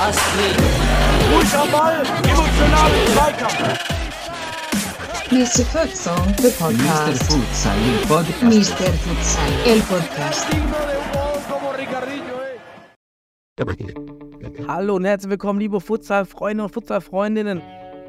[0.00, 0.56] Astrid.
[1.70, 2.04] Ball,
[3.12, 3.78] Zweikampf.
[5.30, 5.64] Mr.
[5.66, 6.58] Futsal, the Mr.
[6.58, 7.22] podcast.
[7.24, 8.42] Futsal, el podcast.
[8.42, 8.92] Mr.
[9.04, 10.46] Futsal, el podcast.
[14.66, 17.60] Hallo und herzlich willkommen, liebe Futsal-Freunde und Futsal-Freundinnen.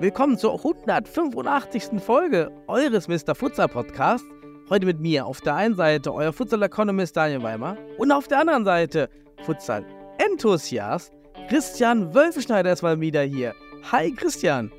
[0.02, 2.02] Willkommen zur 185.
[2.02, 3.36] Folge eures Mr.
[3.36, 4.26] Futsal Podcasts.
[4.70, 8.64] Heute mit mir auf der einen Seite euer Futsal-Economist Daniel Weimer und auf der anderen
[8.64, 9.10] Seite
[9.44, 11.12] Futsal-Enthusiast
[11.50, 13.54] Christian Wölfeschneider ist mal wieder hier.
[13.92, 14.72] Hi Christian.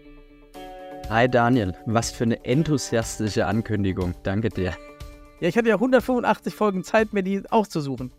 [1.11, 4.15] Hi Daniel, was für eine enthusiastische Ankündigung.
[4.23, 4.73] Danke dir.
[5.41, 8.11] Ja, ich hatte ja 185 Folgen Zeit, mir die auszusuchen.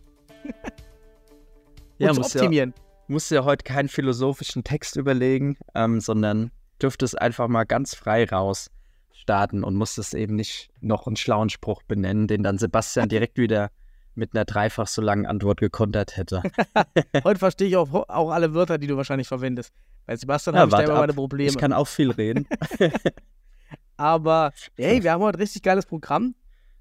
[1.98, 2.76] Ja, und zu muss ja, optimieren.
[3.08, 6.52] musst ja heute keinen philosophischen Text überlegen, ähm, sondern
[6.82, 8.70] dürftest einfach mal ganz frei raus
[9.14, 13.70] starten und musstest eben nicht noch einen schlauen Spruch benennen, den dann Sebastian direkt wieder
[14.14, 16.44] mit einer dreifach so langen Antwort gekontert hätte.
[17.24, 19.74] Heute verstehe ich auch, auch alle Wörter, die du wahrscheinlich verwendest.
[20.06, 21.50] Bei Sebastian Ja, habe ich da immer meine Probleme.
[21.50, 22.48] Ich kann auch viel reden.
[23.98, 26.36] Aber hey, wir haben heute ein richtig geiles Programm,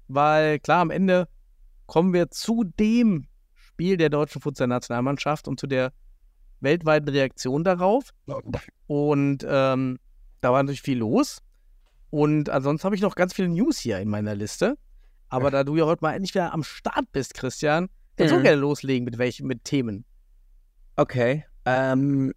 [0.07, 1.27] weil klar, am Ende
[1.85, 5.93] kommen wir zu dem Spiel der deutschen Futsal-Nationalmannschaft und zu der
[6.61, 8.11] weltweiten Reaktion darauf.
[8.87, 9.99] Und ähm,
[10.41, 11.41] da war natürlich viel los.
[12.09, 14.77] Und ansonsten habe ich noch ganz viele News hier in meiner Liste.
[15.29, 18.43] Aber da du ja heute mal endlich wieder am Start bist, Christian, kannst du Mhm.
[18.43, 20.03] gerne loslegen mit welchen mit Themen.
[20.97, 21.45] Okay.
[21.65, 22.33] Ähm,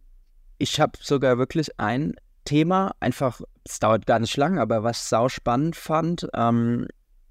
[0.59, 5.05] ich habe sogar wirklich ein Thema, einfach, es dauert gar nicht lang, aber was ich
[5.05, 6.29] sau spannend fand.
[6.35, 6.87] Ähm,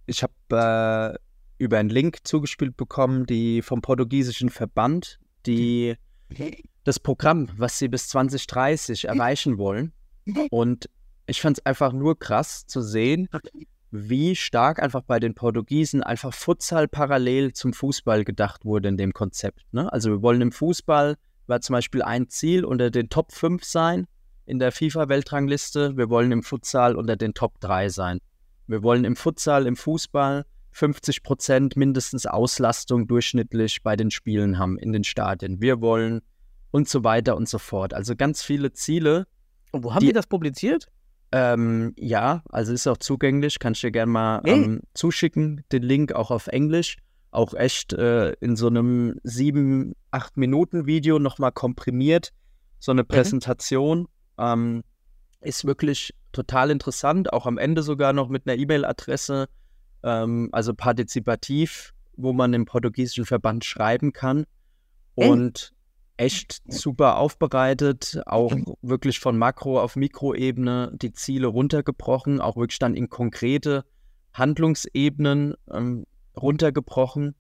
[0.06, 0.34] ich habe
[1.18, 5.96] äh, über einen Link zugespielt bekommen, die vom portugiesischen Verband, die
[6.84, 9.94] das Programm, was sie bis 2030 erreichen wollen.
[10.50, 10.90] Und
[11.26, 13.30] ich fand es einfach nur krass zu sehen,
[13.92, 19.14] wie stark einfach bei den Portugiesen einfach Futsal parallel zum Fußball gedacht wurde in dem
[19.14, 19.62] Konzept.
[19.72, 19.92] Ne?
[19.92, 21.16] Also wir wollen im Fußball,
[21.48, 24.08] war zum Beispiel ein Ziel, unter den Top 5 sein
[24.46, 25.96] in der FIFA-Weltrangliste.
[25.96, 28.20] Wir wollen im Futsal unter den Top 3 sein.
[28.68, 34.80] Wir wollen im Futsal, im Fußball 50 Prozent mindestens Auslastung durchschnittlich bei den Spielen haben
[34.80, 35.62] in den Stadien.
[35.62, 36.22] Wir wollen
[36.74, 37.94] und so weiter und so fort.
[37.94, 39.28] Also ganz viele Ziele,
[39.72, 40.88] Und wo haben Die- die das publiziert?
[41.32, 44.54] ähm, ja, also ist auch zugänglich, kann ich dir gerne mal Hey.
[44.64, 46.98] ähm, zuschicken, den Link auch auf Englisch.
[47.32, 52.32] Auch echt äh, in so einem sieben, acht Minuten Video nochmal komprimiert.
[52.80, 54.08] So eine Präsentation.
[54.38, 54.84] Ähm,
[55.42, 57.34] ist wirklich total interessant.
[57.34, 59.48] Auch am Ende sogar noch mit einer E-Mail-Adresse,
[60.04, 64.46] ähm, also partizipativ, wo man im portugiesischen Verband schreiben kann.
[65.16, 65.30] Ey.
[65.30, 65.74] Und
[66.18, 72.96] echt super aufbereitet, auch wirklich von Makro- auf Mikroebene die Ziele runtergebrochen, auch wirklich dann
[72.96, 73.86] in konkrete
[74.34, 77.36] Handlungsebenen ähm, runtergebrochen.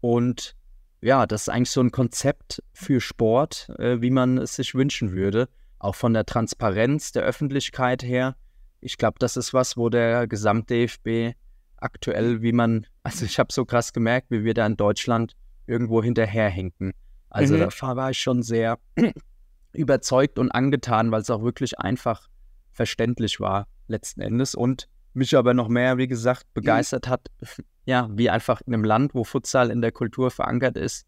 [0.00, 0.56] Und
[1.00, 5.12] ja, das ist eigentlich so ein Konzept für Sport, äh, wie man es sich wünschen
[5.12, 5.48] würde.
[5.78, 8.36] Auch von der Transparenz der Öffentlichkeit her.
[8.80, 11.36] Ich glaube, das ist was, wo der Gesamt-DFB
[11.76, 15.36] aktuell, wie man, also ich habe so krass gemerkt, wie wir da in Deutschland
[15.66, 16.92] irgendwo hinterherhinken.
[17.36, 17.68] Also Mhm.
[17.80, 18.78] da war ich schon sehr
[19.72, 22.28] überzeugt und angetan, weil es auch wirklich einfach
[22.72, 27.28] verständlich war letzten Endes und mich aber noch mehr, wie gesagt, begeistert hat,
[27.84, 31.06] ja, wie einfach in einem Land, wo Futsal in der Kultur verankert ist,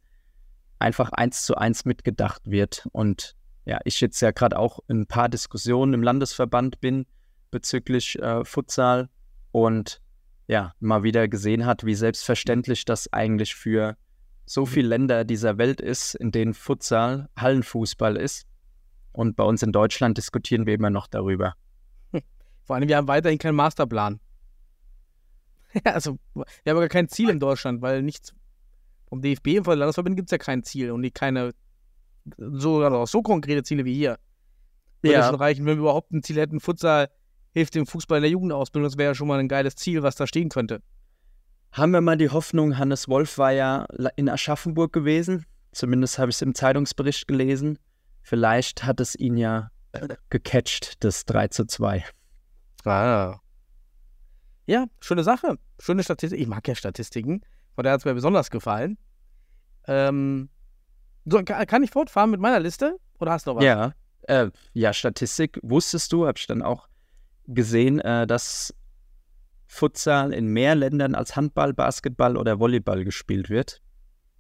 [0.79, 2.87] einfach eins zu eins mitgedacht wird.
[2.93, 3.35] Und
[3.65, 7.07] ja, ich jetzt ja gerade auch in ein paar Diskussionen im Landesverband bin
[7.51, 9.09] bezüglich äh, Futsal
[9.51, 10.03] und
[10.47, 13.97] ja, mal wieder gesehen hat, wie selbstverständlich das eigentlich für
[14.49, 18.47] so viele Länder dieser Welt ist, in denen Futsal Hallenfußball ist.
[19.13, 21.55] Und bei uns in Deutschland diskutieren wir immer noch darüber.
[22.65, 24.21] Vor allem, wir haben weiterhin keinen Masterplan.
[25.85, 28.33] Also, wir haben aber kein Ziel in Deutschland, weil nichts
[29.07, 31.53] vom DFB und von der Landesverband gibt es ja kein Ziel und die keine
[32.39, 34.19] so, also so konkrete Ziele wie hier.
[35.03, 35.27] Würde Ja.
[35.27, 36.59] schon reichen, wenn wir überhaupt ein Ziel hätten.
[36.59, 37.11] Futsal
[37.53, 38.89] hilft dem Fußball in der Jugendausbildung.
[38.89, 40.83] Das wäre ja schon mal ein geiles Ziel, was da stehen könnte.
[41.73, 43.87] Haben wir mal die Hoffnung, Hannes Wolf war ja
[44.17, 45.45] in Aschaffenburg gewesen.
[45.73, 47.79] Zumindest habe ich es im Zeitungsbericht gelesen.
[48.23, 49.71] Vielleicht hat es ihn ja
[50.31, 52.05] gecatcht, das 3 zu 2.
[52.85, 53.39] Ah.
[54.67, 55.59] Ja, schöne Sache.
[55.79, 56.41] Schöne Statistik.
[56.41, 57.43] Ich mag ja Statistiken.
[57.75, 58.99] Von daher hat es mir besonders gefallen.
[59.87, 60.49] Ähm,
[61.25, 62.97] so, ka- kann ich fortfahren mit meiner Liste?
[63.19, 63.65] Oder hast du noch was?
[63.65, 63.93] Ja,
[64.23, 66.89] äh, ja, Statistik wusstest du, habe ich dann auch
[67.47, 68.75] gesehen, äh, dass
[69.69, 73.81] Futsal in mehr Ländern als Handball, Basketball oder Volleyball gespielt wird.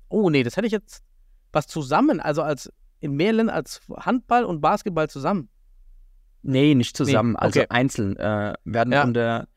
[0.09, 1.05] Oh, nee, das hätte ich jetzt
[1.53, 5.49] was zusammen, also als in mehr Ländern als Handball und Basketball zusammen.
[6.43, 7.67] Nee, nicht zusammen, also okay.
[7.71, 8.17] einzeln.
[8.17, 9.05] Äh, werden Ja.
[9.05, 9.49] unter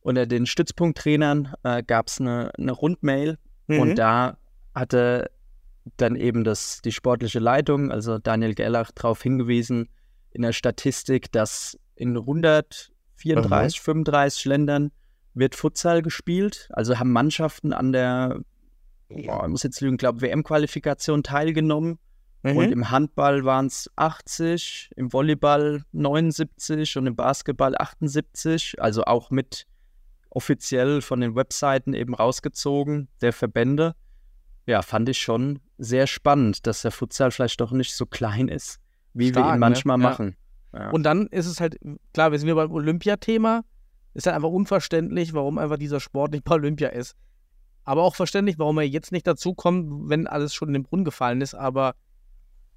[0.00, 3.38] unter den Stützpunkttrainern äh, gab es eine, eine Rundmail
[3.68, 3.78] Mhm.
[3.78, 4.36] und da
[4.74, 5.30] hatte
[5.96, 9.88] dann eben das, die sportliche Leitung, also Daniel Gellach, darauf hingewiesen
[10.30, 14.90] in der Statistik, dass in 134, 35 Ländern
[15.34, 16.68] wird Futsal gespielt.
[16.72, 18.40] Also haben Mannschaften an der,
[19.08, 21.98] boah, ich muss jetzt lügen, glaube WM-Qualifikation teilgenommen.
[22.42, 22.56] Mhm.
[22.56, 28.76] Und im Handball waren es 80, im Volleyball 79 und im Basketball 78.
[28.78, 29.66] Also auch mit
[30.30, 33.94] offiziell von den Webseiten eben rausgezogen, der Verbände.
[34.66, 38.80] Ja, fand ich schon sehr spannend, dass der Futsal vielleicht doch nicht so klein ist,
[39.12, 39.58] wie wir Stark, ihn ne?
[39.58, 40.08] manchmal Ja.
[40.08, 40.36] machen.
[40.72, 40.90] Ja.
[40.90, 41.78] Und dann ist es halt,
[42.14, 43.62] klar, wir sind wieder beim Olympiathema.
[44.14, 47.14] Ist halt einfach unverständlich, warum einfach dieser Sport nicht bei Olympia ist.
[47.84, 51.40] Aber auch verständlich, warum er jetzt nicht dazukommt, wenn alles schon in den Brunnen gefallen
[51.40, 51.54] ist.
[51.54, 51.94] Aber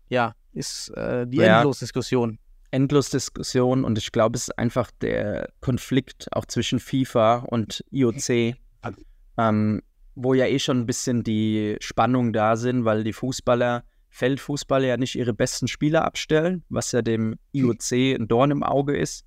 [0.10, 1.58] ja, ist äh, die Ja.
[1.58, 2.40] Endlosdiskussion.
[2.72, 8.56] endlos Diskussion und ich glaube, es ist einfach der Konflikt auch zwischen FIFA und IOC,
[9.38, 9.82] ähm,
[10.16, 14.98] wo ja eh schon ein bisschen die Spannungen da sind, weil die Fußballer, Feldfußballer ja
[14.98, 19.26] nicht ihre besten Spieler abstellen, was ja dem IOC ein Dorn im Auge ist,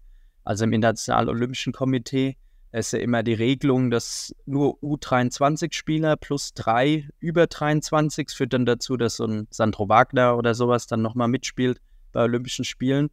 [0.48, 2.36] also im Internationalen Olympischen Komitee.
[2.70, 8.96] Ist ja immer die Regelung, dass nur U23-Spieler plus drei über 23 führt dann dazu,
[8.96, 11.80] dass so ein Sandro Wagner oder sowas dann nochmal mitspielt
[12.12, 13.10] bei Olympischen Spielen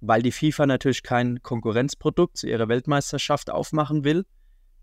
[0.00, 4.24] weil die FIFA natürlich kein Konkurrenzprodukt zu ihrer Weltmeisterschaft aufmachen will,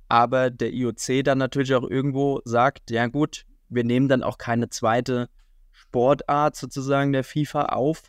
[0.08, 4.70] aber der IOC dann natürlich auch irgendwo sagt, ja gut, wir nehmen dann auch keine
[4.70, 5.30] zweite
[5.72, 8.04] Sportart sozusagen der FIFA auf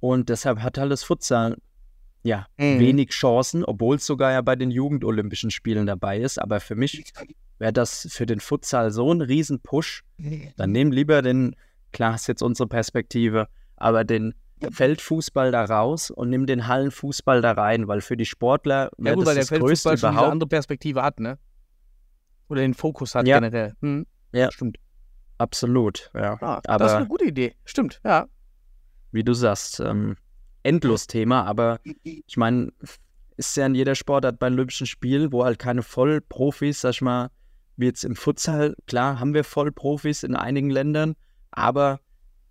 [0.00, 1.56] und deshalb hat halt das Futsal
[2.26, 2.78] ja Mhm.
[2.80, 7.04] wenig Chancen, obwohl es sogar ja bei den Jugendolympischen Spielen dabei ist, aber für mich
[7.58, 10.02] wäre das für den Futsal so ein Riesen-Push,
[10.56, 11.56] dann nehmen lieber den,
[11.92, 14.34] klar ist jetzt unsere Perspektive, aber den
[14.72, 19.14] Feldfußball da raus und nimm den Hallenfußball da rein, weil für die Sportler Ja wäre
[19.16, 20.32] gut, das weil der das Größte Feldfußball schon eine überhaupt.
[20.32, 21.38] andere Perspektive hat, ne?
[22.48, 23.36] Oder den Fokus hat Ja.
[23.38, 23.74] generell.
[23.82, 24.06] Hm.
[24.32, 24.50] Ja.
[24.50, 24.78] Stimmt.
[25.38, 26.38] Absolut, ja.
[26.40, 27.54] Ah, das ist aber eine gute Idee.
[27.64, 28.26] Stimmt, ja.
[29.12, 30.16] wie du sagst, ähm,
[30.66, 32.72] endlos Thema, aber ich meine,
[33.36, 37.30] ist ja in jeder Sportart bei Olympischen Spielen, wo halt keine Vollprofis, sag ich mal,
[37.76, 41.14] wie jetzt im Futsal, klar haben wir Vollprofis in einigen Ländern,
[41.50, 42.00] aber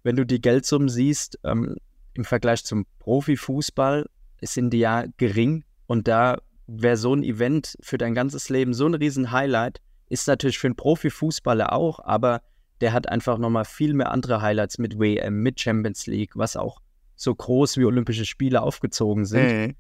[0.03, 1.75] wenn du die Geldsummen siehst, ähm,
[2.13, 4.05] im Vergleich zum Profifußball,
[4.41, 6.37] sind die ja gering und da
[6.67, 10.67] wäre so ein Event für dein ganzes Leben so ein riesen Highlight, ist natürlich für
[10.67, 12.41] einen Profifußballer auch, aber
[12.81, 16.79] der hat einfach nochmal viel mehr andere Highlights mit WM, mit Champions League, was auch
[17.15, 19.67] so groß wie Olympische Spiele aufgezogen sind.
[19.67, 19.75] Mhm.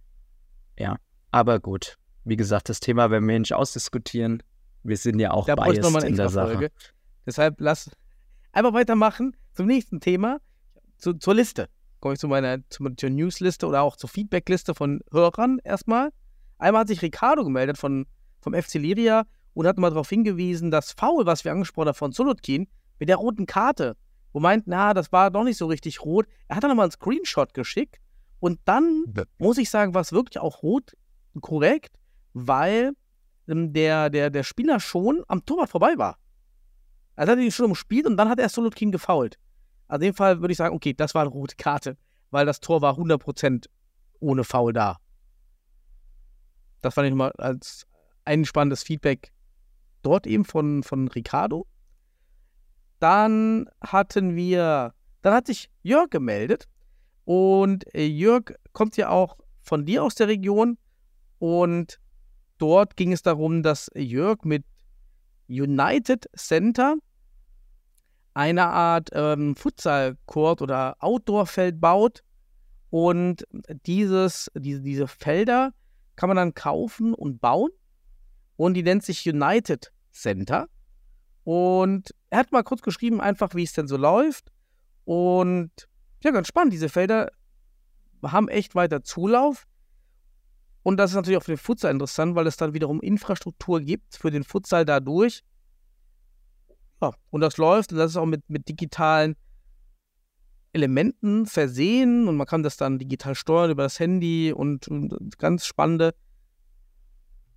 [1.35, 4.41] Aber gut, wie gesagt, das Thema werden wir nicht ausdiskutieren.
[4.83, 6.71] Wir sind ja auch Da biased nochmal eine in der Sache.
[7.25, 7.91] Deshalb lass
[8.53, 10.39] einfach weitermachen zum nächsten Thema,
[10.97, 11.67] zu, zur Liste.
[11.99, 16.11] Komme ich zu meiner zu, zur Newsliste oder auch zur Feedbackliste von Hörern erstmal.
[16.57, 18.05] Einmal hat sich Ricardo gemeldet von,
[18.39, 22.13] vom FC Liria und hat mal darauf hingewiesen, das Foul, was wir angesprochen haben von
[22.13, 23.97] Solotkin, mit der roten Karte,
[24.35, 26.27] wo meint, na, das war doch nicht so richtig rot.
[26.49, 28.01] Er hat dann nochmal einen Screenshot geschickt
[28.41, 29.05] und dann
[29.37, 30.91] muss ich sagen, war es wirklich auch rot
[31.39, 31.97] korrekt,
[32.33, 32.91] weil
[33.47, 36.17] ähm, der, der, der Spieler schon am Torwart vorbei war.
[37.15, 39.39] Also hat er ihn schon umspielt und dann hat er Solotkin gefoult.
[39.87, 41.97] Also in dem Fall würde ich sagen, okay, das war eine rote Karte,
[42.29, 43.69] weil das Tor war 100%
[44.19, 44.97] ohne Foul da.
[46.81, 47.87] Das fand ich nochmal als
[48.25, 49.31] ein spannendes Feedback
[50.01, 51.67] dort eben von, von Ricardo.
[53.05, 56.67] Dann hatten wir, dann hat sich Jörg gemeldet
[57.23, 60.79] und äh, Jörg kommt ja auch von dir aus der Region
[61.37, 61.99] und
[62.57, 64.65] dort ging es darum, dass Jörg mit
[65.47, 66.95] United Center
[68.33, 72.23] eine Art ähm, Futsal-Court oder Outdoor-Feld baut.
[72.89, 73.45] Und
[73.85, 75.75] dieses, diese, diese Felder
[76.15, 77.69] kann man dann kaufen und bauen.
[78.55, 80.67] Und die nennt sich United Center.
[81.45, 84.51] Und er hat mal kurz geschrieben, einfach wie es denn so läuft.
[85.05, 85.71] Und
[86.23, 86.73] ja, ganz spannend.
[86.73, 87.31] Diese Felder
[88.23, 89.67] haben echt weiter Zulauf.
[90.81, 94.15] Und das ist natürlich auch für den Futsal interessant, weil es dann wiederum Infrastruktur gibt
[94.15, 95.43] für den Futsal dadurch.
[97.01, 99.35] Ja, und das läuft und das ist auch mit, mit digitalen
[100.73, 105.65] Elementen versehen und man kann das dann digital steuern über das Handy und, und ganz
[105.65, 106.15] spannende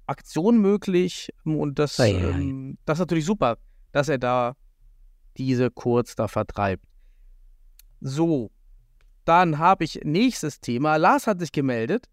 [0.07, 1.31] Aktionen möglich.
[1.45, 3.59] Und das, ähm, das ist natürlich super,
[3.99, 4.55] dass er da
[5.37, 6.85] diese kurz da vertreibt.
[8.01, 8.53] So,
[9.25, 10.95] dann habe ich nächstes Thema.
[10.97, 12.09] Lars hat sich gemeldet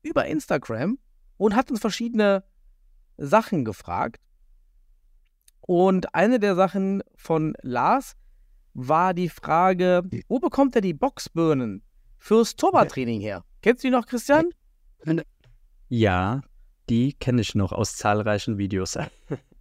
[0.00, 0.98] über Instagram
[1.36, 2.42] und hat uns verschiedene
[3.18, 4.22] Sachen gefragt.
[5.60, 8.14] Und eine der Sachen von Lars
[8.72, 11.82] war die Frage, wo bekommt er die Boxbirnen
[12.16, 13.44] fürs Torwarttraining her?
[13.60, 14.46] Kennst du die noch, Christian?
[15.90, 16.40] Ja,
[16.88, 18.96] die kenne ich noch aus zahlreichen Videos.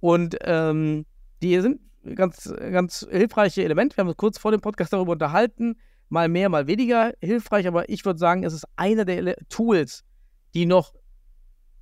[0.00, 1.06] Und ähm,
[1.42, 1.80] die sind
[2.14, 3.96] ganz, ganz hilfreiche Elemente.
[3.96, 5.76] Wir haben uns kurz vor dem Podcast darüber unterhalten.
[6.08, 10.04] Mal mehr, mal weniger hilfreich, aber ich würde sagen, es ist einer der Tools,
[10.54, 10.94] die noch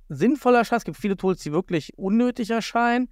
[0.09, 0.79] sinnvoller erscheinen.
[0.79, 3.07] Es gibt viele Tools, die wirklich unnötig erscheinen.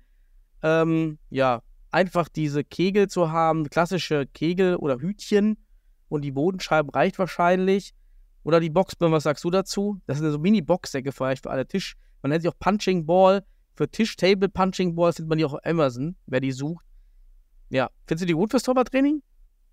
[0.64, 5.58] Ähm, ja, einfach diese Kegel zu haben, klassische Kegel oder Hütchen
[6.10, 7.94] und die Bodenscheibe reicht wahrscheinlich.
[8.44, 10.02] Oder die Boxbirne, was sagst du dazu?
[10.06, 11.96] Das sind so Mini-Boxsäcke vielleicht für alle Tisch.
[12.22, 13.46] Man nennt sie auch Punching Ball.
[13.76, 16.86] Für Tisch-Table Punching Balls findet man die auch auf Amazon, wer die sucht.
[17.70, 19.24] Ja, findest du die gut fürs Torwarttraining?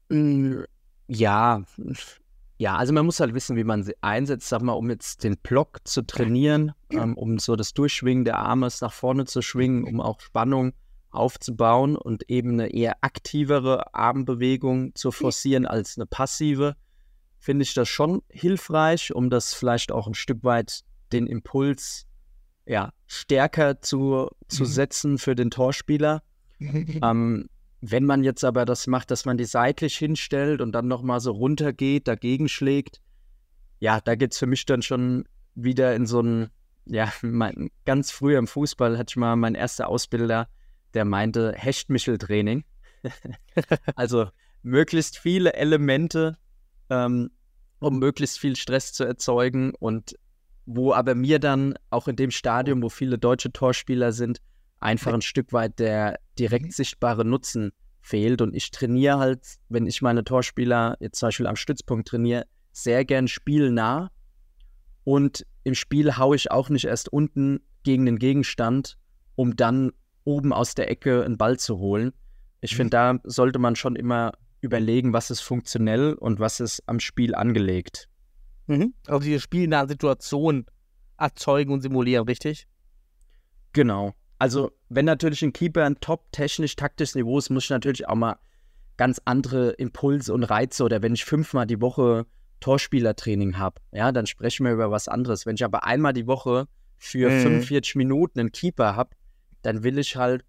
[0.09, 0.63] Mm,
[1.09, 1.63] Ja,
[2.57, 5.39] ja, also man muss halt wissen, wie man sie einsetzt, sag mal, um jetzt den
[5.39, 10.01] Block zu trainieren, ähm, um so das Durchschwingen der Arme nach vorne zu schwingen, um
[10.01, 10.73] auch Spannung
[11.11, 16.77] aufzubauen und eben eine eher aktivere Armbewegung zu forcieren als eine passive,
[17.39, 22.07] finde ich das schon hilfreich, um das vielleicht auch ein Stück weit den Impuls
[22.71, 26.23] ja, stärker zu, zu setzen für den Torspieler.
[26.63, 27.49] Ähm,
[27.81, 31.33] wenn man jetzt aber das macht, dass man die seitlich hinstellt und dann nochmal so
[31.33, 33.01] runtergeht, dagegen schlägt,
[33.79, 35.25] ja, da geht es für mich dann schon
[35.55, 36.51] wieder in so ein,
[36.85, 40.49] ja, mein, ganz früh im Fußball hatte ich mal meinen erster Ausbilder,
[40.93, 42.63] der meinte Hechtmichel-Training.
[43.97, 44.27] also
[44.63, 46.37] möglichst viele Elemente,
[46.91, 47.31] ähm,
[47.79, 50.15] um möglichst viel Stress zu erzeugen und
[50.77, 54.41] wo aber mir dann auch in dem Stadium, wo viele deutsche Torspieler sind,
[54.79, 58.41] einfach ein Stück weit der direkt sichtbare Nutzen fehlt.
[58.41, 63.05] Und ich trainiere halt, wenn ich meine Torspieler jetzt zum Beispiel am Stützpunkt trainiere, sehr
[63.05, 64.11] gern spielnah.
[65.05, 68.97] Und im Spiel haue ich auch nicht erst unten gegen den Gegenstand,
[69.35, 69.93] um dann
[70.25, 72.13] oben aus der Ecke einen Ball zu holen.
[72.61, 77.01] Ich finde, da sollte man schon immer überlegen, was ist funktionell und was ist am
[77.01, 78.10] Spiel angelegt.
[78.71, 78.95] Mhm.
[79.07, 80.67] Also diese spielnahe Situation
[81.19, 82.67] erzeugen und simulieren, richtig?
[83.73, 84.15] Genau.
[84.39, 88.15] Also, wenn natürlich ein Keeper ein top technisch taktisches Niveau ist, muss ich natürlich auch
[88.15, 88.37] mal
[88.97, 92.27] ganz andere Impulse und Reize oder wenn ich fünfmal die Woche
[92.61, 95.47] Torspielertraining habe, ja, dann sprechen wir über was anderes.
[95.47, 97.41] Wenn ich aber einmal die Woche für Mhm.
[97.41, 99.11] 45 Minuten einen Keeper habe,
[99.63, 100.45] dann will ich halt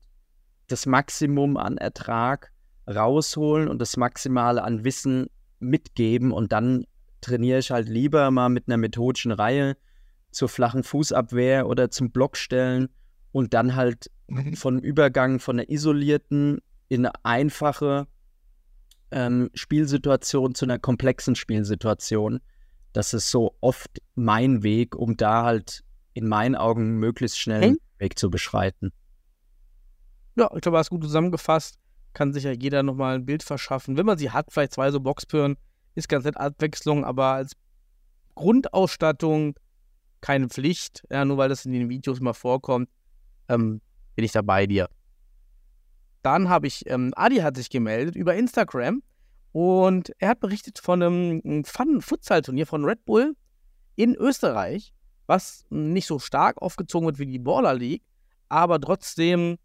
[0.68, 2.52] das Maximum an Ertrag
[2.88, 5.28] rausholen und das Maximale an Wissen
[5.60, 6.86] mitgeben und dann
[7.22, 9.78] trainiere ich halt lieber mal mit einer methodischen Reihe
[10.32, 12.90] zur flachen Fußabwehr oder zum Blockstellen
[13.32, 14.12] und dann halt
[14.56, 18.08] von Übergang von einer isolierten in eine einfache
[19.12, 22.40] ähm, Spielsituation zu einer komplexen Spielsituation.
[22.94, 27.78] Das ist so oft mein Weg, um da halt in meinen Augen möglichst schnell einen
[28.00, 28.92] Weg zu beschreiten.
[30.36, 31.78] Ja, ich glaube, du hast gut zusammengefasst.
[32.14, 33.96] Kann sich ja jeder nochmal ein Bild verschaffen.
[33.96, 35.56] Wenn man sie hat, vielleicht zwei so Boxpören,
[35.96, 37.54] ist ganz nett Abwechslung, aber als
[38.36, 39.56] Grundausstattung
[40.22, 41.04] keine Pflicht.
[41.10, 42.90] Ja, nur weil das in den Videos mal vorkommt,
[43.50, 43.82] ähm,
[44.16, 44.88] bin ich da bei dir.
[46.22, 49.02] Dann habe ich, ähm, Adi hat sich gemeldet über Instagram
[49.52, 53.36] und er hat berichtet von einem Fun-Futsal-Turnier von Red Bull
[53.96, 54.94] in Österreich,
[55.26, 58.04] was nicht so stark aufgezogen wird wie die Baller League,
[58.50, 59.58] aber trotzdem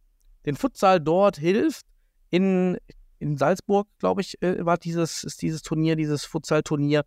[0.47, 1.85] den Futsal dort hilft.
[2.31, 2.79] In,
[3.19, 7.05] in Salzburg, glaube ich, äh, war dieses, ist dieses Turnier, dieses Futsal-Turnier,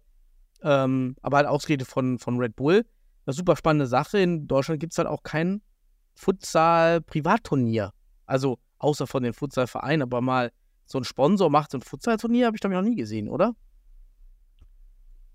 [0.62, 2.86] ähm, aber halt ausgeredet von, von Red Bull.
[3.26, 4.20] Eine super spannende Sache.
[4.20, 5.62] In Deutschland gibt es halt auch kein
[6.16, 7.94] Futsal-Privatturnier.
[8.26, 10.52] Also außer von den Futsal-Vereinen, aber mal
[10.86, 13.56] so ein Sponsor macht so ein Futsal-Turnier, habe ich glaube ich noch nie gesehen, oder?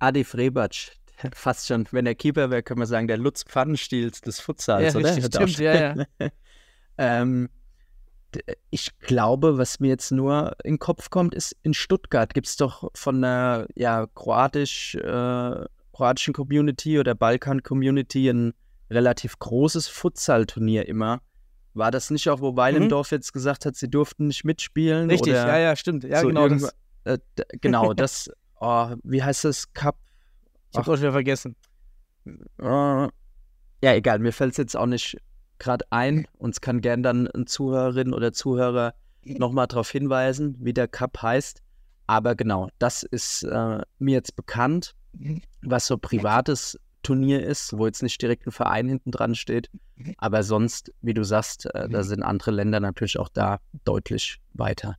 [0.00, 0.92] Adi Frebatsch,
[1.32, 5.00] fast schon, wenn er Keeper wäre, können wir sagen, der Lutz Pfannenstiels des Futsals, ja,
[5.00, 5.12] oder?
[5.22, 6.06] stimmt, ja, ja.
[6.96, 7.48] Ähm,
[8.70, 12.56] ich glaube, was mir jetzt nur in den Kopf kommt, ist, in Stuttgart gibt es
[12.56, 18.54] doch von der ja, kroatisch, äh, kroatischen Community oder Balkan-Community ein
[18.90, 21.20] relativ großes Futsal-Turnier immer.
[21.74, 25.04] War das nicht auch, wo Weilendorf jetzt gesagt hat, sie durften nicht mitspielen?
[25.04, 25.10] Mhm.
[25.10, 26.04] Richtig, oder ja, ja, stimmt.
[26.04, 26.48] Ja, so genau.
[26.48, 26.74] Das,
[27.04, 27.18] äh,
[27.60, 29.72] genau, das, oh, wie heißt das?
[29.72, 29.96] Cup?
[30.70, 31.56] ich habe auch wieder vergessen.
[32.60, 33.10] Ja,
[33.80, 35.18] egal, mir fällt es jetzt auch nicht
[35.64, 36.26] gerade ein.
[36.38, 38.94] Uns kann gern dann ein Zuhörerin oder Zuhörer
[39.24, 41.62] nochmal darauf hinweisen, wie der Cup heißt.
[42.06, 44.94] Aber genau, das ist äh, mir jetzt bekannt,
[45.62, 49.70] was so privates Turnier ist, wo jetzt nicht direkt ein Verein hinten dran steht.
[50.18, 54.96] Aber sonst, wie du sagst, äh, da sind andere Länder natürlich auch da deutlich weiter.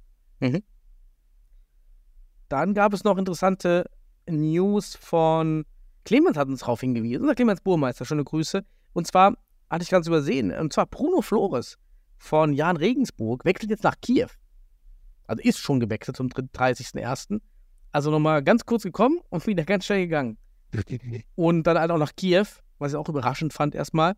[2.50, 3.86] Dann gab es noch interessante
[4.28, 5.66] News von
[6.06, 8.64] Clemens hat uns darauf hingewiesen, unser Clemens Burmeister, schöne Grüße.
[8.94, 9.36] Und zwar
[9.70, 11.78] hatte ich ganz übersehen, und zwar Bruno Flores
[12.18, 14.28] von Jan Regensburg wechselt jetzt nach Kiew.
[15.28, 17.42] Also ist schon gewechselt zum 30.01.
[17.92, 20.38] Also nochmal ganz kurz gekommen und wieder ganz schnell gegangen.
[21.36, 22.46] Und dann halt auch nach Kiew.
[22.78, 24.16] was ich auch überraschend fand erstmal.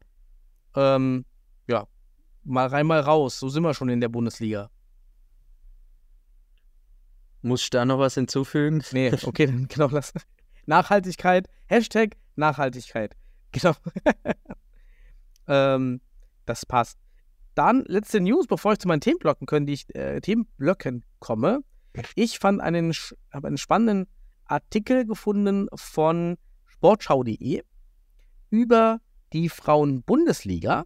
[0.76, 1.26] Ähm,
[1.68, 1.88] ja,
[2.44, 3.40] mal rein, mal raus.
[3.40, 4.70] So sind wir schon in der Bundesliga.
[7.42, 8.84] Muss ich da noch was hinzufügen?
[8.92, 10.12] Nee, okay, dann genau das.
[10.66, 13.16] Nachhaltigkeit, Hashtag Nachhaltigkeit.
[13.52, 13.74] Genau.
[15.48, 16.02] ähm,
[16.46, 16.98] das passt.
[17.56, 21.62] Dann letzte News, bevor ich zu meinen Themenblöcken, können, die ich, äh, Themenblöcken komme.
[22.16, 22.94] Ich fand einen,
[23.34, 24.08] habe einen spannenden
[24.46, 27.64] Artikel gefunden von sportschau.de
[28.50, 29.00] über
[29.34, 30.86] die Frauen-Bundesliga,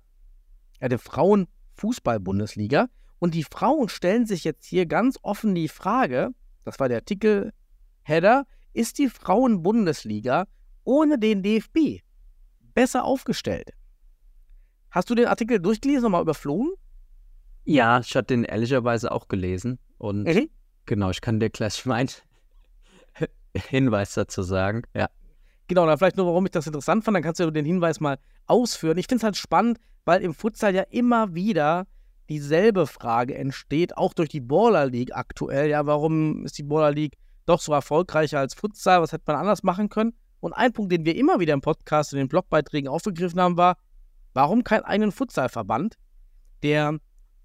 [0.80, 2.88] ja, die Frauen-Fußball-Bundesliga.
[3.20, 6.30] Und die Frauen stellen sich jetzt hier ganz offen die Frage,
[6.64, 10.48] das war der Artikel-Header, ist die Frauen-Bundesliga
[10.84, 12.02] ohne den DFB
[12.74, 13.74] besser aufgestellt?
[14.92, 16.72] Hast du den Artikel durchgelesen und mal überflogen?
[17.64, 19.80] Ja, ich hatte den ehrlicherweise auch gelesen.
[19.98, 20.50] Und Mhm.
[20.86, 22.10] genau, ich kann dir gleich meinen
[23.56, 24.84] Hinweis dazu sagen.
[24.94, 25.10] Ja.
[25.68, 28.18] Genau, dann vielleicht nur, warum ich das interessant fand, dann kannst du den Hinweis mal
[28.48, 28.98] ausführen.
[28.98, 31.88] Ich finde es halt spannend, weil im Futsal ja immer wieder
[32.30, 35.70] dieselbe Frage entsteht, auch durch die Baller League aktuell.
[35.70, 39.02] Ja, warum ist die Baller League doch so erfolgreicher als Futsal?
[39.02, 40.14] Was hätte man anders machen können?
[40.40, 43.58] Und ein Punkt, den wir immer wieder im Podcast und in den Blogbeiträgen aufgegriffen haben,
[43.58, 43.78] war,
[44.34, 45.96] warum keinen eigenen Futsalverband,
[46.64, 46.98] der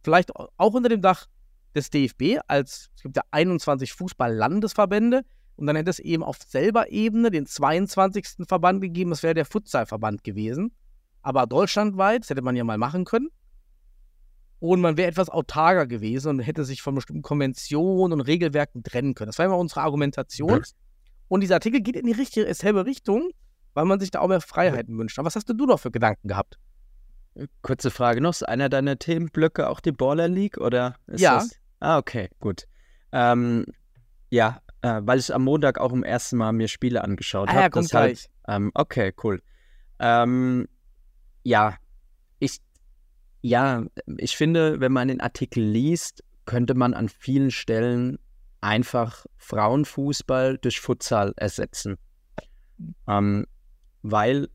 [0.03, 1.27] vielleicht auch unter dem Dach
[1.75, 5.23] des DFB als, es gibt ja 21 Fußball-Landesverbände,
[5.57, 8.47] und dann hätte es eben auf selber Ebene den 22.
[8.47, 10.73] Verband gegeben, das wäre der Futsalverband gewesen.
[11.23, 13.29] Aber deutschlandweit, das hätte man ja mal machen können.
[14.59, 19.15] Und man wäre etwas autarker gewesen und hätte sich von bestimmten Konventionen und Regelwerken trennen
[19.15, 19.29] können.
[19.29, 20.63] Das war immer unsere Argumentation.
[21.29, 23.31] Und dieser Artikel geht in die richtige, selbe Richtung,
[23.75, 25.19] weil man sich da auch mehr Freiheiten wünscht.
[25.19, 26.59] Aber was hast denn du noch für Gedanken gehabt?
[27.63, 28.31] Kurze Frage noch.
[28.31, 30.59] Ist einer deiner Themenblöcke auch die Baller League?
[30.59, 31.35] Oder Ja.
[31.37, 31.51] Das?
[31.81, 32.67] Ah, okay, gut.
[33.13, 33.67] Ähm,
[34.31, 37.63] ja, äh, weil ich am Montag auch im ersten Mal mir Spiele angeschaut Ah habe.
[37.63, 38.29] ja, kommt gleich.
[38.49, 39.43] Ähm, okay, cool.
[39.99, 40.69] Ähm,
[41.43, 41.77] ja,
[42.39, 42.61] ich,
[43.43, 43.85] ja,
[44.19, 48.19] ich finde, wenn man den Artikel liest, könnte man an vielen Stellen
[48.61, 51.99] einfach Frauenfußball durch Futsal ersetzen.
[53.07, 53.47] Ähm,
[54.03, 54.49] weil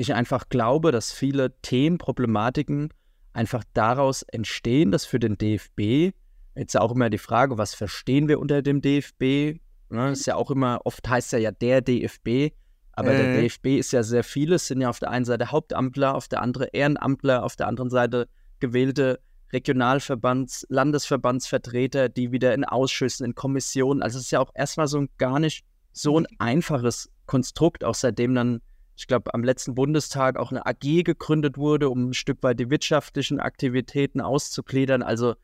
[0.00, 2.92] ich einfach glaube, dass viele Themen, Problematiken
[3.32, 6.14] einfach daraus entstehen, dass für den DFB,
[6.56, 9.60] jetzt auch immer die Frage, was verstehen wir unter dem DFB?
[9.90, 12.54] Ne, ist ja auch immer, oft heißt er ja der DFB,
[12.92, 13.32] aber der Mhm.
[13.34, 16.68] DFB ist ja sehr vieles, sind ja auf der einen Seite Hauptamtler, auf der anderen
[16.72, 18.28] Ehrenamtler, auf der anderen Seite
[18.60, 19.20] gewählte
[19.52, 24.98] Regionalverbands-, Landesverbandsvertreter, die wieder in Ausschüssen, in Kommissionen, also es ist ja auch erstmal so
[24.98, 28.60] ein gar nicht so ein einfaches Konstrukt, auch seitdem dann,
[29.00, 32.68] ich glaube, am letzten Bundestag auch eine AG gegründet wurde, um ein Stück weit die
[32.68, 35.02] wirtschaftlichen Aktivitäten auszugliedern.
[35.02, 35.36] Also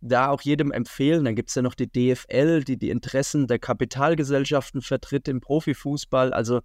[0.00, 1.24] da auch jedem empfehlen.
[1.24, 6.32] Dann gibt es ja noch die DFL, die die Interessen der Kapitalgesellschaften vertritt im Profifußball.
[6.32, 6.60] Also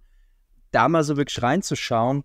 [0.70, 2.22] da mal so wirklich reinzuschauen,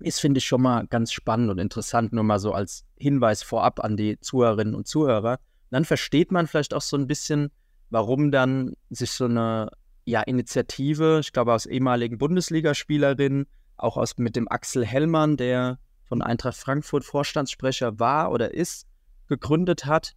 [0.00, 3.78] ist, finde ich, schon mal ganz spannend und interessant, nur mal so als Hinweis vorab
[3.78, 5.38] an die Zuhörerinnen und Zuhörer.
[5.70, 7.52] Dann versteht man vielleicht auch so ein bisschen,
[7.90, 9.70] warum dann sich so eine
[10.06, 16.22] ja, Initiative, ich glaube aus ehemaligen Bundesligaspielerinnen, auch aus mit dem Axel Hellmann, der von
[16.22, 18.86] Eintracht Frankfurt Vorstandssprecher war oder ist,
[19.28, 20.14] gegründet hat.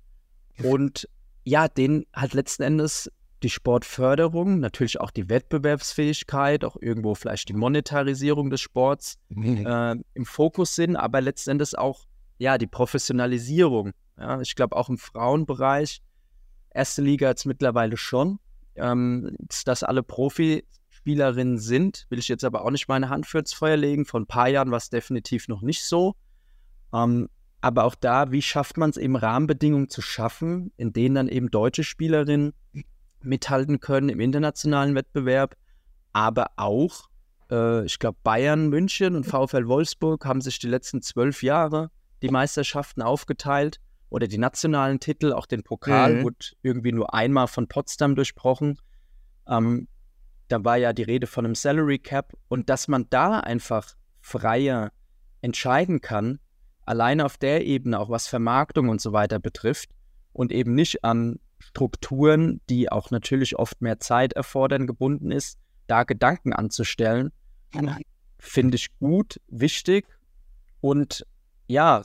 [0.63, 1.09] Und
[1.43, 7.53] ja, den hat letzten Endes die Sportförderung, natürlich auch die Wettbewerbsfähigkeit, auch irgendwo vielleicht die
[7.53, 12.05] Monetarisierung des Sports äh, im Fokus sind, aber letzten Endes auch
[12.37, 13.93] ja die Professionalisierung.
[14.17, 16.01] Ja, ich glaube auch im Frauenbereich,
[16.69, 18.39] erste Liga jetzt mittlerweile schon,
[18.81, 23.53] ähm, dass alle Profispielerinnen sind, will ich jetzt aber auch nicht meine Hand für ins
[23.53, 24.05] Feuer legen.
[24.05, 26.15] Vor ein paar Jahren war es definitiv noch nicht so.
[26.93, 27.29] Ähm,
[27.61, 31.51] aber auch da, wie schafft man es eben Rahmenbedingungen zu schaffen, in denen dann eben
[31.51, 32.53] deutsche Spielerinnen
[33.21, 35.55] mithalten können im internationalen Wettbewerb,
[36.13, 37.09] aber auch,
[37.51, 42.29] äh, ich glaube, Bayern, München und VfL Wolfsburg haben sich die letzten zwölf Jahre die
[42.29, 46.23] Meisterschaften aufgeteilt oder die nationalen Titel, auch den Pokal, Mhm.
[46.23, 48.79] wurde irgendwie nur einmal von Potsdam durchbrochen.
[49.47, 49.87] Ähm,
[50.47, 54.91] da war ja die Rede von einem Salary Cap und dass man da einfach freier
[55.41, 56.39] entscheiden kann,
[56.85, 59.89] alleine auf der Ebene, auch was Vermarktung und so weiter betrifft
[60.33, 66.03] und eben nicht an Strukturen, die auch natürlich oft mehr Zeit erfordern, gebunden ist, da
[66.03, 67.31] Gedanken anzustellen,
[68.39, 70.05] finde ich gut, wichtig
[70.81, 71.25] und
[71.67, 72.01] ja,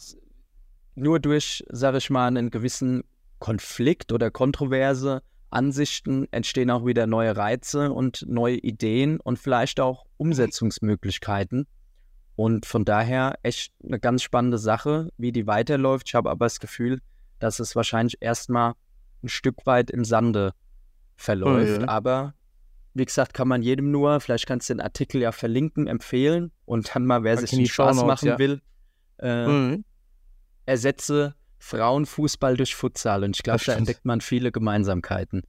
[0.95, 3.05] nur durch, sage ich mal, einen gewissen
[3.39, 10.05] Konflikt oder kontroverse Ansichten entstehen auch wieder neue Reize und neue Ideen und vielleicht auch
[10.17, 11.67] Umsetzungsmöglichkeiten.
[12.37, 16.09] Und von daher echt eine ganz spannende Sache, wie die weiterläuft.
[16.09, 17.01] Ich habe aber das Gefühl,
[17.39, 18.75] dass es wahrscheinlich erstmal
[19.23, 20.53] ein Stück weit im Sande
[21.17, 21.83] verläuft.
[21.83, 21.89] Mhm.
[21.89, 22.35] Aber
[22.95, 26.95] wie gesagt, kann man jedem nur, vielleicht kannst du den Artikel ja verlinken, empfehlen und
[26.95, 28.39] dann mal, wer Pack sich den Spaß machen ja.
[28.39, 28.61] will,
[29.19, 29.85] äh, Mhm.
[30.67, 33.25] Ersetze Frauenfußball durch Futsal.
[33.25, 35.43] Und ich glaube, da entdeckt man viele Gemeinsamkeiten.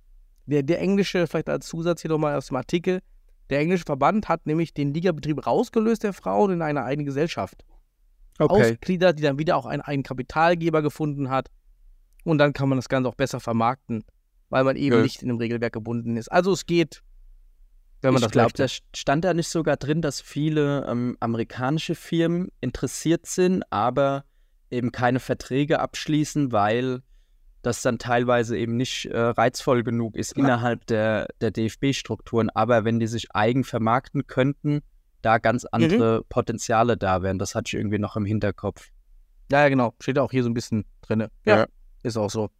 [0.46, 3.02] Der, der englische, vielleicht als Zusatz hier nochmal aus dem Artikel,
[3.50, 7.66] der englische Verband hat nämlich den Ligabetrieb rausgelöst der Frauen in eine eigene Gesellschaft.
[8.38, 11.50] Ausgliedert, die dann wieder auch einen, einen Kapitalgeber gefunden hat.
[12.24, 14.04] Und dann kann man das Ganze auch besser vermarkten,
[14.50, 15.02] weil man eben Ja.
[15.02, 16.30] nicht in dem Regelwerk gebunden ist.
[16.30, 17.02] Also es geht,
[18.02, 18.64] wenn man ich das glaube, möchte.
[18.64, 24.26] da stand da nicht sogar drin, dass viele ähm, amerikanische Firmen interessiert sind, aber
[24.76, 27.02] eben keine Verträge abschließen, weil
[27.62, 32.52] das dann teilweise eben nicht äh, reizvoll genug ist innerhalb der, der DFB-Strukturen.
[32.52, 34.82] Aber wenn die sich eigen vermarkten könnten,
[35.24, 37.40] da ganz andere Potenziale da wären.
[37.40, 38.90] Das hatte ich irgendwie noch im Hinterkopf.
[39.52, 39.96] Ja, ja, genau.
[40.00, 41.22] Steht auch hier so ein bisschen drin.
[41.46, 41.66] Ja, Ja.
[42.04, 42.52] ist auch so.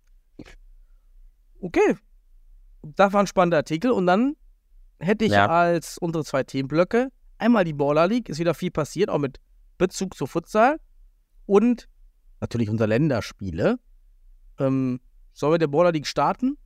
[1.62, 1.96] Okay.
[2.82, 3.92] Das war ein spannender Artikel.
[3.92, 4.36] Und dann
[5.00, 5.48] hätte ich Ja.
[5.48, 8.30] als unsere zwei Themenblöcke einmal die Baller League.
[8.30, 9.40] Ist wieder viel passiert, auch mit
[9.78, 10.78] Bezug zu Futsal.
[11.46, 11.88] Und
[12.46, 13.78] natürlich unsere Länderspiele.
[14.60, 15.00] Ähm,
[15.34, 16.58] sollen wir der Baller League starten?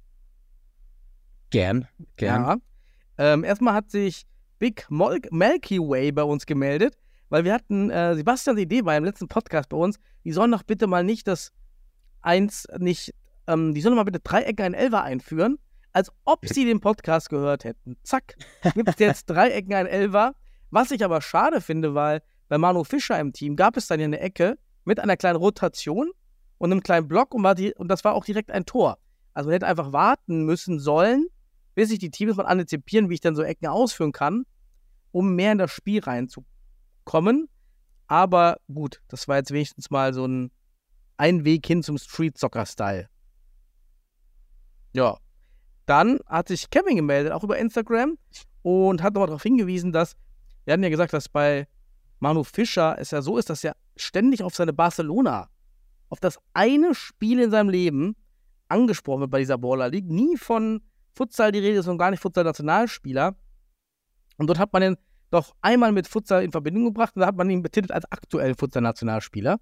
[1.50, 1.88] Gern,
[2.18, 2.44] gern.
[2.44, 2.58] Ja.
[3.18, 4.26] Ähm, erstmal hat sich
[4.60, 6.98] Big Mol Milky Way bei uns gemeldet,
[7.30, 10.63] weil wir hatten, äh, Sebastians Idee war im letzten Podcast bei uns, die sollen doch
[10.63, 11.52] bitte mal nicht das
[12.22, 13.13] eins, nicht,
[13.48, 15.58] ähm, die sollen mal bitte Dreiecke ein Elfer einführen,
[15.94, 17.98] als ob sie den Podcast gehört hätten.
[18.04, 18.36] Zack,
[18.76, 20.36] gibt es jetzt Dreiecken ein Elfer.
[20.72, 24.06] Was ich aber schade finde, weil bei Manu Fischer im Team gab es dann hier
[24.06, 26.12] eine Ecke mit einer kleinen Rotation
[26.58, 28.98] und einem kleinen Block und, war die, und das war auch direkt ein Tor.
[29.34, 31.28] Also man hätte einfach warten müssen sollen,
[31.76, 34.46] bis sich die Teams mal antizipieren, wie ich dann so Ecken ausführen kann,
[35.12, 37.48] um mehr in das Spiel reinzukommen.
[38.08, 40.52] Aber gut, das war jetzt wenigstens mal so ein,
[41.18, 43.08] ein Weg hin zum Street-Soccer-Style.
[44.94, 45.18] Ja.
[45.86, 48.18] Dann hat sich Kevin gemeldet, auch über Instagram,
[48.62, 50.15] und hat nochmal darauf hingewiesen, dass,
[50.65, 51.68] wir hatten ja gesagt, dass bei
[52.20, 55.50] Manu Fischer es ja so ist, dass er ständig auf seine Barcelona,
[56.10, 58.16] auf das eine Spiel in seinem Leben
[58.68, 60.10] angesprochen wird bei dieser Baller League.
[60.10, 60.82] Nie von
[61.14, 63.36] Futsal die Rede ist und gar nicht Futsal-Nationalspieler.
[64.38, 64.98] Und dort hat man ihn
[65.32, 68.56] doch einmal mit Futsal in Verbindung gebracht und da hat man ihn betitelt als aktuellen
[68.56, 69.60] Futsal-Nationalspieler.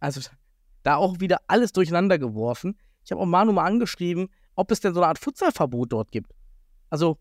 [0.00, 0.20] Also
[0.82, 2.78] da auch wieder alles durcheinander geworfen.
[3.04, 6.32] Ich habe auch Manu mal angeschrieben, ob es denn so eine Art Futsalverbot dort gibt.
[6.90, 7.18] Also,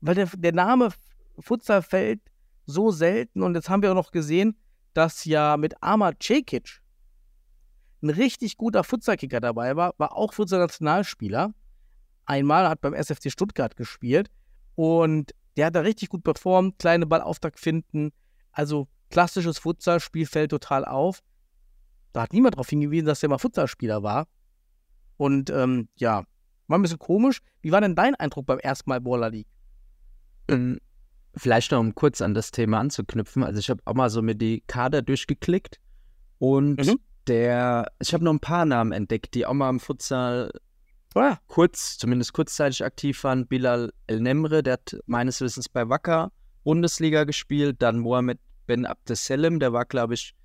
[0.00, 0.90] weil der, der Name
[1.38, 2.20] Futsal fällt
[2.66, 4.56] so selten und jetzt haben wir auch noch gesehen,
[4.94, 6.80] dass ja mit Amar Cekic
[8.02, 11.52] ein richtig guter Futsalkicker dabei war, war auch Futsal-Nationalspieler.
[12.24, 14.30] Einmal hat beim SFC Stuttgart gespielt
[14.74, 18.12] und der hat da richtig gut performt, kleine Ballauftakt finden,
[18.52, 21.22] also klassisches Futsal-Spiel fällt total auf.
[22.12, 24.26] Da hat niemand darauf hingewiesen, dass der mal Futsalspieler war.
[25.16, 26.24] Und ähm, ja,
[26.66, 27.40] war ein bisschen komisch.
[27.60, 29.48] Wie war denn dein Eindruck beim ersten Mal Baller League?
[30.48, 30.80] Ähm,
[31.36, 33.44] Vielleicht noch, um kurz an das Thema anzuknüpfen.
[33.44, 35.78] Also ich habe auch mal so mir die Kader durchgeklickt
[36.38, 36.98] und Mhm.
[37.26, 40.50] der, ich habe noch ein paar Namen entdeckt, die auch mal im Futsal
[41.14, 43.48] Oh ja, kurz, zumindest kurzzeitig aktiv waren.
[43.48, 46.30] Bilal El Nemre, der hat meines Wissens bei Wacker
[46.62, 47.76] Bundesliga gespielt.
[47.82, 50.36] Dann Mohamed Ben Abdeselim, der war, glaube ich,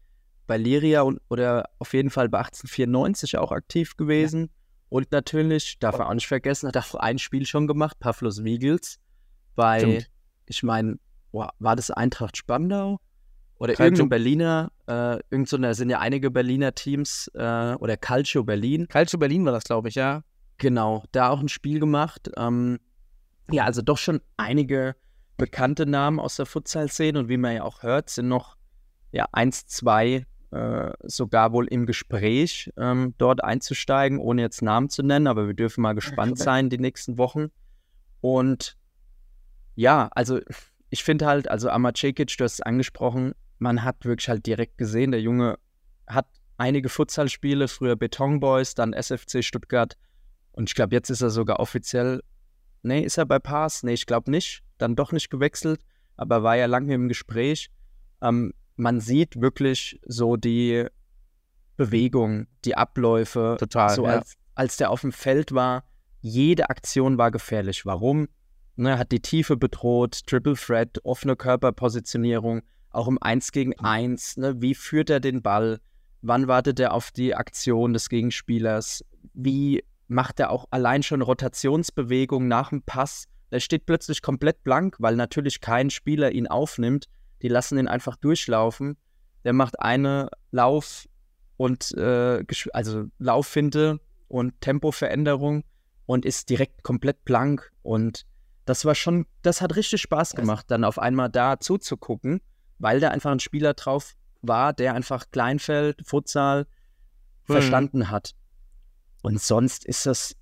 [0.48, 4.50] bei Liria und, oder auf jeden Fall bei 1894 auch aktiv gewesen.
[4.90, 9.00] Und natürlich, darf man auch nicht vergessen, hat auch ein Spiel schon gemacht, Pavlos Wiegels.
[9.56, 10.10] Bei, Stimmt.
[10.48, 10.98] Ich meine,
[11.32, 13.00] war das Eintracht Spandau?
[13.58, 13.86] Oder Calcio.
[13.86, 18.88] irgendein Berliner, äh, irgend so, eine- sind ja einige Berliner Teams, äh, oder Calcio Berlin.
[18.90, 20.24] Calcio Berlin war das, glaube ich, ja.
[20.58, 22.30] Genau, da auch ein Spiel gemacht.
[22.38, 22.80] Ähm,
[23.52, 24.96] ja, also doch schon einige
[25.38, 28.58] bekannte Namen aus der Futsal-Szene und wie man ja auch hört, sind noch
[29.12, 35.04] ja eins, zwei äh, sogar wohl im Gespräch, ähm, dort einzusteigen, ohne jetzt Namen zu
[35.04, 37.48] nennen, aber wir dürfen mal gespannt sein die nächsten Wochen.
[38.22, 38.78] Und
[39.76, 40.40] ja, also
[40.90, 45.12] ich finde halt, also Amacekic, du hast es angesprochen, man hat wirklich halt direkt gesehen,
[45.12, 45.58] der Junge
[46.08, 49.98] hat einige Futsalspiele, früher Beton Boys, dann SFC Stuttgart
[50.54, 52.24] und ich glaube, jetzt ist er sogar offiziell,
[52.82, 53.84] nee, ist er bei Pass?
[53.84, 55.82] Nee, ich glaube nicht, dann doch nicht gewechselt,
[56.16, 57.70] aber war ja lange im Gespräch.
[58.22, 60.88] Ähm, man sieht wirklich so die
[61.76, 64.12] Bewegung, die Abläufe, Total, so ja.
[64.20, 65.84] als, als der auf dem Feld war,
[66.22, 67.86] jede Aktion war gefährlich.
[67.86, 68.28] Warum?
[68.78, 74.38] Ne, hat die Tiefe bedroht, Triple Threat, offene Körperpositionierung, auch im 1 gegen 1.
[74.38, 75.80] Ne, wie führt er den Ball?
[76.22, 79.06] Wann wartet er auf die Aktion des Gegenspielers?
[79.34, 83.26] Wie macht er auch allein schon Rotationsbewegungen nach dem Pass?
[83.52, 87.06] Der steht plötzlich komplett blank, weil natürlich kein Spieler ihn aufnimmt.
[87.42, 88.98] Die lassen ihn einfach durchlaufen.
[89.44, 91.08] Der macht eine Lauf-
[91.58, 95.64] und äh, also Lauffinte und Tempoveränderung
[96.06, 97.72] und ist direkt komplett blank.
[97.84, 98.26] Und
[98.66, 102.42] das war schon, das hat richtig Spaß gemacht, dann auf einmal da zuzugucken,
[102.80, 106.68] weil da einfach ein Spieler drauf war, der einfach Kleinfeld, Futsal
[107.48, 107.54] Mhm.
[107.54, 108.34] verstanden hat.
[109.22, 110.36] Und sonst ist das,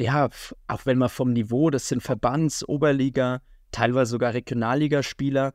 [0.00, 0.28] ja,
[0.68, 3.42] auch wenn man vom Niveau, das sind Verbands-, Oberliga,
[3.72, 5.52] teilweise sogar Regionalligaspieler,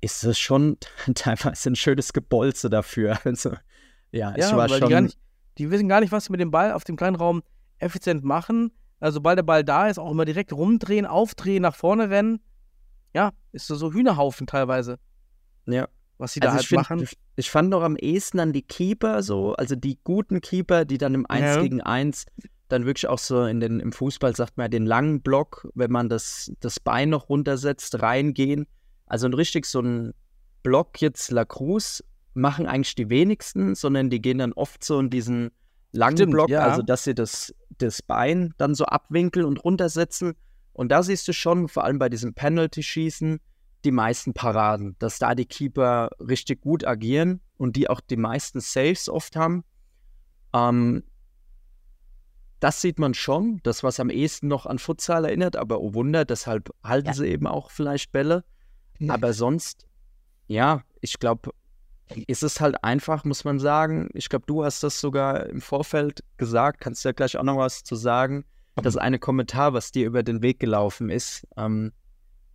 [0.00, 0.76] ist das schon
[1.14, 3.18] teilweise ein schönes Gebolze dafür.
[3.24, 3.50] Also,
[4.12, 4.88] ja, ich Ja, war weil schon.
[4.88, 5.18] die, nicht,
[5.58, 7.42] die wissen gar nicht, was sie mit dem Ball auf dem kleinen Raum
[7.78, 8.72] effizient machen.
[9.00, 12.40] Also, sobald der Ball da ist, auch immer direkt rumdrehen, aufdrehen, nach vorne rennen.
[13.14, 14.98] Ja, ist so, so Hühnerhaufen teilweise,
[15.66, 15.88] ja.
[16.18, 17.08] was sie da Also halt ich, find, machen.
[17.36, 21.14] ich, fand noch am ehesten an die Keeper so, also die guten Keeper, die dann
[21.14, 21.62] im 1 Ja.
[21.62, 22.26] gegen 1
[22.68, 25.90] dann wirklich auch so in den, im Fußball sagt man ja den langen Block, wenn
[25.90, 28.66] man das, das Bein noch runtersetzt, reingehen.
[29.06, 30.12] Also ein richtig so ein
[30.62, 35.08] Block jetzt La Cruz machen eigentlich die wenigsten, sondern die gehen dann oft so in
[35.08, 35.50] diesen
[35.92, 36.60] langen Stimmt, Block, ja.
[36.60, 40.34] also dass sie das, das Bein dann so abwinkeln und runtersetzen.
[40.72, 43.40] Und da siehst du schon, vor allem bei diesem Penalty-Schießen,
[43.84, 48.60] die meisten Paraden, dass da die Keeper richtig gut agieren und die auch die meisten
[48.60, 49.64] Saves oft haben.
[50.52, 51.04] Ähm,
[52.60, 56.24] das sieht man schon, das, was am ehesten noch an Futsal erinnert, aber oh Wunder,
[56.24, 58.44] deshalb halten sie eben auch vielleicht Bälle.
[59.06, 59.86] Aber sonst,
[60.48, 61.52] ja, ich glaube,
[62.26, 64.08] ist es halt einfach, muss man sagen.
[64.14, 67.82] Ich glaube, du hast das sogar im Vorfeld gesagt, kannst ja gleich auch noch was
[67.84, 68.44] zu sagen.
[68.76, 71.90] Das eine Kommentar, was dir über den Weg gelaufen ist, ähm,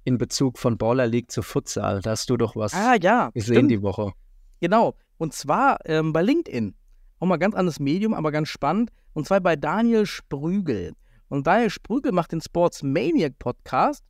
[0.06, 2.00] in Bezug von Baller League zu Futsal.
[2.02, 3.72] Da hast du doch was Ah, ja, gesehen stimmt.
[3.72, 4.14] die Woche.
[4.62, 4.96] Genau.
[5.18, 6.76] Und zwar ähm, bei LinkedIn.
[7.20, 8.90] Auch mal ganz anderes Medium, aber ganz spannend.
[9.14, 10.94] Und zwar bei Daniel Sprügel.
[11.28, 14.04] Und Daniel Sprügel macht den Sports Maniac Podcast,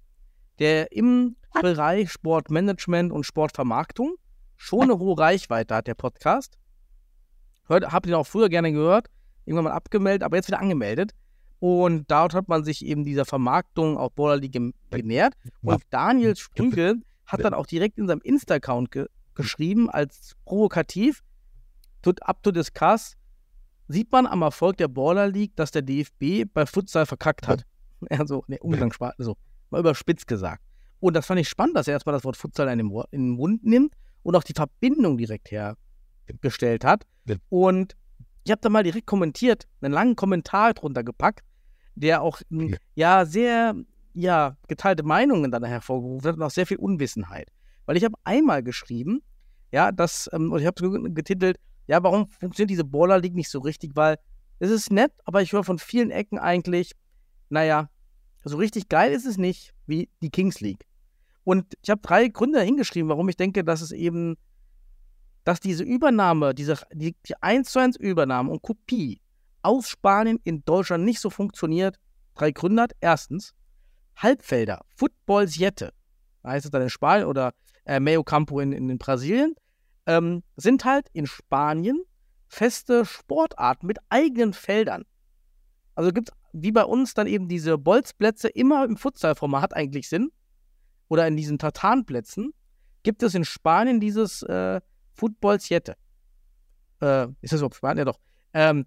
[0.60, 4.16] der im Bereich Sportmanagement und Sportvermarktung
[4.64, 6.58] schon eine hohe Reichweite hat, der Podcast.
[7.68, 9.10] Hört, hab ihn auch früher gerne gehört,
[9.46, 11.12] irgendwann mal abgemeldet, aber jetzt wieder angemeldet.
[11.60, 14.58] Und dort hat man sich eben dieser Vermarktung auf Baller League
[14.90, 15.34] genähert.
[15.62, 21.24] Und Daniel Sprügel hat dann auch direkt in seinem Insta-Account ge geschrieben, als provokativ,
[22.04, 23.16] tut up to discuss,
[23.88, 27.64] sieht man am Erfolg der Baller League, dass der DFB bei Futsal verkackt hat.
[28.10, 29.38] Also, ne, Umgangssprache, so,
[29.70, 30.62] mal überspitzt gesagt.
[31.00, 32.80] Und das fand ich spannend, dass er erstmal das Wort Futsal in
[33.12, 37.06] den Mund nimmt und auch die Verbindung direkt hergestellt hat.
[37.50, 37.96] Und
[38.44, 41.44] ich habe da mal direkt kommentiert, einen langen Kommentar drunter gepackt,
[41.96, 43.76] der auch m, ja sehr
[44.14, 47.50] ja, geteilte Meinungen dann hervorgerufen hat und auch sehr viel Unwissenheit.
[47.86, 49.22] Weil ich habe einmal geschrieben,
[49.72, 51.58] ja, das, ähm, und ich habe es getitelt,
[51.88, 53.96] ja, warum funktioniert diese Baller League nicht so richtig?
[53.96, 54.18] Weil
[54.60, 56.92] es ist nett, aber ich höre von vielen Ecken eigentlich,
[57.50, 57.90] naja,
[58.46, 60.86] so richtig geil ist es nicht wie die Kings League.
[61.44, 64.38] Und ich habe drei Gründe hingeschrieben, warum ich denke, dass es eben,
[65.44, 69.20] dass diese Übernahme, diese die, die 1 zu 1 Übernahme und Kopie
[69.62, 71.98] aus Spanien in Deutschland nicht so funktioniert.
[72.36, 72.94] Drei Gründe hat.
[73.02, 73.54] Erstens,
[74.16, 75.94] Halbfelder, Football Siete,
[76.44, 77.54] heißt es dann in Spanien oder
[77.86, 79.56] äh, Meio Campo in, in, in Brasilien,
[80.06, 82.02] ähm, sind halt in Spanien
[82.48, 85.04] feste Sportarten mit eigenen Feldern.
[85.96, 90.32] Also gibt es wie bei uns dann eben diese Bolzplätze immer im Futsalformat eigentlich sind
[91.14, 92.54] oder in diesen Tartanplätzen,
[93.04, 94.82] gibt es in Spanien dieses äh,
[95.14, 95.96] Football Siete.
[97.04, 98.00] Äh, ist das überhaupt Spanien?
[98.00, 98.20] Ja doch.
[98.52, 98.86] Ähm,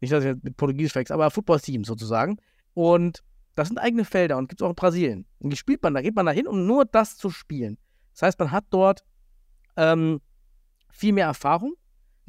[0.00, 2.36] nicht, dass ich jetzt mit Portugiesisch verwechsel, aber Football Team sozusagen.
[2.74, 3.24] Und
[3.56, 5.26] das sind eigene Felder und gibt es auch in Brasilien.
[5.40, 7.76] Und die spielt man, da geht man da hin, um nur das zu spielen.
[8.12, 9.02] Das heißt, man hat dort
[9.76, 10.20] ähm,
[10.92, 11.74] viel mehr Erfahrung.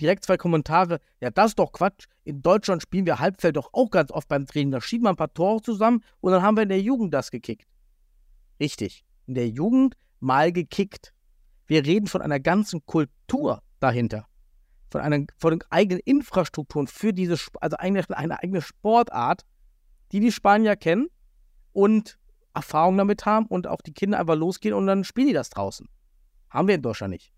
[0.02, 1.02] Direkt zwei Kommentare.
[1.22, 2.08] Ja, das ist doch Quatsch.
[2.24, 4.72] In Deutschland spielen wir Halbfeld doch auch ganz oft beim Training.
[4.72, 7.30] Da schieben wir ein paar Tore zusammen und dann haben wir in der Jugend das
[7.30, 7.68] gekickt.
[8.60, 9.06] Richtig.
[9.28, 11.14] In der Jugend mal gekickt.
[11.68, 14.28] Wir reden von einer ganzen Kultur dahinter.
[14.90, 19.46] Von einer von eigenen Infrastrukturen für diese, also eigentlich eine eigene Sportart,
[20.12, 21.08] die die Spanier kennen
[21.74, 22.18] und
[22.54, 25.88] Erfahrung damit haben und auch die Kinder einfach losgehen und dann spielen die das draußen.
[26.50, 27.32] Haben wir in Deutschland nicht.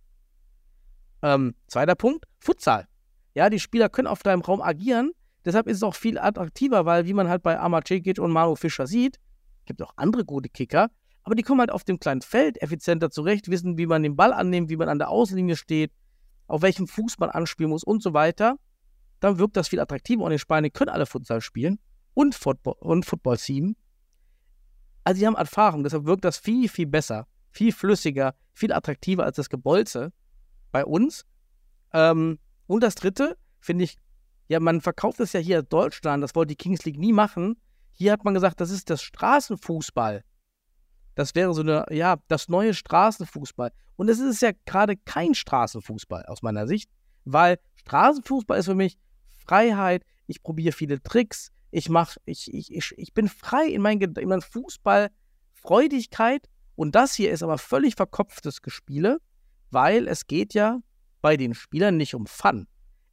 [1.24, 2.88] Ähm, zweiter Punkt, Futsal.
[3.34, 5.12] Ja, die Spieler können auf deinem Raum agieren,
[5.44, 8.56] deshalb ist es auch viel attraktiver, weil wie man halt bei Amar Cekic und Manu
[8.56, 9.20] Fischer sieht,
[9.66, 10.90] gibt auch andere gute Kicker,
[11.28, 14.32] aber die kommen halt auf dem kleinen Feld effizienter zurecht, wissen, wie man den Ball
[14.32, 15.92] annimmt, wie man an der Außenlinie steht,
[16.48, 18.56] auf welchem Fuß man anspielen muss und so weiter.
[19.20, 21.80] Dann wirkt das viel attraktiver und in Spanien können alle Futsal spielen
[22.14, 23.76] und Football, und Football Team.
[25.04, 29.36] Also, die haben Erfahrung, deshalb wirkt das viel, viel besser, viel flüssiger, viel attraktiver als
[29.36, 30.14] das Gebolze
[30.72, 31.26] bei uns.
[31.92, 33.98] Ähm, und das dritte, finde ich,
[34.48, 37.58] ja, man verkauft es ja hier Deutschland, das wollte die Kings League nie machen.
[37.92, 40.24] Hier hat man gesagt, das ist das Straßenfußball.
[41.18, 43.72] Das wäre so eine, ja, das neue Straßenfußball.
[43.96, 46.92] Und es ist ja gerade kein Straßenfußball aus meiner Sicht,
[47.26, 50.04] weil Straßenfußball ist für mich Freiheit.
[50.28, 51.50] Ich probiere viele Tricks.
[51.72, 57.16] Ich mach, ich, ich, ich, ich bin frei in meinen in meinen Fußballfreudigkeit und das
[57.16, 59.18] hier ist aber völlig verkopftes Gespiele,
[59.72, 60.82] weil es geht ja
[61.24, 62.68] bei den Spielern nicht um Fun.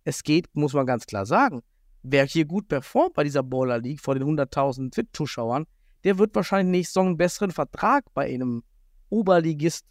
[0.05, 1.63] Es geht, muss man ganz klar sagen,
[2.03, 5.65] wer hier gut performt bei dieser Baller League vor den 100.000 Twitch-Zuschauern,
[6.05, 8.63] der wird wahrscheinlich nächste Saison einen besseren Vertrag bei einem
[9.09, 9.87] Oberligist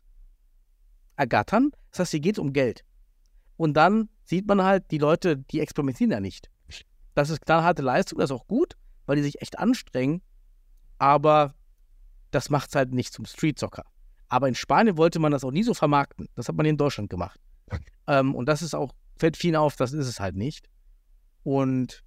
[1.15, 1.71] ergattern.
[1.91, 2.83] Das heißt, hier geht es um Geld.
[3.57, 6.49] Und dann sieht man halt, die Leute, die experimentieren ja nicht.
[7.15, 10.21] Das ist knallharte Leistung, das ist auch gut, weil die sich echt anstrengen.
[10.97, 11.53] Aber
[12.31, 13.83] das macht es halt nicht zum Street-Soccer.
[14.29, 16.27] Aber in Spanien wollte man das auch nie so vermarkten.
[16.35, 17.39] Das hat man in Deutschland gemacht.
[18.07, 20.69] Ähm, und das ist auch, fällt vielen auf, das ist es halt nicht.
[21.43, 22.03] Und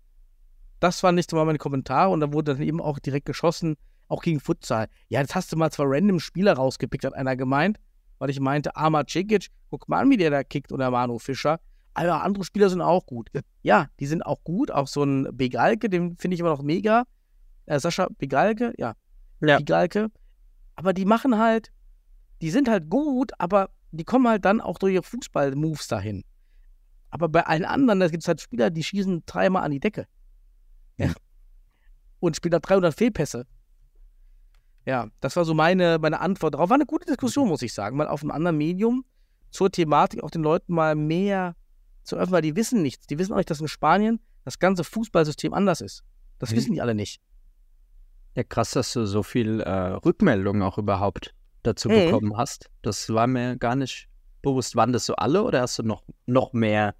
[0.80, 2.10] das waren nicht so meine Kommentare.
[2.10, 3.76] Und da wurde dann eben auch direkt geschossen,
[4.08, 4.88] auch gegen Futsal.
[5.08, 7.78] Ja, jetzt hast du mal zwei random Spieler rausgepickt, hat einer gemeint,
[8.18, 11.58] weil ich meinte, Arma Cekic, guck mal an, wie der da kickt oder Manu Fischer.
[11.94, 13.30] Aber andere Spieler sind auch gut.
[13.62, 14.70] Ja, die sind auch gut.
[14.70, 17.04] Auch so ein Begalke, den finde ich immer noch mega.
[17.64, 18.94] Äh, Sascha Begalke, ja.
[19.40, 19.58] Ja.
[19.58, 20.08] Begalke.
[20.74, 21.72] Aber die machen halt,
[22.42, 26.22] die sind halt gut, aber die kommen halt dann auch durch ihre Fußball-Moves dahin.
[27.10, 30.06] Aber bei allen anderen, da gibt es halt Spieler, die schießen dreimal an die Decke.
[30.98, 31.12] Ja.
[32.20, 33.46] Und spielen da 300 Fehlpässe.
[34.86, 36.70] Ja, das war so meine, meine Antwort darauf.
[36.70, 39.04] War eine gute Diskussion, muss ich sagen, mal auf einem anderen Medium
[39.50, 41.56] zur Thematik auch den Leuten mal mehr
[42.04, 43.06] zu öffnen, weil die wissen nichts.
[43.08, 46.04] Die wissen auch nicht, dass in Spanien das ganze Fußballsystem anders ist.
[46.38, 46.56] Das Mhm.
[46.56, 47.20] wissen die alle nicht.
[48.36, 51.94] Ja, krass, dass du so viel äh, Rückmeldungen auch überhaupt dazu Mhm.
[52.04, 52.70] bekommen hast.
[52.82, 54.08] Das war mir gar nicht
[54.42, 54.76] bewusst.
[54.76, 56.94] Waren das so alle oder hast du noch, noch mehr?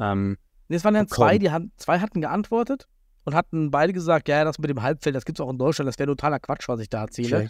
[0.00, 0.36] Ähm,
[0.68, 1.28] Nee, Es waren dann bekommen.
[1.28, 2.88] zwei, die haben, zwei hatten geantwortet
[3.24, 5.88] und hatten beide gesagt, ja, das mit dem Halbfeld, das gibt es auch in Deutschland,
[5.88, 7.36] das wäre totaler Quatsch, was ich da erzähle.
[7.36, 7.48] Okay.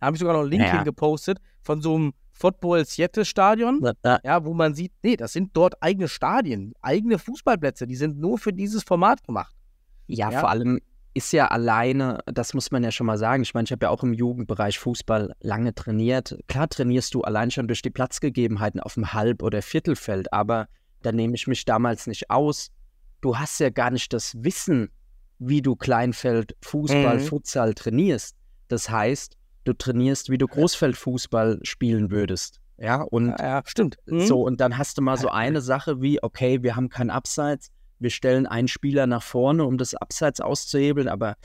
[0.00, 0.72] Da habe ich sogar noch einen Link Ja.
[0.76, 3.80] hingepostet von so einem Football Siete Stadion,
[4.24, 8.38] ja, wo man sieht, nee, das sind dort eigene Stadien, eigene Fußballplätze, die sind nur
[8.38, 9.54] für dieses Format gemacht.
[10.08, 10.40] ja, Ja.
[10.40, 10.80] vor allem
[11.14, 13.42] ist ja alleine, das muss man ja schon mal sagen.
[13.42, 16.38] Ich meine, ich habe ja auch im Jugendbereich Fußball lange trainiert.
[16.48, 20.68] Klar trainierst du allein schon durch die Platzgegebenheiten auf dem Halb- oder Viertelfeld, aber
[21.02, 22.70] da nehme ich mich damals nicht aus.
[23.20, 24.88] Du hast ja gar nicht das Wissen,
[25.48, 27.20] wie du Kleinfeld, Fußball, Mhm.
[27.24, 28.36] Futsal trainierst.
[28.68, 32.60] Das heißt, du trainierst, wie du Großfeldfußball spielen würdest.
[32.78, 33.96] Ja, und Ja, ja stimmt.
[34.06, 34.20] Mhm.
[34.26, 37.70] so, und dann hast du mal so eine Sache wie, okay, wir haben kein Abseits,
[37.98, 41.36] wir stellen einen Spieler nach vorne, um das Abseits auszuhebeln, aber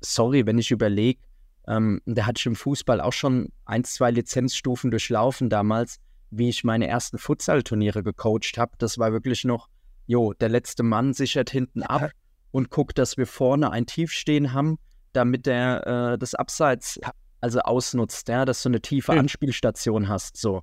[0.00, 1.20] sorry, wenn ich überlege,
[1.68, 5.98] ähm, da hatte ich im Fußball auch schon ein, zwei Lizenzstufen durchlaufen damals,
[6.30, 8.72] wie ich meine ersten Futsal-Turniere gecoacht habe.
[8.78, 9.68] Das war wirklich noch,
[10.06, 12.10] jo, der letzte Mann sichert hinten ab
[12.52, 14.78] und guckt, dass wir vorne ein Tiefstehen haben,
[15.12, 17.00] damit der äh, das Abseits
[17.40, 19.18] also ausnutzt, ja, dass du eine tiefe Mhm.
[19.18, 20.36] Anspielstation hast.
[20.36, 20.62] So,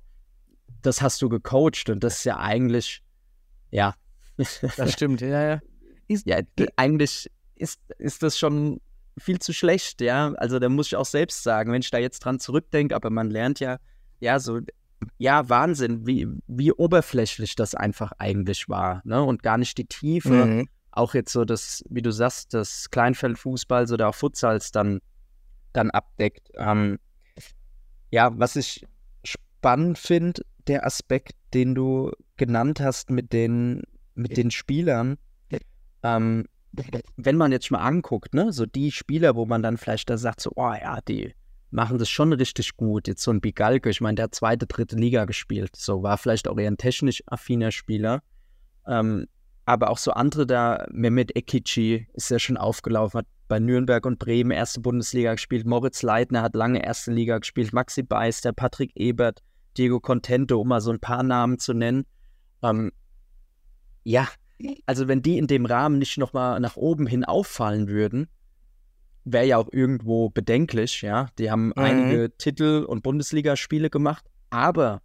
[0.80, 3.02] das hast du gecoacht und das ist ja eigentlich,
[3.70, 3.94] ja,
[4.76, 5.60] Das stimmt, ja, ja.
[6.08, 6.40] Ist, ja,
[6.76, 8.80] eigentlich ist, ist das schon
[9.18, 10.32] viel zu schlecht, ja.
[10.38, 13.30] Also da muss ich auch selbst sagen, wenn ich da jetzt dran zurückdenke, aber man
[13.30, 13.78] lernt ja,
[14.18, 14.60] ja, so,
[15.18, 19.22] ja, Wahnsinn, wie, wie oberflächlich das einfach eigentlich war, ne?
[19.22, 20.46] Und gar nicht die Tiefe.
[20.46, 20.68] Mhm.
[20.92, 25.00] Auch jetzt so das, wie du sagst, das Kleinfeldfußball oder auch Futsals dann,
[25.72, 26.50] dann abdeckt.
[26.54, 26.98] Ähm,
[28.10, 28.86] ja, was ich
[29.24, 33.82] spannend finde, der Aspekt, den du genannt hast mit den,
[34.14, 35.16] mit den Spielern,
[36.02, 36.46] ähm,
[37.16, 40.40] wenn man jetzt mal anguckt, ne, so die Spieler, wo man dann vielleicht da sagt,
[40.40, 41.34] so, oh ja, die
[41.70, 43.08] machen das schon richtig gut.
[43.08, 46.48] Jetzt so ein Bigalke, ich meine, der hat zweite, dritte Liga gespielt, so war vielleicht
[46.48, 48.22] auch eher ein technisch affiner Spieler.
[48.86, 49.26] Ähm,
[49.70, 54.18] aber auch so andere da, Mehmet Ekici ist ja schon aufgelaufen, hat bei Nürnberg und
[54.18, 59.44] Bremen erste Bundesliga gespielt, Moritz Leitner hat lange erste Liga gespielt, Maxi Beister, Patrick Ebert,
[59.78, 62.04] Diego Contento, um mal so ein paar Namen zu nennen.
[62.64, 62.90] Ähm,
[64.02, 64.26] ja,
[64.86, 68.26] also wenn die in dem Rahmen nicht nochmal nach oben hin auffallen würden,
[69.22, 71.28] wäre ja auch irgendwo bedenklich, ja.
[71.38, 75.00] Die haben einige Titel und Bundesligaspiele gemacht, aber,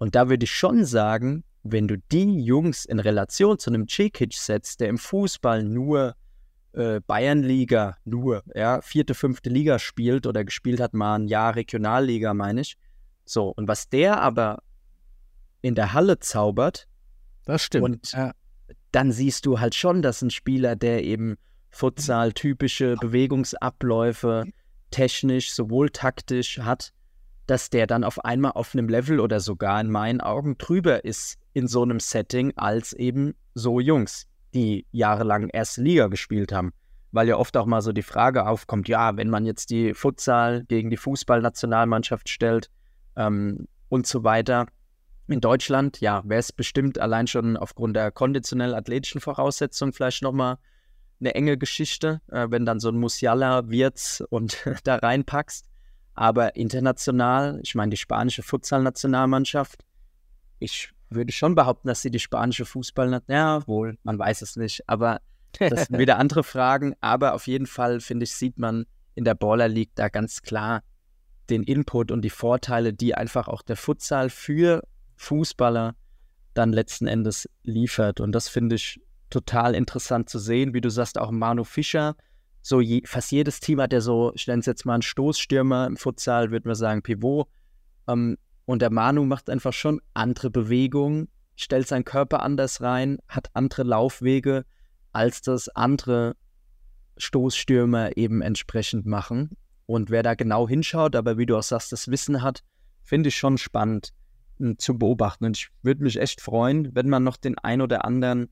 [0.00, 4.34] und da würde ich schon sagen, wenn du die Jungs in Relation zu einem Cekic
[4.34, 6.14] setzt, der im Fußball nur
[6.72, 12.34] äh, Bayernliga, nur, ja, vierte, fünfte Liga spielt oder gespielt hat mal ein Jahr Regionalliga,
[12.34, 12.76] meine ich.
[13.24, 14.62] So, und was der aber
[15.60, 16.88] in der Halle zaubert,
[17.44, 17.84] Das stimmt.
[17.84, 18.32] Und- ja.
[18.90, 21.36] dann siehst du halt schon, dass ein Spieler, der eben
[21.70, 24.44] Futsal typische Bewegungsabläufe
[24.90, 26.92] technisch sowohl taktisch hat,
[27.46, 31.38] dass der dann auf einmal auf einem Level oder sogar in meinen Augen drüber ist
[31.52, 36.72] in so einem Setting als eben so Jungs, die jahrelang erste Liga gespielt haben.
[37.10, 40.64] Weil ja oft auch mal so die Frage aufkommt, ja, wenn man jetzt die Futsal
[40.64, 42.70] gegen die Fußballnationalmannschaft stellt
[43.16, 44.66] ähm, und so weiter,
[45.28, 50.58] in Deutschland, ja, wäre es bestimmt allein schon aufgrund der konditionell-athletischen Voraussetzungen vielleicht nochmal
[51.20, 55.66] eine enge Geschichte, äh, wenn dann so ein Musiala, Wirtz und da reinpackst.
[56.14, 59.84] Aber international, ich meine, die spanische Futsal-Nationalmannschaft,
[60.58, 64.88] ich würde schon behaupten, dass sie die spanische Fußball, ja, wohl, man weiß es nicht,
[64.88, 65.20] aber
[65.58, 66.94] das sind wieder andere Fragen.
[67.00, 70.82] Aber auf jeden Fall, finde ich, sieht man in der Baller League da ganz klar
[71.50, 74.82] den Input und die Vorteile, die einfach auch der Futsal für
[75.16, 75.94] Fußballer
[76.54, 78.20] dann letzten Endes liefert.
[78.20, 79.00] Und das finde ich
[79.30, 82.16] total interessant zu sehen, wie du sagst, auch Manu Fischer.
[82.60, 85.86] So je, fast jedes Team hat ja so, ich nenne es jetzt mal einen Stoßstürmer
[85.86, 87.48] im Futsal, würde man sagen Pivot.
[88.08, 93.50] Ähm, und der Manu macht einfach schon andere Bewegungen, stellt seinen Körper anders rein, hat
[93.54, 94.64] andere Laufwege,
[95.12, 96.36] als das andere
[97.16, 99.50] Stoßstürmer eben entsprechend machen.
[99.86, 102.62] Und wer da genau hinschaut, aber wie du auch sagst, das Wissen hat,
[103.02, 104.12] finde ich schon spannend
[104.78, 105.44] zu beobachten.
[105.44, 108.48] Und ich würde mich echt freuen, wenn man noch den ein oder anderen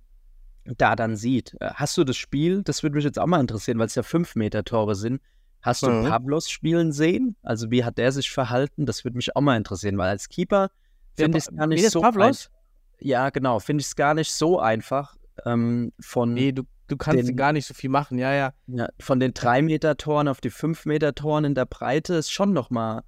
[0.65, 1.57] da dann sieht.
[1.61, 4.03] Äh, hast du das Spiel, das würde mich jetzt auch mal interessieren, weil es ja
[4.03, 5.21] 5-Meter-Tore sind.
[5.63, 6.09] Hast du Mhm.
[6.09, 7.37] Pavlos spielen sehen?
[7.43, 8.87] Also wie hat der sich verhalten?
[8.87, 10.71] Das würde mich auch mal interessieren, weil als Keeper
[11.17, 12.47] finde ich es gar nicht so Pavlos?
[12.47, 12.61] einfach.
[13.01, 17.29] Ja, genau, finde ich es gar nicht so einfach ähm, von, Nee, du, du kannst
[17.29, 18.19] Den- gar nicht so viel machen.
[18.19, 18.53] Ja, ja.
[18.67, 23.03] ja, von den 3-Meter-Toren auf die 5-Meter-Toren in der Breite ist schon nochmal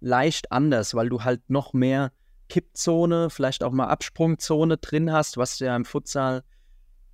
[0.00, 2.12] leicht anders, weil du halt noch mehr
[2.48, 6.42] Kippzone, vielleicht auch mal Absprungzone drin hast, was du ja im Futsal,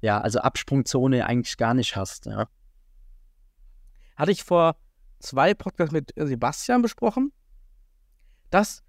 [0.01, 2.27] ja, also Absprungzone eigentlich gar nicht hast.
[2.27, 2.47] Ja.
[4.17, 4.77] Hatte ich vor
[5.25, 7.33] zwei Podcasts mit Sebastian besprochen.
[8.51, 8.85] dass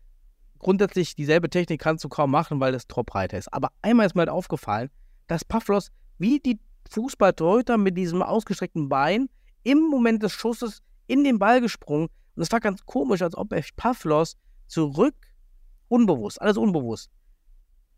[0.59, 3.51] grundsätzlich dieselbe Technik kannst du kaum machen, weil das Tor breiter ist.
[3.51, 4.89] Aber einmal ist mir halt aufgefallen,
[5.27, 6.59] dass Pavlos wie die
[6.91, 9.27] Fußballtorhüter mit diesem ausgestreckten Bein
[9.63, 12.09] im Moment des Schusses in den Ball gesprungen.
[12.35, 15.15] Und es war ganz komisch, als ob Pavlos zurück,
[15.87, 17.09] unbewusst, alles unbewusst,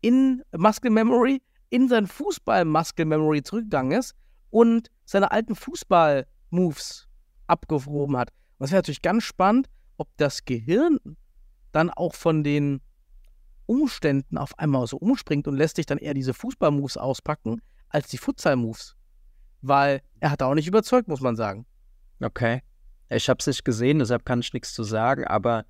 [0.00, 4.14] in Muscle Memory, in sein Fußball-Muscle Memory zurückgegangen ist
[4.50, 7.07] und seine alten Fußball-Moves
[7.48, 8.30] abgehoben hat.
[8.30, 10.98] Und das wäre natürlich ganz spannend, ob das Gehirn
[11.72, 12.80] dann auch von den
[13.66, 18.18] Umständen auf einmal so umspringt und lässt sich dann eher diese Fußball-Moves auspacken als die
[18.18, 18.96] Futsal-Moves.
[19.60, 21.66] Weil er hat auch nicht überzeugt, muss man sagen.
[22.20, 22.62] Okay.
[23.10, 25.64] Ich habe es nicht gesehen, deshalb kann ich nichts zu sagen, aber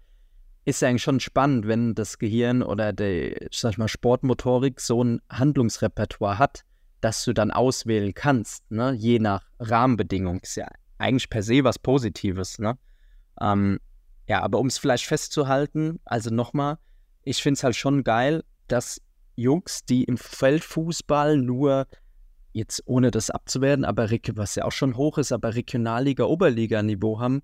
[0.64, 5.02] ist ja eigentlich schon spannend, wenn das Gehirn oder die, ich sag mal, Sportmotorik so
[5.02, 6.64] ein Handlungsrepertoire hat,
[7.00, 8.92] dass du dann auswählen kannst, ne?
[8.92, 10.40] je nach Rahmenbedingungen.
[10.40, 10.68] Ist ja
[10.98, 12.78] eigentlich per se was Positives, ne?
[13.40, 13.78] Ähm,
[14.28, 16.78] ja, aber um es vielleicht festzuhalten, also nochmal,
[17.22, 19.00] ich finde es halt schon geil, dass
[19.36, 21.86] Jungs, die im Feldfußball nur
[22.52, 27.42] jetzt ohne das abzuwerten, aber was ja auch schon hoch ist, aber Regionalliga, Oberliga-Niveau haben.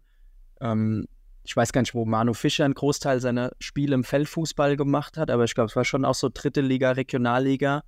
[0.61, 1.07] Ähm,
[1.44, 5.30] ich weiß gar nicht, wo Manu Fischer einen Großteil seiner Spiele im Feldfußball gemacht hat,
[5.30, 7.84] aber ich glaube, es war schon auch so dritte Liga, Regionalliga.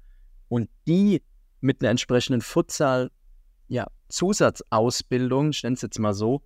[0.49, 1.23] Und die
[1.61, 3.11] mit einer entsprechenden Futsal,
[3.69, 6.43] ja, Zusatzausbildung, ich nenne es jetzt mal so,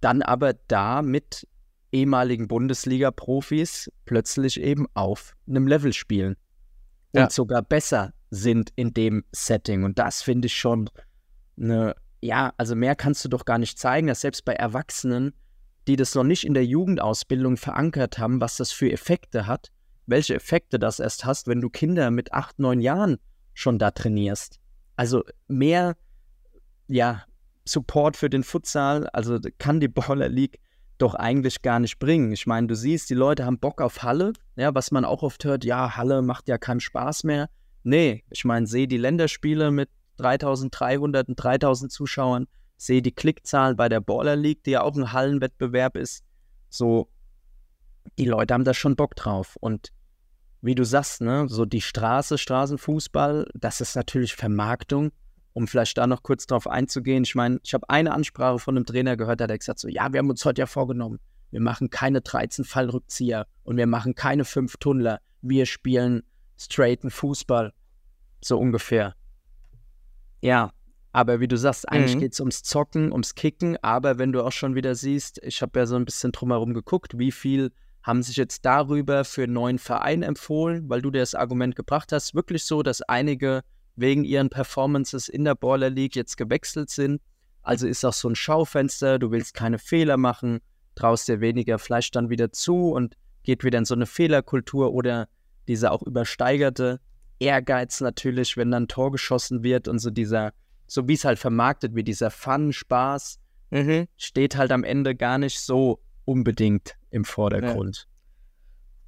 [0.00, 1.46] dann aber da mit
[1.92, 6.36] ehemaligen Bundesliga-Profis plötzlich eben auf einem Level spielen
[7.12, 7.30] und Ja.
[7.30, 9.84] sogar besser sind in dem Setting.
[9.84, 10.90] Und das finde ich schon
[11.58, 15.32] eine, ja, also mehr kannst du doch gar nicht zeigen, dass selbst bei Erwachsenen,
[15.86, 19.70] die das noch nicht in der Jugendausbildung verankert haben, was das für Effekte hat,
[20.06, 23.18] welche Effekte das erst hast, wenn du Kinder mit acht, neun Jahren
[23.54, 24.58] schon da trainierst.
[24.96, 25.96] Also mehr,
[26.88, 27.24] ja,
[27.64, 30.60] Support für den Futsal, also kann die Baller League
[30.98, 32.32] doch eigentlich gar nicht bringen.
[32.32, 35.44] Ich meine, du siehst, die Leute haben Bock auf Halle, ja, was man auch oft
[35.44, 37.50] hört, ja, Halle macht ja keinen Spaß mehr.
[37.82, 43.88] Nee, ich meine, sehe die Länderspiele mit 3300 und 3000 Zuschauern, sehe die Klickzahlen bei
[43.88, 46.24] der Baller League, die ja auch ein Hallenwettbewerb ist.
[46.68, 47.08] So,
[48.18, 49.56] die Leute haben da schon Bock drauf.
[49.60, 49.92] Und
[50.62, 55.12] wie du sagst, ne, so die Straße, Straßenfußball, das ist natürlich Vermarktung.
[55.56, 57.24] Um vielleicht da noch kurz drauf einzugehen.
[57.24, 59.88] Ich meine, ich habe eine Ansprache von einem Trainer gehört, da hat er gesagt so,
[59.88, 61.18] ja, wir haben uns heute ja vorgenommen,
[61.50, 65.18] wir machen keine 13 Fallrückzieher und wir machen keine 5 Tunnler.
[65.40, 66.24] Wir spielen
[66.58, 67.72] straighten Fußball.
[68.44, 69.14] So ungefähr.
[70.42, 70.72] Ja,
[71.12, 72.20] aber wie du sagst, eigentlich Mhm.
[72.20, 75.78] geht es ums Zocken, ums Kicken, aber wenn du auch schon wieder siehst, ich habe
[75.78, 79.78] ja so ein bisschen drumherum geguckt, wie viel haben sich jetzt darüber für einen neuen
[79.78, 83.62] Verein empfohlen, weil du dir das Argument gebracht hast, wirklich so, dass einige
[83.96, 87.20] wegen ihren Performances in der Baller League jetzt gewechselt sind.
[87.62, 90.60] Also ist auch so ein Schaufenster, du willst keine Fehler machen,
[90.94, 95.28] traust dir weniger Fleisch dann wieder zu und geht wieder in so eine Fehlerkultur oder
[95.66, 97.00] dieser auch übersteigerte
[97.38, 100.52] Ehrgeiz natürlich, wenn dann Tor geschossen wird und so dieser,
[100.86, 103.40] so wie es halt vermarktet wird, dieser Fun, Spaß,
[103.70, 104.06] Mhm.
[104.16, 108.06] steht halt am Ende gar nicht so unbedingt im Vordergrund.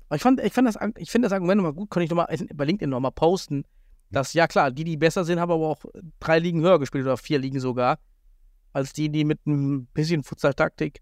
[0.08, 2.26] Aber ich fand, ich fand das, ich finde das Argument nochmal gut, kann ich nochmal
[2.54, 3.64] bei LinkedIn nochmal posten.
[4.10, 5.84] Dass, ja klar, die, die besser sind, haben aber auch
[6.20, 7.98] drei Ligen höher gespielt oder vier Ligen sogar,
[8.72, 11.00] als die, die mit ein bisschen Futsal-Taktik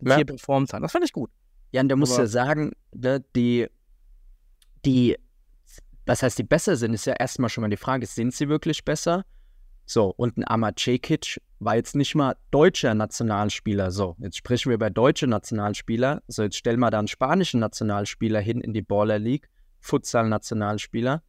[0.00, 0.16] Ja.
[0.16, 0.82] hier performt haben.
[0.82, 1.30] Das fand ich gut.
[1.72, 3.66] Ja, und der muss Aber- ja sagen, ne, die,
[4.84, 5.16] die,
[6.06, 8.84] was heißt die besser sind, ist ja erstmal schon mal die Frage, sind sie wirklich
[8.84, 9.24] besser?
[9.88, 13.90] So, und ein Amad Cekic war jetzt nicht mal deutscher Nationalspieler.
[13.92, 16.22] So, jetzt sprechen wir über deutsche Nationalspieler.
[16.26, 19.48] So, jetzt stellen wir da einen spanischen Nationalspieler hin in die Baller League,
[19.80, 21.22] Futsal-Nationalspieler.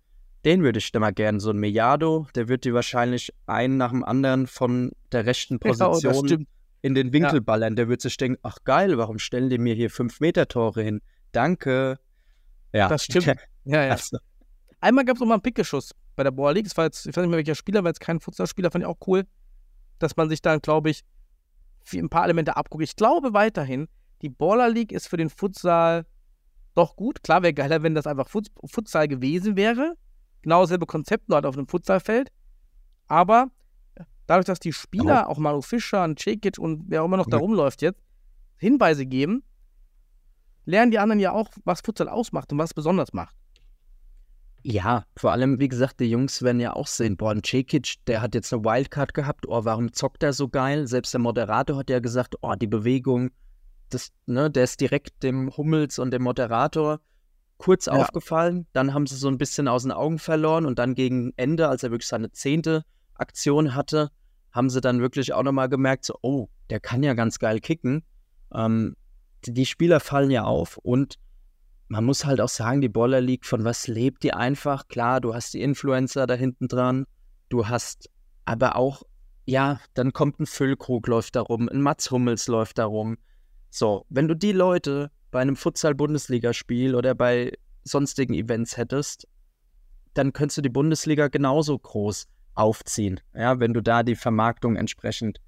[0.47, 3.91] Den würde ich da mal gerne, so ein Mellado, der wird die wahrscheinlich einen nach
[3.91, 6.47] dem anderen von der rechten Ja, Position stimmt.
[6.81, 7.75] in den Winkel ballern.
[7.75, 11.01] Der wird sich denken, ach geil, warum stellen die mir hier 5-Meter-Tore hin?
[11.33, 11.99] Danke.
[12.71, 13.25] Ja, Das stimmt.
[13.65, 13.91] Ja, ja.
[13.91, 14.19] Also,
[14.79, 16.63] Einmal gab es noch mal einen Pickeschuss bei der Baller League.
[16.63, 18.87] Das war jetzt, ich weiß nicht mehr welcher Spieler, weil es kein Futsalspieler, fand ich
[18.87, 19.25] auch cool,
[19.99, 21.03] dass man sich dann, glaube ich,
[21.93, 22.85] ein paar Elemente abguckt.
[22.85, 23.89] Ich glaube weiterhin,
[24.21, 26.05] die Baller League ist für den Futsal
[26.73, 27.21] doch gut.
[27.21, 29.97] Klar wäre geiler, wenn das einfach Fut Futsal gewesen wäre.
[30.41, 32.31] Genau dasselbe Konzept, nur halt auf einem Futsalfeld.
[33.07, 33.49] Aber
[34.27, 37.37] dadurch, dass die Spieler, auch Manu Fischer und Cekic und wer auch immer noch da
[37.37, 38.01] rumläuft jetzt,
[38.57, 39.43] Hinweise geben,
[40.65, 43.35] lernen die anderen ja auch, was Futsal ausmacht und was es besonders macht.
[44.63, 48.21] ja, vor allem, wie gesagt, die Jungs werden ja auch sehen, boah, ein Cekic, der
[48.21, 50.87] hat jetzt eine Wildcard gehabt, oh, warum zockt er so geil?
[50.87, 53.31] Selbst der Moderator hat ja gesagt, oh, die Bewegung,
[53.89, 56.99] das, ne, der ist direkt dem Hummels und dem Moderator
[57.57, 57.93] kurz Ja.
[57.93, 58.67] aufgefallen.
[58.73, 61.83] Dann haben sie so ein bisschen aus den Augen verloren und dann gegen Ende, als
[61.83, 62.83] er wirklich seine zehnte
[63.15, 64.09] Aktion hatte,
[64.51, 68.03] haben sie dann wirklich auch nochmal gemerkt, so, oh, der kann ja ganz geil kicken.
[68.53, 68.95] Ähm,
[69.45, 71.15] die, Spieler fallen ja auf und
[71.89, 74.87] man muss halt auch sagen, die Baller League, von was lebt die einfach?
[74.87, 77.05] Klar, du hast die Influencer da hinten dran,
[77.49, 78.09] du hast
[78.45, 79.03] aber auch,
[79.45, 83.17] ja, dann kommt ein Füllkrug läuft da rum, ein Mats Hummels läuft da rum.
[83.69, 87.53] So, wenn du die Leute bei einem Futsal-Bundesligaspiel oder bei
[87.83, 89.27] sonstigen Events hättest,
[90.13, 95.39] dann könntest du die Bundesliga genauso groß aufziehen, ja, wenn du da die Vermarktung entsprechend,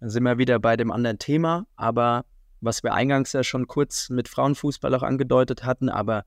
[0.00, 2.26] dann sind wir wieder bei dem anderen Thema, aber
[2.60, 6.24] was wir eingangs ja schon kurz mit Frauenfußball auch angedeutet hatten, aber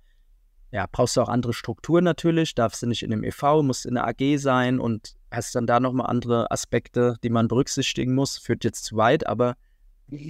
[0.72, 3.96] ja, brauchst du auch andere Strukturen natürlich, darfst du nicht in einem EV, musst in
[3.96, 8.64] der AG sein und hast dann da nochmal andere Aspekte, die man berücksichtigen muss, führt
[8.64, 9.56] jetzt zu weit, aber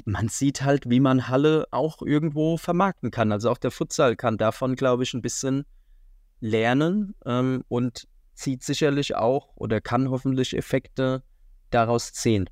[0.05, 3.31] man sieht halt, wie man Halle auch irgendwo vermarkten kann.
[3.31, 5.65] Also auch der Futsal kann davon, glaube ich, ein bisschen
[6.39, 11.23] lernen ähm, und zieht sicherlich auch oder kann hoffentlich Effekte
[11.69, 12.49] daraus ziehen.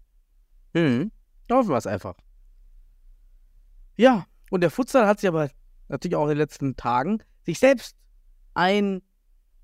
[0.74, 1.12] Mhm.
[1.52, 2.16] Hoffen wir es einfach.
[3.98, 5.50] Ja, und der Futsal hat sich aber
[5.88, 7.96] natürlich auch in den letzten Tagen sich selbst
[8.54, 9.02] ein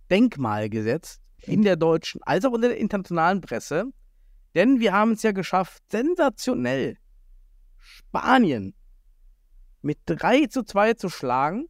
[0.10, 3.86] Denkmal gesetzt in der deutschen als auch in der internationalen Presse.
[4.56, 6.98] Denn wir haben es ja geschafft, sensationell
[7.86, 8.74] Spanien
[9.82, 11.68] mit 3 zu 2 zu schlagen.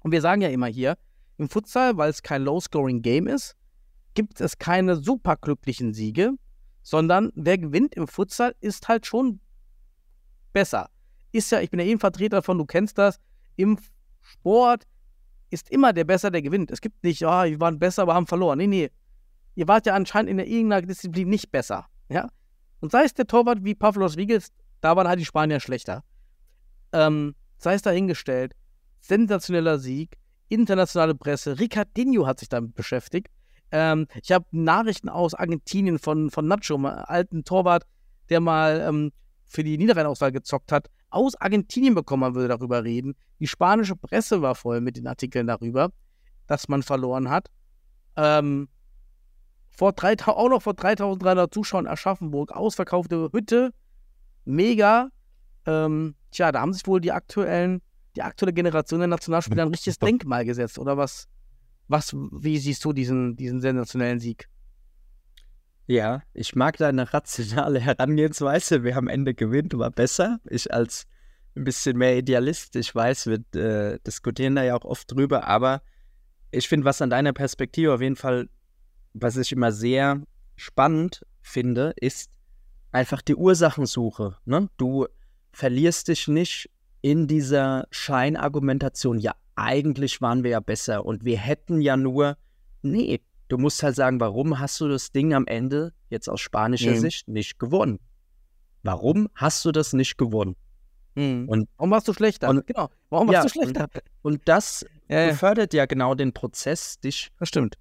[0.00, 0.96] Und wir sagen ja immer hier,
[1.36, 3.56] im Futsal, weil es kein Low-Scoring-Game ist,
[4.14, 6.32] gibt es keine superglücklichen Siege,
[6.82, 9.40] sondern wer gewinnt im Futsal ist halt schon
[10.54, 10.88] besser.
[11.32, 13.20] Ist ja, ich bin ja eben Vertreter davon, du kennst das,
[13.56, 13.78] im
[14.22, 14.86] Sport
[15.50, 16.70] ist immer der Besser, der gewinnt.
[16.70, 18.58] Es gibt nicht, ah, wir waren besser, aber haben verloren.
[18.58, 18.90] Nee, nee.
[19.54, 21.86] Ihr wart ja anscheinend in irgendeiner Disziplin nicht besser.
[22.08, 22.30] Ja?
[22.80, 24.52] Und sei es der Torwart wie Pavlos Wiegels,
[24.86, 26.04] da waren halt die Spanier schlechter.
[26.92, 28.52] Ähm, sei es dahingestellt,
[29.00, 30.16] sensationeller Sieg,
[30.48, 33.26] internationale Presse, Ricardinho hat sich damit beschäftigt.
[33.72, 37.82] Ähm, ich habe Nachrichten aus Argentinien von, von Nacho, einem alten Torwart,
[38.28, 39.10] der mal ähm,
[39.44, 43.16] für die Niederrheinauswahl gezockt hat, aus Argentinien bekommen, man würde darüber reden.
[43.40, 45.90] Die spanische Presse war voll mit den Artikeln darüber,
[46.46, 47.48] dass man verloren hat.
[48.14, 48.68] Ähm,
[49.70, 53.72] vor 3000, auch noch vor 3300 Zuschauern Aschaffenburg, ausverkaufte Hütte,
[54.46, 55.10] mega.
[55.66, 57.82] Ähm, tja, da haben sich wohl die aktuellen,
[58.14, 61.28] die aktuelle Generation der Nationalspieler ein richtiges Denkmal gesetzt, oder was?
[61.88, 64.48] Was, wie siehst du diesen, diesen sensationellen Sieg?
[65.86, 68.82] Ja, ich mag deine rationale Herangehensweise.
[68.82, 70.40] Wer am Ende gewinnt, war besser.
[70.50, 71.06] Ich als
[71.56, 75.82] ein bisschen mehr Idealist, ich weiß, wir äh, diskutieren da ja auch oft drüber, aber
[76.50, 78.48] ich finde, was an deiner Perspektive auf jeden Fall,
[79.14, 80.22] was ich immer sehr
[80.56, 82.30] spannend finde, ist
[82.96, 84.36] einfach die Ursachensuche.
[84.46, 84.68] Ne?
[84.78, 85.06] Du
[85.52, 86.70] verlierst dich nicht
[87.02, 92.36] in dieser Scheinargumentation, ja, eigentlich waren wir ja besser und wir hätten ja nur,
[92.82, 96.92] nee, du musst halt sagen, warum hast du das Ding am Ende jetzt aus spanischer
[96.92, 96.98] Mhm.
[97.00, 98.00] Sicht nicht gewonnen?
[98.82, 100.56] Warum hast du das nicht gewonnen?
[101.16, 101.48] Hm.
[101.48, 102.48] Und- warum warst du schlechter?
[102.50, 102.88] und- genau.
[103.08, 103.88] Warum Ja, warst du schlechter?
[104.22, 107.30] Und das Ja, ja, befördert ja genau den Prozess, dich.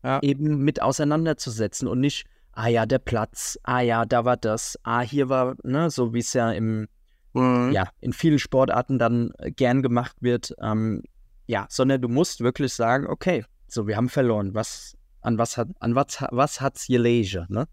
[0.03, 0.19] Ja.
[0.21, 2.25] eben mit auseinanderzusetzen und nicht,
[2.55, 6.19] ah ja, der Platz, ah ja, da war das, ah, hier war, ne, so wie
[6.19, 6.87] es ja im,
[7.33, 7.73] Mhm.
[7.73, 11.03] ja, in vielen Sportarten dann äh, gern gemacht wird, ähm,
[11.47, 15.67] ja, sondern du musst wirklich sagen, okay, so, wir haben verloren, was an was hat
[15.79, 17.67] an was, was hat's gelegen, ne?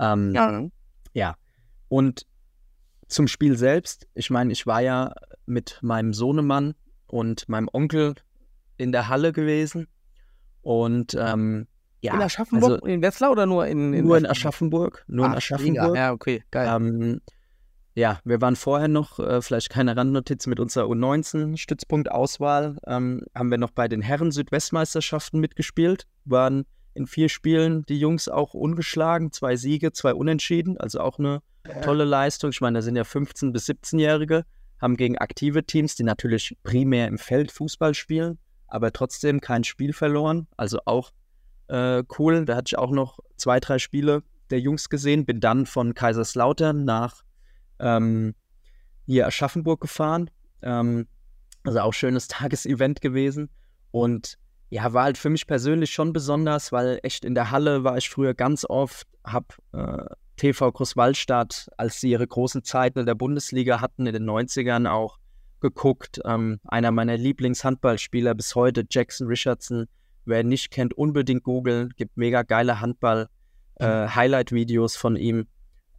[0.00, 0.62] Ähm, Ja.
[1.12, 1.36] ja.
[1.88, 2.26] Und
[3.06, 5.12] zum Spiel selbst, ich meine, ich war ja
[5.46, 6.74] mit meinem Sohnemann
[7.06, 8.14] und meinem Onkel
[8.78, 9.86] in der Halle gewesen.
[10.62, 11.68] Und ähm,
[12.00, 15.04] ja, in Aschaffenburg, also in Wetzlar oder nur in, nur in Aschaffenburg.
[15.08, 15.96] Nur in Ach, Aschaffenburg.
[15.96, 16.68] Ja, okay, geil.
[16.68, 17.20] Ähm,
[17.94, 23.58] ja, wir waren vorher noch, äh, vielleicht keine Randnotiz mit unserer U19-Stützpunkt-Auswahl, ähm, haben wir
[23.58, 29.92] noch bei den Herren-Südwestmeisterschaften mitgespielt, waren in vier Spielen die Jungs auch ungeschlagen, zwei Siege,
[29.92, 31.42] zwei Unentschieden, also auch eine
[31.82, 32.50] tolle Leistung.
[32.50, 34.44] Ich meine, da sind ja 15- bis 17-Jährige,
[34.80, 38.38] haben gegen aktive Teams, die natürlich primär im Feld Fußball spielen,
[38.68, 41.10] aber trotzdem kein Spiel verloren, also auch
[41.68, 42.44] äh, cool.
[42.44, 46.84] Da hatte ich auch noch zwei, drei Spiele der Jungs gesehen, bin dann von Kaiserslautern
[46.84, 47.22] nach
[47.78, 48.34] ähm,
[49.06, 50.30] hier Aschaffenburg gefahren.
[50.62, 51.06] Ähm,
[51.64, 53.50] also auch schönes Tagesevent gewesen.
[53.90, 54.38] Und
[54.70, 58.10] ja, war halt für mich persönlich schon besonders, weil echt in der Halle war ich
[58.10, 60.04] früher ganz oft, hab äh,
[60.36, 65.18] TV Großwallstadt, als sie ihre großen Zeiten in der Bundesliga hatten, in den 90ern auch
[65.60, 66.20] geguckt.
[66.24, 69.88] Ähm, einer meiner Lieblingshandballspieler bis heute, Jackson Richardson.
[70.28, 71.92] Wer ihn nicht kennt, unbedingt googeln.
[71.96, 75.46] Gibt mega geile Handball-Highlight-Videos von ihm.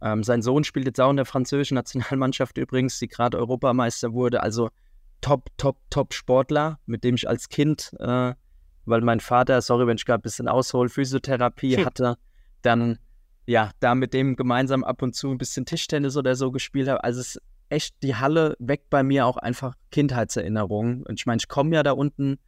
[0.02, 4.42] Ähm, sein Sohn spielt jetzt auch in der französischen Nationalmannschaft übrigens, die gerade Europameister wurde.
[4.42, 4.70] Also
[5.20, 8.34] top, top, top Sportler, mit dem ich als Kind, äh,
[8.86, 11.84] weil mein Vater, sorry, wenn ich gerade ein bisschen aushole, Physiotherapie Hm.
[11.84, 12.16] hatte,
[12.62, 12.98] dann
[13.46, 17.02] ja, da mit dem gemeinsam ab und zu ein bisschen Tischtennis oder so gespielt habe.
[17.02, 21.04] Also es ist echt, die Halle weckt bei mir auch einfach Kindheitserinnerungen.
[21.04, 22.38] Und ich meine, ich komme ja da unten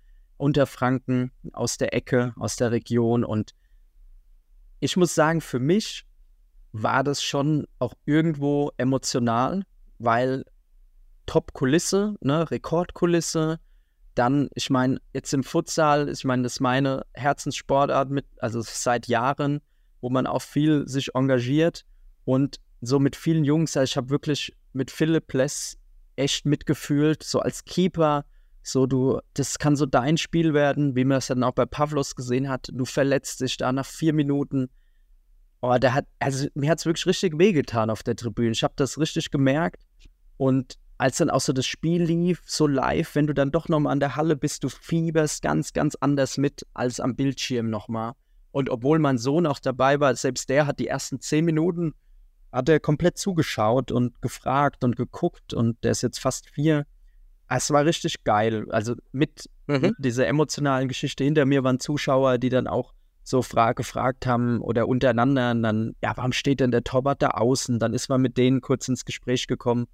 [0.43, 3.55] unter Franken aus der Ecke, aus der Region und
[4.81, 6.05] ich muss sagen, für mich
[6.73, 9.63] war das schon auch irgendwo emotional,
[10.01, 10.45] weil
[11.27, 13.61] Top-Kulisse, ne, Rekordkulisse.
[14.17, 19.07] Dann, ich meine, jetzt im Futsal, ich meine, das ist meine Herzenssportart mit, also seit
[19.07, 19.61] Jahren,
[20.01, 21.85] wo man auch viel sich engagiert
[22.25, 25.79] und so mit vielen Jungs, also ich habe wirklich mit Philipp Less
[26.17, 28.25] echt mitgefühlt, so als Keeper,
[28.63, 32.15] so du, das kann so dein Spiel werden, wie man es dann auch bei Pavlos
[32.15, 34.69] gesehen hat, du verletzt dich da nach vier Minuten,
[35.65, 38.51] Oh, der hat, also mir hat es wirklich richtig wehgetan auf der Tribüne.
[38.51, 39.85] Ich habe das richtig gemerkt.
[40.37, 43.93] Und als dann auch so das Spiel lief, so live, wenn du dann doch nochmal
[43.93, 48.15] an der Halle bist, du fieberst ganz, ganz anders mit als am Bildschirm nochmal.
[48.51, 51.95] Und obwohl mein Sohn auch dabei war, selbst der hat die ersten zehn Minuten,
[52.51, 56.87] hat er komplett zugeschaut und gefragt und geguckt und der ist jetzt fast vier.
[57.57, 58.67] Es war richtig geil.
[58.71, 59.95] Also mit Mhm.
[59.99, 62.93] dieser emotionalen Geschichte hinter mir waren Zuschauer, die dann auch
[63.23, 67.29] so fra gefragt haben oder untereinander und dann, ja, warum steht denn der Torwart da
[67.29, 67.79] außen?
[67.79, 69.87] Dann ist man mit denen kurz ins Gespräch gekommen.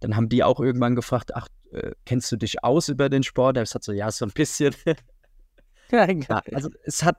[0.00, 3.58] Dann haben die auch irgendwann gefragt, ach, äh, kennst du dich aus über den Sport?
[3.58, 4.74] Er hat so, ja, so ein bisschen.
[5.90, 7.18] Ja, Ja, also es hat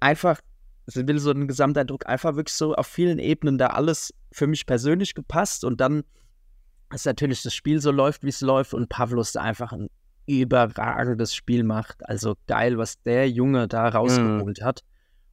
[0.00, 0.40] einfach,
[0.86, 4.64] es will so einen Gesamteindruck, einfach wirklich so auf vielen Ebenen da alles für mich
[4.64, 6.04] persönlich gepasst und dann
[6.94, 9.88] ist natürlich das Spiel so läuft, wie es läuft und Pavlos da einfach ein
[10.26, 12.08] überragendes Spiel macht.
[12.08, 14.80] Also geil, was der Junge da rausgeholt hat.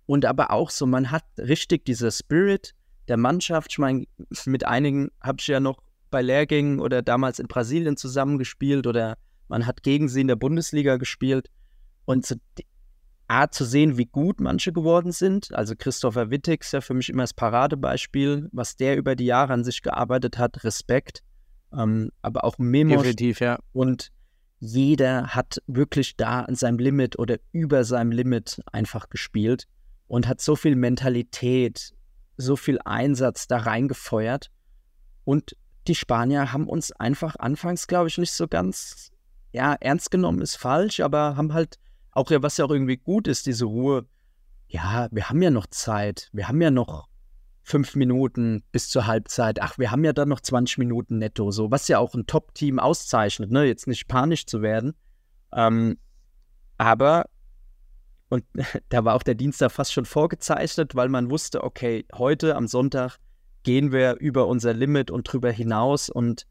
[0.05, 2.73] Und aber auch so, man hat richtig dieser Spirit
[3.07, 3.71] der Mannschaft.
[3.71, 4.05] Ich meine,
[4.45, 9.65] mit einigen habe ich ja noch bei Lehrgängen oder damals in Brasilien zusammengespielt oder man
[9.65, 11.49] hat gegen sie in der Bundesliga gespielt.
[12.05, 12.65] Und so die
[13.27, 15.53] Art zu sehen, wie gut manche geworden sind.
[15.53, 19.53] Also Christopher Wittig ist ja für mich immer das Paradebeispiel, was der über die Jahre
[19.53, 20.65] an sich gearbeitet hat.
[20.65, 21.23] Respekt.
[21.73, 23.59] Ähm, aber auch Memos Definitiv, ja.
[23.73, 24.11] und
[24.59, 29.67] jeder hat wirklich da an seinem Limit oder über seinem Limit einfach gespielt
[30.07, 31.93] und hat so viel Mentalität,
[32.37, 34.51] so viel Einsatz da reingefeuert.
[35.23, 35.55] Und
[35.87, 39.11] die Spanier haben uns einfach anfangs, glaube ich, nicht so ganz,
[39.51, 41.79] ja, ernst genommen ist falsch, aber haben halt
[42.11, 44.05] auch, ja, was ja auch irgendwie gut ist, diese Ruhe.
[44.67, 47.07] Ja, wir haben ja noch Zeit, wir haben ja noch
[47.63, 49.61] fünf Minuten bis zur Halbzeit.
[49.61, 52.79] Ach, wir haben ja dann noch 20 Minuten netto, so, was ja auch ein Top-Team
[52.79, 53.65] auszeichnet, ne?
[53.65, 54.93] Jetzt nicht panisch zu werden.
[55.53, 55.97] Ähm,
[56.77, 57.25] aber,
[58.29, 58.43] und
[58.89, 63.17] da war auch der Dienstag fast schon vorgezeichnet, weil man wusste, okay, heute am Sonntag
[63.63, 66.47] gehen wir über unser Limit und drüber hinaus und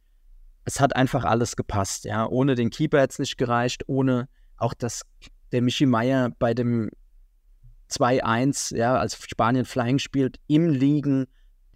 [0.64, 2.28] es hat einfach alles gepasst, ja.
[2.28, 5.02] Ohne den Keeper hätte es nicht gereicht, ohne auch das,
[5.50, 6.90] der Michi Meier bei dem
[7.90, 11.26] 2-1, ja, als Spanien Flying spielt, im Liegen,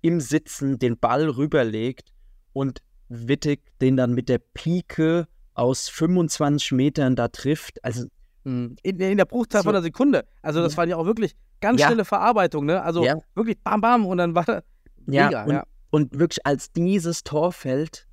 [0.03, 2.13] im Sitzen den Ball rüberlegt
[2.53, 7.85] und Wittig den dann mit der Pike aus 25 Metern da trifft.
[7.85, 8.07] Also,
[8.45, 8.77] Mhm.
[8.83, 9.69] In, in der Bruchzahl So.
[9.69, 10.25] von einer Sekunde.
[10.43, 10.77] Also das Ja.
[10.79, 11.87] war ja auch wirklich ganz Ja.
[11.87, 12.83] schnelle Verarbeitung, ne?
[12.83, 13.17] Also Ja.
[13.35, 14.63] wirklich bam, bam und dann war da
[15.07, 15.65] ja, mega, und, ja.
[15.91, 18.07] und wirklich als dieses Tor fällt,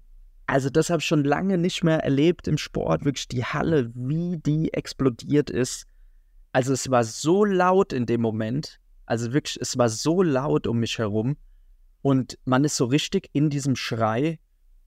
[0.47, 4.37] also das habe ich schon lange nicht mehr erlebt im Sport, wirklich die Halle, wie
[4.37, 5.85] die explodiert ist.
[6.51, 10.79] Also es war so laut in dem Moment, also wirklich, es war so laut um
[10.79, 11.37] mich herum
[12.01, 14.39] und man ist so richtig in diesem Schrei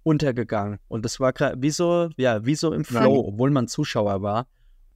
[0.03, 0.79] untergegangen.
[0.89, 4.47] Und das war wie so, ja, wie so im Flow, obwohl man Zuschauer war.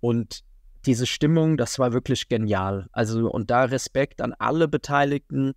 [0.00, 0.42] Und
[0.86, 2.88] diese Stimmung, das war wirklich genial.
[2.92, 5.54] Also, und da Respekt an alle Beteiligten,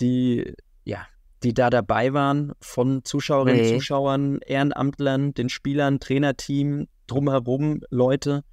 [0.00, 1.06] die, ja,
[1.42, 3.74] die da dabei waren, von Zuschauerinnen, Mhm.
[3.74, 8.44] Zuschauern, Ehrenamtlern, den Spielern, Trainerteam, drumherum, Leute.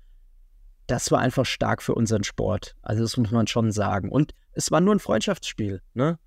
[0.92, 2.76] Das war einfach stark für unseren Sport.
[2.82, 4.10] Also, das muss man schon sagen.
[4.10, 6.20] Und es war nur ein Freundschaftsspiel, ne?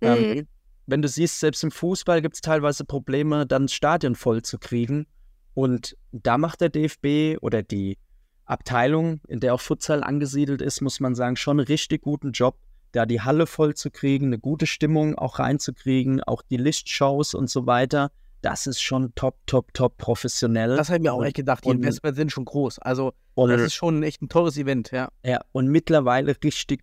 [0.00, 0.48] Ähm,
[0.86, 4.58] wenn du siehst, selbst im Fußball gibt es teilweise Probleme, dann das Stadion voll zu
[4.58, 5.06] kriegen.
[5.54, 7.96] Und da macht der DFB oder die
[8.44, 12.58] Abteilung, in der auch Futsal angesiedelt ist, muss man sagen, schon einen richtig guten Job,
[12.90, 17.48] da die Halle voll zu kriegen, eine gute Stimmung auch reinzukriegen, auch die Lichtshows und
[17.48, 18.10] so weiter.
[18.40, 20.76] Das ist schon top, top, top professionell.
[20.76, 21.64] Das habe ich mir auch Und- echt gedacht.
[21.64, 22.78] Die Investments sind schon groß.
[22.78, 25.08] Also, und, das ist schon echt ein teures Event, ja.
[25.24, 26.82] ja, und mittlerweile richtig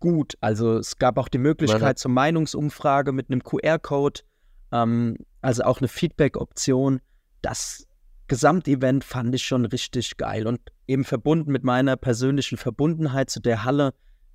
[0.00, 0.34] gut.
[0.40, 4.20] Also es gab auch die Möglichkeit zur Meinungsumfrage mit einem QR-Code,
[4.72, 7.00] ähm, also auch eine Feedback-Option.
[7.42, 7.86] Das
[8.26, 13.64] Gesamtevent fand ich schon richtig geil und eben verbunden mit meiner persönlichen Verbundenheit zu der
[13.64, 13.92] Halle.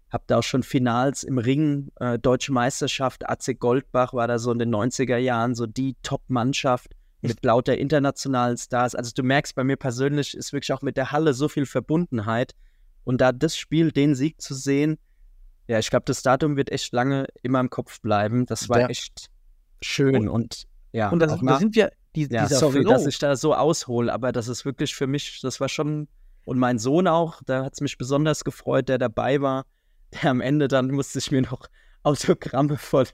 [0.09, 4.51] Hab da auch schon Finals im Ring, äh, Deutsche Meisterschaft, AC Goldbach war da so
[4.51, 6.91] in den 90er Jahren so die Top-Mannschaft
[7.21, 8.93] mit lauter internationalen Stars.
[8.93, 12.53] Also du merkst, bei mir persönlich ist wirklich auch mit der Halle so viel Verbundenheit.
[13.03, 14.97] Und da das Spiel, den Sieg zu sehen,
[15.67, 18.45] ja, ich glaube, das Datum wird echt lange immer im Kopf bleiben.
[18.45, 18.87] Das war Ja.
[18.89, 19.31] echt
[19.81, 22.91] schön und ja, Und das, auch da sind wir, die, ja, dieser sorry, Flow.
[22.91, 26.07] dass ich da so aushole, aber das ist wirklich für mich, das war schon,
[26.45, 29.65] und mein Sohn auch, da hat es mich besonders gefreut, der dabei war,
[30.23, 31.67] am Ende dann musste ich mir noch
[32.03, 33.05] Autogramme von,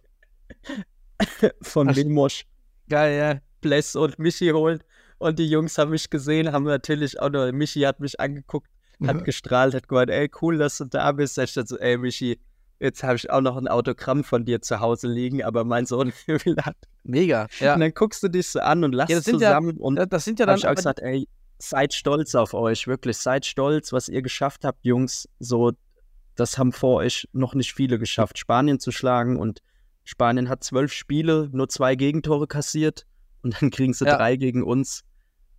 [1.61, 2.45] von Ach, Milmosch,
[2.89, 3.39] Geil, ja.
[3.61, 4.83] Bless und Michi holen.
[5.17, 8.69] Und die Jungs haben mich gesehen, haben natürlich auch noch, Michi hat mich angeguckt,
[9.05, 11.37] hat gestrahlt, hat gemeint, ey, cool, dass du da bist.
[11.37, 12.39] Da stand so, ey, Michi,
[12.79, 16.11] jetzt habe ich auch noch ein Autogramm von dir zu Hause liegen, aber mein Sohn
[16.25, 16.73] will das.
[17.03, 17.47] Mega.
[17.59, 17.75] Ja.
[17.75, 20.25] Und dann guckst du dich so an und lachst Ja, sind ja- zusammen und Das-
[20.25, 21.27] sind ja habe dann ich auch gesagt, ey,
[21.59, 25.29] seid stolz auf euch, wirklich, seid stolz, was ihr geschafft habt, Jungs.
[25.39, 25.71] So,
[26.41, 29.61] das haben vor euch noch nicht viele geschafft, Spanien zu schlagen und
[30.03, 33.05] Spanien hat zwölf Spiele, nur zwei Gegentore kassiert
[33.43, 34.17] und dann kriegen sie Ja.
[34.17, 35.03] drei gegen uns.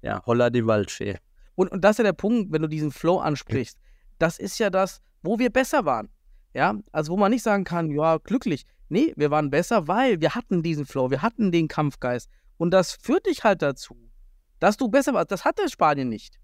[0.03, 1.18] Ja, holla die Waldfee.
[1.55, 3.78] Und, und das ist ja der Punkt, wenn du diesen Flow ansprichst.
[4.18, 6.09] Das ist ja das, wo wir besser waren.
[6.55, 8.64] Ja, also wo man nicht sagen kann, ja, glücklich.
[8.89, 12.28] Nee, wir waren besser, weil wir hatten diesen Flow, wir hatten den Kampfgeist.
[12.59, 13.97] Und das führt dich halt dazu,
[14.59, 15.30] dass du besser warst.
[15.30, 16.39] Das hatte Spanien nicht.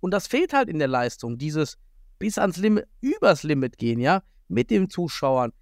[0.00, 1.76] Und das fehlt halt in der Leistung, dieses
[2.18, 5.52] bis ans Limit, übers Limit gehen, ja, mit den Zuschauern.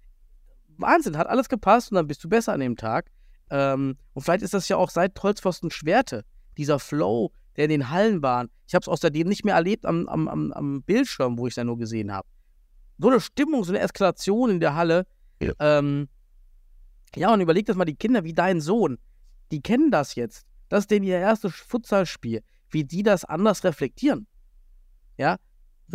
[0.77, 3.11] Wahnsinn, hat alles gepasst und dann bist du besser an dem Tag.
[3.49, 6.25] Ähm, und vielleicht ist das ja auch seit Holzpfosten Schwerte,
[6.57, 8.47] dieser Flow, der in den Hallen war.
[8.67, 11.57] Ich habe es außerdem nicht mehr erlebt am, am, am, am Bildschirm, wo ich es
[11.57, 12.27] ja nur gesehen habe.
[12.97, 15.05] So eine Stimmung, so eine Eskalation in der Halle.
[15.39, 15.53] Ja.
[15.59, 16.07] Ähm,
[17.15, 18.97] ja, und überleg das mal, die Kinder wie dein Sohn,
[19.51, 20.45] die kennen das jetzt.
[20.69, 22.41] Das ist denen ihr erstes Futsalspiel.
[22.69, 24.25] Wie die das anders reflektieren.
[25.17, 25.37] Ja,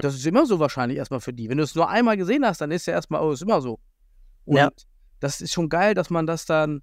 [0.03, 1.49] das ist immer so wahrscheinlich erstmal für die.
[1.49, 3.81] Wenn du es nur einmal gesehen hast, dann ist ja erstmal, oh, ist immer so.
[4.45, 4.71] Und Ja.
[5.21, 6.83] das ist schon geil, dass man das dann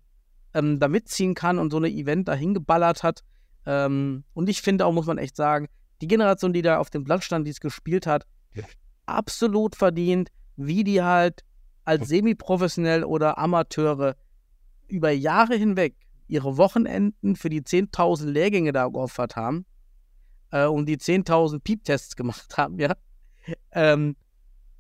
[0.53, 3.23] ähm, da mitziehen kann und so eine Event dahin geballert hat.
[3.65, 5.67] Ähm, und ich finde auch, muss man echt sagen,
[6.01, 8.25] die Generation, die da auf dem Platz stand, die es gespielt hat,
[9.05, 11.43] absolut verdient, wie die halt
[11.83, 14.15] als semi-professionell oder Amateure
[14.87, 15.95] über Jahre hinweg
[16.27, 19.65] ihre Wochenenden für die 10.000 Lehrgänge da geopfert haben
[20.51, 22.95] äh, und die 10.000 Piep-Tests gemacht haben, ja.
[23.71, 24.15] Ähm,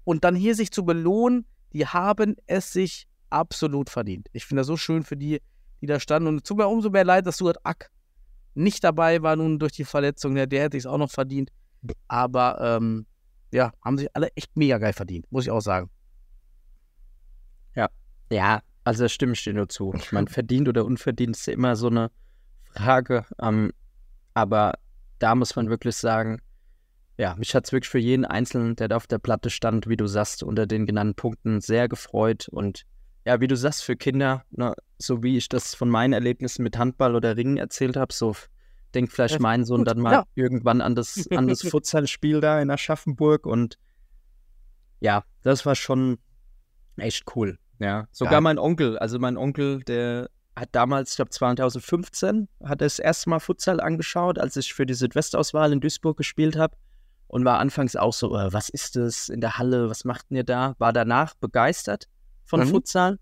[0.03, 4.27] und dann hier sich zu belohnen, die haben es sich absolut verdient.
[4.33, 5.41] Ich finde das so schön für die,
[5.81, 6.27] die da standen.
[6.27, 7.91] Und es tut mir umso mehr leid, dass Stuart Ack
[8.53, 10.35] nicht dabei war nun durch die Verletzung.
[10.35, 11.51] Der, der hätte es auch noch verdient.
[12.07, 13.05] Aber ähm,
[13.51, 15.89] ja, haben sich alle echt mega geil verdient, muss ich auch sagen.
[18.31, 19.93] Ja, also da stimme ich dir nur zu.
[19.95, 22.11] Ich meine, verdient oder unverdient ist ja immer so eine
[22.73, 23.25] Frage.
[23.41, 23.71] Ähm,
[24.33, 24.73] aber
[25.19, 26.41] da muss man wirklich sagen,
[27.17, 29.95] ja, mich hat es wirklich für jeden Einzelnen, der da auf der Platte stand, wie
[29.95, 32.49] du sagst, unter den genannten Punkten sehr gefreut.
[32.49, 32.85] Und
[33.23, 36.77] ja, wie du sagst, für Kinder, ne, so wie ich das von meinen Erlebnissen mit
[36.77, 38.35] Handball oder Ringen erzählt habe, so
[38.93, 40.23] denkt vielleicht Ja, mein Sohn gut, dann mal ja.
[40.35, 43.45] irgendwann an das, an das Futsalspiel da in Aschaffenburg.
[43.45, 43.77] Und
[44.99, 46.17] ja, das war schon
[46.97, 47.57] echt cool.
[47.79, 48.41] Ja, sogar Geil.
[48.41, 53.29] mein Onkel, also mein Onkel, der hat damals, ich glaube 2015, hat er das erste
[53.29, 56.75] Mal Futsal angeschaut, als ich für die Südwestauswahl in Duisburg gespielt habe
[57.27, 60.43] und war anfangs auch so, äh, was ist das in der Halle, was macht ihr
[60.43, 60.75] da?
[60.77, 62.07] War danach begeistert
[62.45, 62.67] von Mhm.
[62.67, 63.19] Futsal,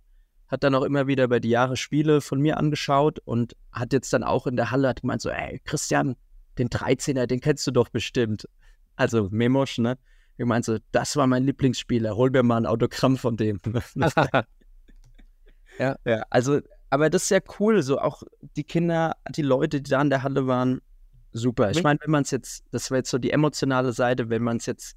[0.48, 4.14] hat dann auch immer wieder bei die Jahre Spiele von mir angeschaut und hat jetzt
[4.14, 6.16] dann auch in der Halle hat gemeint so, ey, Christian,
[6.58, 8.48] den 13er, den kennst du doch bestimmt.
[8.96, 9.98] Also Memosch, ne?
[10.38, 13.60] Ich meinte so, das war mein Lieblingsspieler, hol mir mal ein Autogramm von dem.
[15.80, 15.96] Ja.
[16.06, 16.24] ja.
[16.30, 18.24] Also, aber das ist ja cool, so auch
[18.56, 20.82] die Kinder, die Leute, die da in der Halle waren,
[21.34, 21.72] super.
[21.72, 24.58] Ich meine, wenn man es jetzt, das wäre jetzt so die emotionale Seite, wenn man
[24.58, 24.96] es jetzt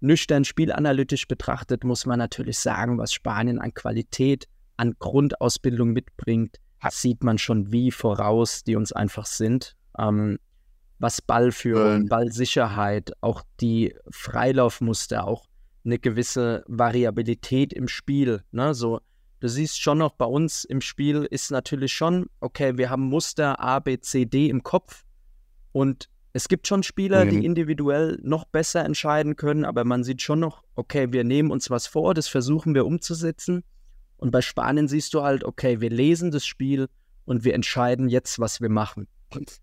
[0.00, 4.46] nüchtern spielanalytisch betrachtet, muss man natürlich sagen, was Spanien an Qualität,
[4.76, 6.58] an Grundausbildung mitbringt,
[6.90, 9.76] sieht man schon wie voraus, die uns einfach sind.
[9.98, 10.38] Ähm,
[10.98, 12.06] was Ballführung.
[12.06, 15.46] Ballsicherheit, auch die Freilaufmuster, auch
[15.84, 18.42] eine gewisse Variabilität im Spiel.
[18.52, 18.74] Ne?
[18.74, 19.00] So,
[19.40, 23.58] du siehst schon noch bei uns im Spiel ist natürlich schon, okay, wir haben Muster
[23.60, 25.04] A, B, C, D im Kopf
[25.72, 27.30] und es gibt schon Spieler, Mhm.
[27.30, 31.68] die individuell noch besser entscheiden können, aber man sieht schon noch, okay, wir nehmen uns
[31.68, 33.64] was vor, das versuchen wir umzusetzen.
[34.16, 36.88] Und bei Spanien siehst du halt, okay, wir lesen das Spiel
[37.24, 39.08] und wir entscheiden jetzt, was wir machen.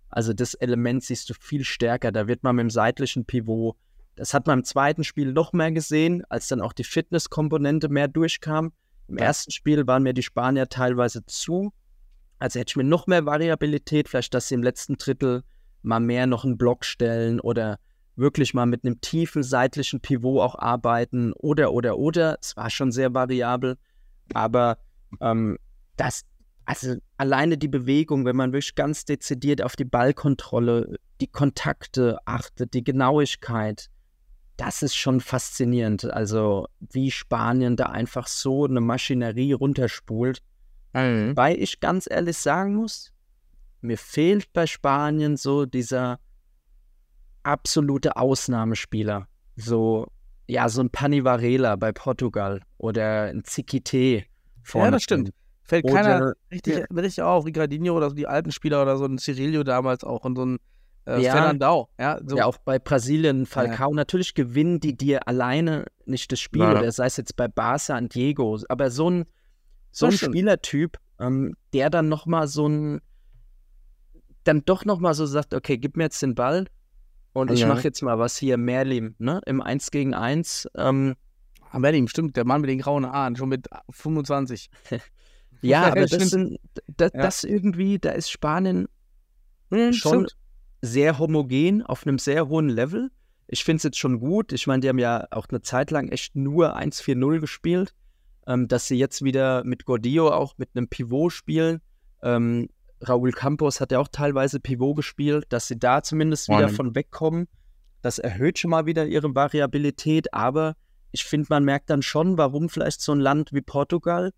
[0.10, 2.12] Also das Element siehst du viel stärker.
[2.12, 3.76] Da wird man mit dem seitlichen Pivot,
[4.16, 8.08] das hat man im zweiten Spiel noch mehr gesehen, als dann auch die Fitnesskomponente mehr
[8.08, 8.74] durchkam.
[9.08, 11.72] Im ersten Spiel waren mir die Spanier teilweise zu.
[12.38, 15.44] Also hätte ich mir noch mehr Variabilität, vielleicht, dass sie im letzten Drittel
[15.82, 17.80] mal mehr noch einen Block stellen oder
[18.16, 22.38] wirklich mal mit einem tiefen seitlichen Pivot auch arbeiten oder, oder, oder.
[22.42, 23.78] Es war schon sehr variabel,
[24.34, 24.78] aber
[25.22, 25.58] ähm,
[25.96, 26.24] das,
[26.66, 32.74] also alleine die Bewegung, wenn man wirklich ganz dezidiert auf die Ballkontrolle, die Kontakte achtet,
[32.74, 33.90] die Genauigkeit,
[34.58, 36.06] das ist schon faszinierend.
[36.06, 40.42] Also wie Spanien da einfach so eine Maschinerie runterspult.
[40.94, 41.36] Mhm.
[41.36, 43.14] Weil ich ganz ehrlich sagen muss,
[43.82, 46.20] mir fehlt bei Spanien so dieser
[47.44, 49.28] absolute Ausnahmespieler.
[49.56, 50.08] So,
[50.48, 54.24] ja, so ein Pani Varela bei Portugal oder ein Ziquite
[54.64, 54.88] vorne.
[54.88, 55.32] Ja, das stimmt.
[55.64, 57.46] Fällt Oder- keiner richtig, richtig auf.
[57.46, 60.58] Ricardinho oder so die alten Spieler oder so ein Cirillo damals auch und so ein
[61.06, 61.34] äh, Ja.
[61.34, 61.90] Fernandao.
[62.00, 62.38] Ja, so.
[62.38, 66.72] Ja, auch bei Brasilien, Falcao, natürlich gewinnen die dir alleine nicht das Spiel, Ja.
[66.72, 69.26] oder sei es jetzt bei Barca und Diego, aber so ein,
[69.92, 70.36] so Das ein stimmt.
[70.36, 73.00] Spielertyp, ähm, der dann nochmal so ein,
[74.44, 76.68] dann doch nochmal so sagt, okay, gib mir jetzt den Ball
[77.34, 77.68] und ich Ja.
[77.68, 81.16] mache jetzt mal was hier, Merlim, ne, im 1 gegen 1, ähm,
[81.72, 84.72] Ah, Merlin, stimmt, der Mann mit den grauen Haaren, schon mit 25.
[85.62, 86.58] ja, aber das sind,
[86.98, 87.22] das, Ja.
[87.22, 88.88] das irgendwie, da ist Spanien
[89.72, 90.36] Hm, schon stimmt.
[90.82, 93.12] sehr homogen auf einem sehr hohen Level.
[93.48, 94.52] Ich finde es jetzt schon gut.
[94.52, 97.94] Ich meine, die haben ja auch eine Zeit lang echt nur 1-4-0 gespielt.
[98.48, 101.82] Ähm, dass sie jetzt wieder mit Gordillo auch mit einem Pivot spielen.
[102.24, 102.70] Ähm,
[103.02, 106.76] Raúl Campos hat ja auch teilweise Pivot gespielt, dass sie da zumindest wieder Morning.
[106.76, 107.48] von wegkommen.
[108.02, 110.76] Das erhöht schon mal wieder ihre Variabilität, aber
[111.12, 114.32] ich finde, man merkt dann schon, warum vielleicht so ein Land wie Portugal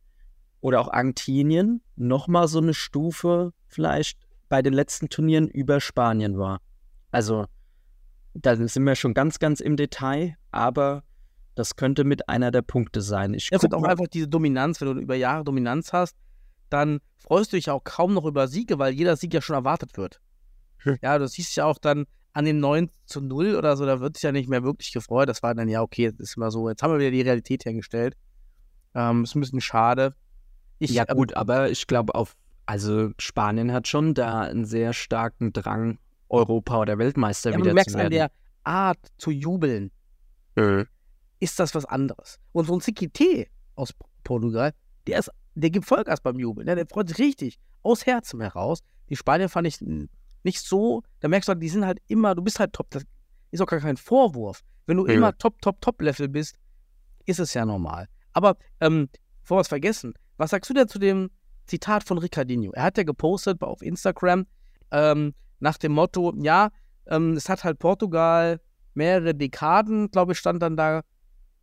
[0.62, 6.60] oder auch Argentinien nochmal so eine Stufe vielleicht bei den letzten Turnieren über Spanien war.
[7.12, 7.46] Also,
[8.34, 11.04] da sind wir schon ganz, ganz im Detail, aber
[11.56, 13.34] das könnte mit einer der Punkte sein.
[13.34, 16.16] Ich Ja, es auch einfach diese Dominanz, wenn du über Jahre Dominanz hast,
[16.72, 19.98] dann freust du dich auch kaum noch über Siege, weil jeder Sieg ja schon erwartet
[19.98, 20.20] wird.
[20.78, 20.98] Hm.
[21.02, 24.16] Ja, du siehst ja auch dann an dem 9 zu 0 oder so, da wird
[24.16, 25.30] sich ja nicht mehr wirklich gefreut.
[25.30, 26.70] Das war dann, ja, okay, das ist immer so.
[26.70, 28.16] Jetzt haben wir wieder die Realität hergestellt.
[28.96, 30.16] Ähm, ist ein bisschen schade.
[30.80, 34.94] Ich, ja, ähm, gut, aber ich glaube, auf, also Spanien hat schon da einen sehr
[34.94, 36.00] starken Drang,
[36.30, 38.32] Europa- oder Weltmeister ja, wieder du merkst zu an der
[38.64, 39.92] Art zu jubeln,
[40.56, 40.88] Mhm.
[41.40, 42.40] ist das was anderes.
[42.52, 43.94] Und so ein Ziquite aus
[44.24, 44.74] Portugal,
[45.08, 46.66] der ist, der gibt Vollgas beim Jubeln.
[46.68, 46.76] Ne?
[46.76, 48.80] Der freut sich richtig aus Herzen heraus.
[49.10, 49.80] Die Spanier fand ich
[50.44, 51.04] nicht so.
[51.20, 52.90] Da merkst du, halt, die sind halt immer, du bist halt top.
[52.92, 53.04] Das
[53.52, 54.62] ist auch gar kein Vorwurf.
[54.86, 55.14] Wenn du Ja.
[55.14, 56.56] immer top, top, top Level bist,
[57.26, 58.08] ist es ja normal.
[58.34, 59.10] Aber ähm,
[59.42, 61.30] bevor wir es vergessen, was sagst du denn zu dem
[61.68, 62.72] Zitat von Ricardinho?
[62.72, 64.46] Er hat ja gepostet auf Instagram
[64.92, 66.70] ähm, nach dem Motto, ja,
[67.08, 68.60] ähm, es hat halt Portugal
[68.94, 71.02] mehrere Dekaden, glaube ich, stand dann da,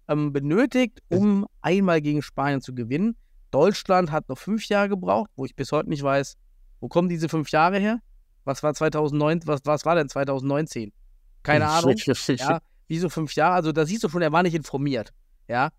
[0.08, 3.16] ähm, benötigt, um einmal gegen Spanien zu gewinnen.
[3.50, 6.36] Deutschland hat noch fünf Jahre gebraucht, wo ich bis heute nicht weiß,
[6.80, 8.00] wo kommen diese fünf Jahre her?
[8.44, 10.92] Was war 2009, was, was war denn 2019?
[11.42, 11.94] Keine Ahnung.
[12.28, 13.54] Ja, wieso fünf Jahre?
[13.54, 15.12] Also da siehst du schon, er war nicht informiert.
[15.48, 15.70] Ja.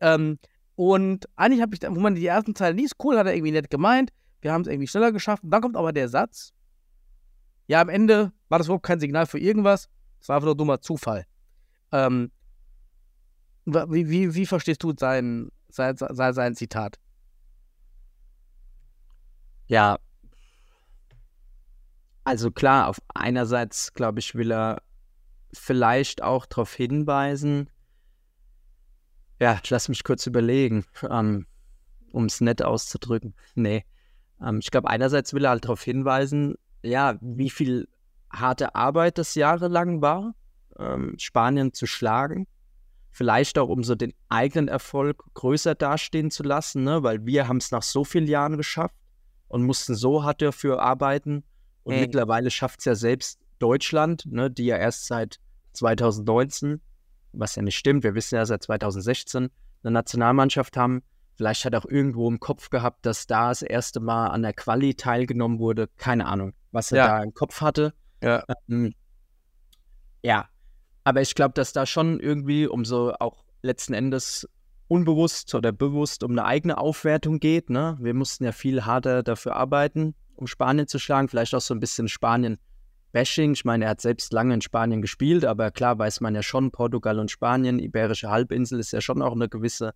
[0.00, 0.38] Ähm,
[0.74, 3.52] und eigentlich habe ich, dann, wo man die ersten Zeilen liest, cool, hat er irgendwie
[3.52, 4.12] nett gemeint.
[4.40, 5.42] Wir haben es irgendwie schneller geschafft.
[5.42, 6.52] Und dann kommt aber der Satz.
[7.66, 9.88] Ja, am Ende war das überhaupt kein Signal für irgendwas.
[10.20, 11.24] Es war einfach nur dummer Zufall.
[11.92, 12.30] Ähm,
[13.64, 16.98] wie, wie, wie verstehst du sein, sein, sein, sein Zitat?
[19.68, 19.98] Ja.
[22.24, 24.82] Also klar, auf einerseits, glaube ich, will er
[25.52, 27.70] vielleicht auch darauf hinweisen,
[29.40, 31.46] ja, lass mich kurz überlegen, ähm,
[32.12, 33.34] um es nett auszudrücken.
[33.54, 33.84] Nee.
[34.42, 37.88] Ähm, ich glaube, einerseits will er halt darauf hinweisen, ja, wie viel
[38.30, 40.34] harte Arbeit das jahrelang war,
[40.78, 42.46] ähm, Spanien zu schlagen.
[43.10, 47.02] Vielleicht auch, um so den eigenen Erfolg größer dastehen zu lassen, ne?
[47.02, 48.97] weil wir haben es nach so vielen Jahren geschafft
[49.48, 51.44] und mussten so hart dafür arbeiten.
[51.82, 52.00] Und Mhm.
[52.00, 55.38] mittlerweile schafft es ja selbst Deutschland, ne, die ja erst seit
[55.72, 56.80] 2019,
[57.32, 59.48] was ja nicht stimmt, wir wissen ja seit 2016,
[59.82, 61.02] eine Nationalmannschaft haben.
[61.36, 64.52] Vielleicht hat er auch irgendwo im Kopf gehabt, dass da das erste Mal an der
[64.52, 65.88] Quali teilgenommen wurde.
[65.96, 67.06] Keine Ahnung, was er Ja.
[67.06, 67.94] da im Kopf hatte.
[68.22, 68.42] Ja.
[68.68, 68.92] Ähm,
[70.22, 70.48] ja,
[71.04, 74.48] aber ich glaube, dass da schon irgendwie um so auch letzten Endes
[74.88, 77.70] unbewusst oder bewusst um eine eigene Aufwertung geht.
[77.70, 77.96] Ne?
[78.00, 81.28] Wir mussten ja viel harter dafür arbeiten, um Spanien zu schlagen.
[81.28, 83.52] Vielleicht auch so ein bisschen Spanien-Bashing.
[83.52, 86.70] Ich meine, er hat selbst lange in Spanien gespielt, aber klar weiß man ja schon,
[86.70, 89.92] Portugal und Spanien, Iberische Halbinsel ist ja schon auch eine gewisse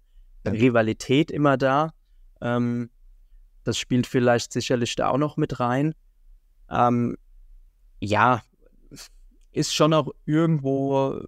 [0.46, 1.92] Rivalität immer da.
[2.40, 2.90] Ähm,
[3.64, 5.94] das spielt vielleicht sicherlich da auch noch mit rein.
[6.68, 7.16] Ähm,
[8.00, 8.42] ja,
[9.52, 11.22] ist schon auch irgendwo,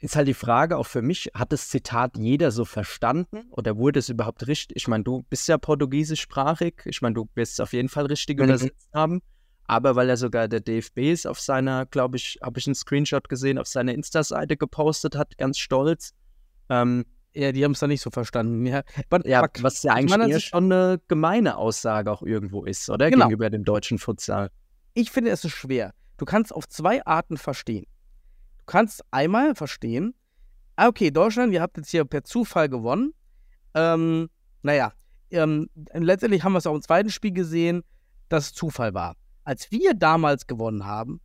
[0.00, 3.98] ist halt die Frage auch für mich, hat das Zitat jeder so verstanden oder wurde
[3.98, 4.76] es überhaupt richtig?
[4.76, 8.38] Ich meine, du bist ja portugiesischsprachig, ich meine, du wirst es auf jeden Fall richtig
[8.38, 8.44] Mhm.
[8.44, 9.20] übersetzt haben,
[9.64, 13.28] aber weil er sogar der DFB ist auf seiner, glaube ich, habe ich einen Screenshot
[13.28, 16.12] gesehen, auf seiner Insta-Seite gepostet hat, ganz stolz.
[16.68, 18.66] Ähm, Ja, die haben es da nicht so verstanden.
[18.66, 22.90] Ja, aber, ja, was ja eigentlich meiner eher schon eine gemeine Aussage auch irgendwo ist,
[22.90, 23.08] oder?
[23.08, 23.26] Genau.
[23.26, 24.50] Gegenüber dem deutschen Futsal.
[24.94, 25.94] ich finde, es ist schwer.
[26.16, 27.86] Du kannst auf zwei Arten verstehen.
[28.70, 30.14] Du kannst einmal verstehen,
[30.76, 33.14] ah, okay, Deutschland, ihr habt jetzt hier per Zufall gewonnen.
[33.74, 34.30] Ähm,
[34.62, 34.92] naja,
[35.32, 37.82] ähm, letztendlich haben wir es auch im zweiten Spiel gesehen,
[38.28, 39.16] dass es Zufall war.
[39.42, 41.20] Als wir damals gewonnen haben,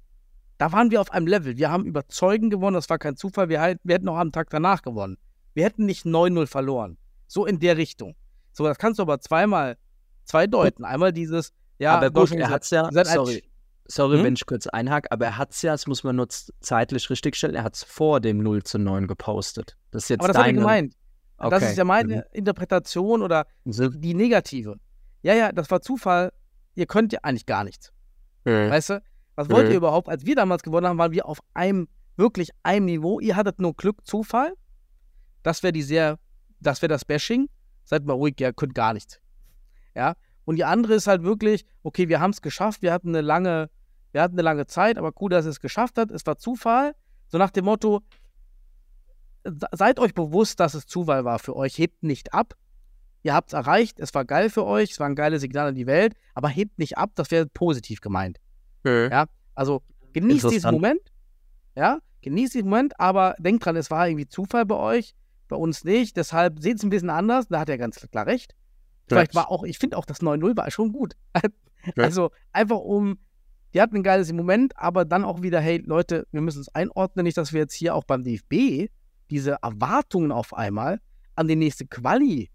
[0.57, 1.55] da waren wir auf einem Level.
[1.55, 3.47] Wir haben überzeugend gewonnen, das war kein Zufall.
[3.47, 5.19] Wir, halt, wir hätten auch am Tag danach gewonnen.
[5.53, 6.97] Wir hätten nicht 9-0 verloren.
[7.27, 8.15] So in der Richtung.
[8.53, 9.77] So, das kannst du aber zweimal,
[10.23, 10.83] zwei deuten.
[10.83, 13.43] Einmal dieses, ja, aber gut, Deutschland, er es ja, sorry,
[13.87, 14.23] sorry, Hm?
[14.25, 17.55] wenn ich kurz einhake, aber er hat es ja, das muss man nur zeitlich richtigstellen,
[17.55, 19.77] er hat es vor dem 0 zu 9 gepostet.
[19.91, 20.93] Das ist jetzt Aber das deine, gemeint.
[21.37, 21.71] Das Okay.
[21.71, 24.77] ist ja meine Interpretation oder die negative.
[25.21, 26.31] Ja, ja, das war Zufall.
[26.75, 27.91] Ihr könnt ja eigentlich gar nichts.
[28.45, 29.01] Weißt du?
[29.35, 29.71] Was wollt Mhm.
[29.71, 30.07] ihr überhaupt?
[30.07, 33.19] Als wir damals gewonnen haben, waren wir auf einem, wirklich einem Niveau.
[33.19, 34.53] Ihr hattet nur Glück, Zufall.
[35.43, 36.19] Das wäre die sehr,
[36.61, 37.49] das wäre das Bashing.
[37.83, 39.19] Seid mal ruhig, ihr könnt gar nichts.
[39.93, 40.15] Ja.
[40.45, 43.69] Und die andere ist halt wirklich, okay, wir haben es geschafft, wir hatten eine lange,
[44.15, 46.09] wir hatten eine lange Zeit, aber cool, dass ihr es geschafft habt.
[46.11, 46.95] Es war Zufall.
[47.27, 48.01] So nach dem Motto,
[49.43, 51.77] se- seid euch bewusst, dass es Zufall war für euch.
[51.77, 52.53] Hebt nicht ab.
[53.23, 55.75] Ihr habt es erreicht, es war geil für euch, es war ein geiles Signal an
[55.75, 58.39] die Welt, aber hebt nicht ab, das wäre positiv gemeint.
[59.11, 59.81] Ja, also
[60.13, 60.71] genießt diesen.
[60.75, 61.01] Moment.
[61.75, 65.15] Ja, genießt diesen Moment, aber denkt dran, es war irgendwie Zufall bei euch,
[65.47, 66.15] bei uns nicht.
[66.17, 67.47] Deshalb seht es ein bisschen anders.
[67.49, 68.55] Da hat er ganz klar recht.
[69.07, 71.15] Vielleicht war auch, ich finde auch das 9-0 war schon gut.
[71.97, 73.19] Also einfach um,
[73.75, 77.25] die hatten ein geiles Moment, aber dann auch wieder, hey Leute, wir müssen es einordnen,
[77.25, 78.89] nicht, dass wir jetzt hier auch beim DFB
[79.29, 81.01] diese Erwartungen auf einmal
[81.35, 82.49] an die nächste Quali,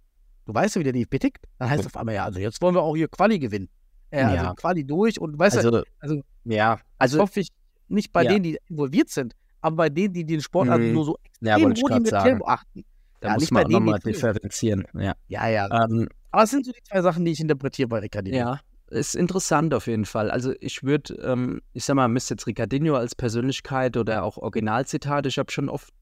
[0.47, 2.61] du weißt ja, wie der DFB tickt, dann heißt es auf einmal, ja, also jetzt
[2.63, 3.69] wollen wir auch hier Quali gewinnen.
[4.11, 4.29] Äh, Ja.
[4.31, 7.49] Also Quali durch und weißt du, also, also ja, also, hoffe ich
[7.89, 8.31] nicht bei Ja.
[8.31, 10.93] denen, die involviert sind, aber bei denen, die den Sport Mhm.
[10.95, 12.39] nur so ja, extrem sagen.
[12.39, 12.85] beachten.
[13.21, 14.87] Da Ja, muss man nochmal differenzieren.
[14.95, 15.15] Ja.
[15.29, 15.85] Ja, ja.
[15.85, 18.39] Ähm, Aber es sind so die zwei Sachen, die ich interpretiere bei Ricardini.
[18.39, 18.61] Ja,
[18.91, 20.31] ist interessant auf jeden Fall.
[20.31, 22.31] Also ich würde, ähm, ich sag mal, Mr.
[22.31, 25.93] jetzt Ricardinho als Persönlichkeit oder auch Originalzitate, ich habe schon oft,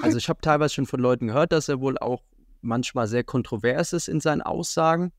[0.00, 2.22] also ich habe teilweise schon von Leuten gehört, dass er wohl auch
[2.60, 5.12] manchmal sehr kontrovers ist in seinen Aussagen.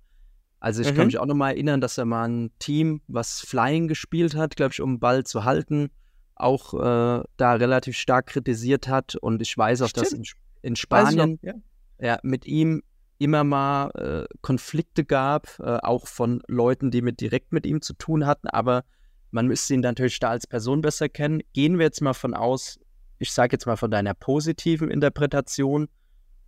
[0.60, 0.96] Also ich Mhm.
[0.96, 4.56] kann mich auch noch mal erinnern, dass er mal ein Team, was Flying gespielt hat,
[4.56, 5.90] glaube ich, um den Ball zu halten,
[6.36, 9.16] auch äh, da relativ stark kritisiert hat.
[9.16, 10.42] Und ich weiß auch, dass in, Stimmt.
[10.62, 11.54] in Spanien ja.
[12.00, 12.84] ja, mit ihm
[13.20, 17.94] immer mal äh, Konflikte gab, äh, auch von Leuten, die mit direkt mit ihm zu
[17.94, 18.84] tun hatten, aber
[19.32, 21.42] man müsste ihn natürlich da als Person besser kennen.
[21.54, 22.80] Gehen wir jetzt mal von aus,
[23.20, 25.90] ich sage jetzt mal von deiner positiven Interpretation.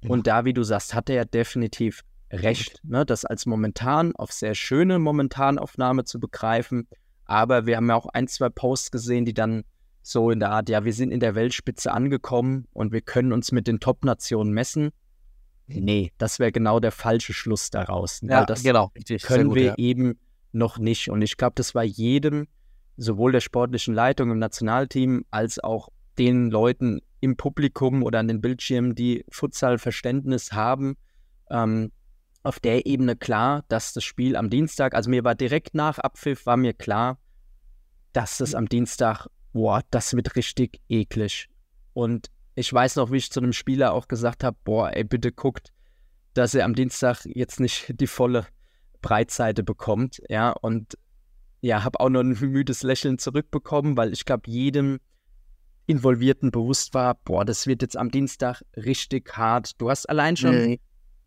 [0.08, 4.32] Und da, wie du sagst, hat er ja definitiv recht, ne, das als momentan auf
[4.32, 6.88] sehr schöne Momentanaufnahme zu begreifen.
[7.26, 9.64] Aber wir haben ja auch ein, zwei Posts gesehen, die dann
[10.02, 13.52] so in der Art, ja, wir sind in der Weltspitze angekommen und wir können uns
[13.52, 14.92] mit den Top-Nationen messen.
[15.70, 18.22] Nee, das wäre genau der falsche Schluss daraus.
[18.22, 19.24] Ja, weil das genau, richtig.
[19.24, 19.76] können gut, wir ja.
[19.78, 20.20] eben
[20.52, 21.10] noch nicht.
[21.10, 22.48] Und ich glaube, das war jedem,
[22.98, 28.42] sowohl der sportlichen Leitung im Nationalteam als auch den Leuten im Publikum oder an den
[28.42, 30.98] Bildschirmen, die Futsal-Verständnis haben,
[31.50, 31.92] ähm,
[32.44, 36.46] auf der Ebene klar, dass das Spiel am Dienstag, also mir war direkt nach Abpfiff,
[36.46, 37.20] war mir klar,
[38.14, 41.50] dass das am Dienstag, boah, das wird richtig eklig.
[41.94, 42.28] Und
[42.60, 45.72] ich weiß noch, wie ich zu einem Spieler auch gesagt habe, boah, ey, bitte guckt,
[46.34, 48.46] dass er am Dienstag jetzt nicht die volle
[49.02, 50.98] Breitseite bekommt, ja, und
[51.62, 55.00] ja, habe auch noch ein müdes Lächeln zurückbekommen, weil ich glaube, jedem
[55.86, 59.82] Involvierten bewusst war, boah, das wird jetzt am Dienstag richtig hart.
[59.82, 60.78] Du hast allein schon Mhm.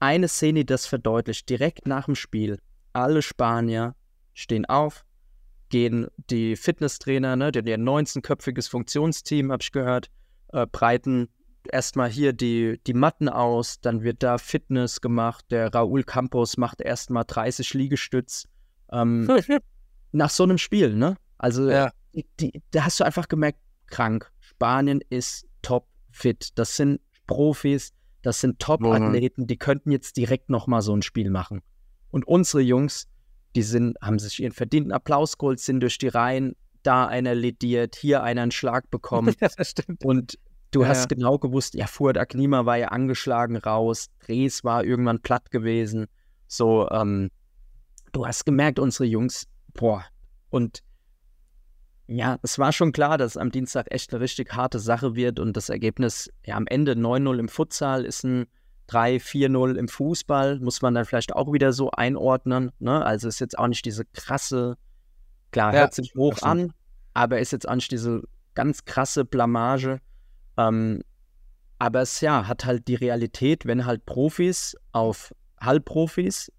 [0.01, 1.49] eine Szene, die das verdeutlicht.
[1.49, 2.59] Direkt nach dem Spiel,
[2.93, 3.95] alle Spanier
[4.35, 5.05] stehen auf,
[5.68, 10.11] gehen die Fitnesstrainer, ne, die haben ja ein 19-köpfiges Funktionsteam, habe ich gehört,
[10.53, 11.28] äh, breiten
[11.70, 15.44] erstmal hier die, die Matten aus, dann wird da Fitness gemacht.
[15.50, 18.44] Der Raúl Campos macht erstmal 30 Liegestütz.
[18.90, 19.28] Ähm,
[20.12, 21.16] nach so einem Spiel, ne?
[21.38, 21.90] Also, Ja.
[22.14, 24.30] die, die, da hast du einfach gemerkt, krank.
[24.40, 26.50] Spanien ist top fit.
[26.57, 27.92] Das sind Profis,
[28.22, 31.62] das sind Top-Athleten, die könnten jetzt direkt nochmal so ein Spiel machen.
[32.11, 33.09] Und unsere Jungs,
[33.57, 37.97] die sind, haben sich ihren verdienten Applaus geholt, sind durch die Reihen, da einer lediert,
[37.97, 39.35] hier einer einen Schlag bekommen.
[39.41, 40.05] ja, das stimmt.
[40.05, 40.39] Und
[40.70, 41.16] du Ja, hast ja.
[41.16, 46.07] genau gewusst, ja, Fuad Aklima war ja angeschlagen raus, Dres war irgendwann platt gewesen.
[46.47, 47.30] So, ähm,
[48.12, 50.05] du hast gemerkt, unsere Jungs, boah,
[50.51, 50.83] und
[52.09, 55.39] ja, es war schon klar, dass es am Dienstag echt eine richtig harte Sache wird
[55.41, 58.47] und das Ergebnis, ja, am Ende 9-0 im Futsal ist ein
[58.91, 62.72] 3-4-0 im Fußball, muss man dann vielleicht auch wieder so einordnen.
[62.78, 63.03] Ne?
[63.05, 64.76] Also ist jetzt auch nicht diese krasse,
[65.53, 66.72] klar, Ja, hört sich hoch an,
[67.14, 68.22] aber ist jetzt nicht diese
[68.55, 70.00] ganz krasse Blamage.
[70.57, 71.03] Ähm,
[71.78, 76.53] aber es ja, hat halt die Realität, wenn halt Profis auf Halbprofis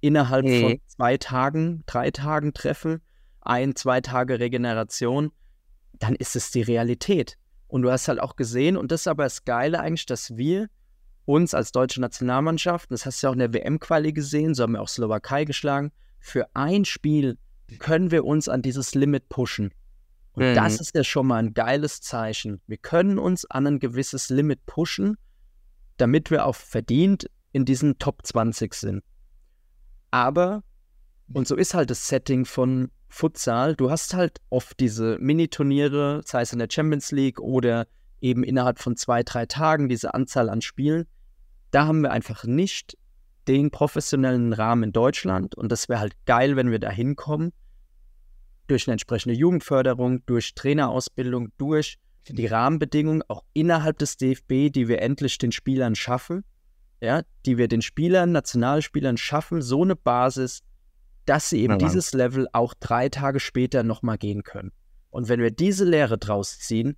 [0.00, 0.60] innerhalb Mhm.
[0.60, 3.00] von zwei Tagen, drei Tagen treffen,
[3.40, 5.32] ein, zwei Tage Regeneration,
[5.98, 7.36] dann ist es die Realität.
[7.68, 10.68] Und du hast halt auch gesehen, und das ist aber das Geile eigentlich, dass wir
[11.26, 14.72] uns als deutsche Nationalmannschaft, das hast du ja auch in der WM-Quali gesehen, so haben
[14.72, 17.38] wir auch Slowakei geschlagen, für ein Spiel
[17.78, 19.72] können wir uns an dieses Limit pushen.
[20.32, 20.54] Und Mhm.
[20.54, 22.60] das ist ja schon mal ein geiles Zeichen.
[22.66, 25.16] Wir können uns an ein gewisses Limit pushen,
[25.96, 29.02] damit wir auch verdient in diesen Top 20 sind.
[30.10, 30.62] Aber,
[31.32, 36.42] und so ist halt das Setting von Futsal, du hast halt oft diese Mini-Turniere, sei
[36.42, 37.86] es in der Champions League oder
[38.20, 41.06] eben innerhalb von zwei, drei Tagen, diese Anzahl an Spielen.
[41.72, 42.96] Da haben wir einfach nicht
[43.48, 47.52] den professionellen Rahmen in Deutschland und das wäre halt geil, wenn wir da hinkommen.
[48.66, 55.02] Durch eine entsprechende Jugendförderung, durch Trainerausbildung, durch die Rahmenbedingungen auch innerhalb des DFB, die wir
[55.02, 56.44] endlich den Spielern schaffen,
[57.00, 60.62] ja, die wir den Spielern, Nationalspielern schaffen, so eine Basis,
[61.24, 64.72] dass sie eben dieses Level auch drei Tage später nochmal gehen können.
[65.10, 66.96] Und wenn wir diese Lehre draus ziehen,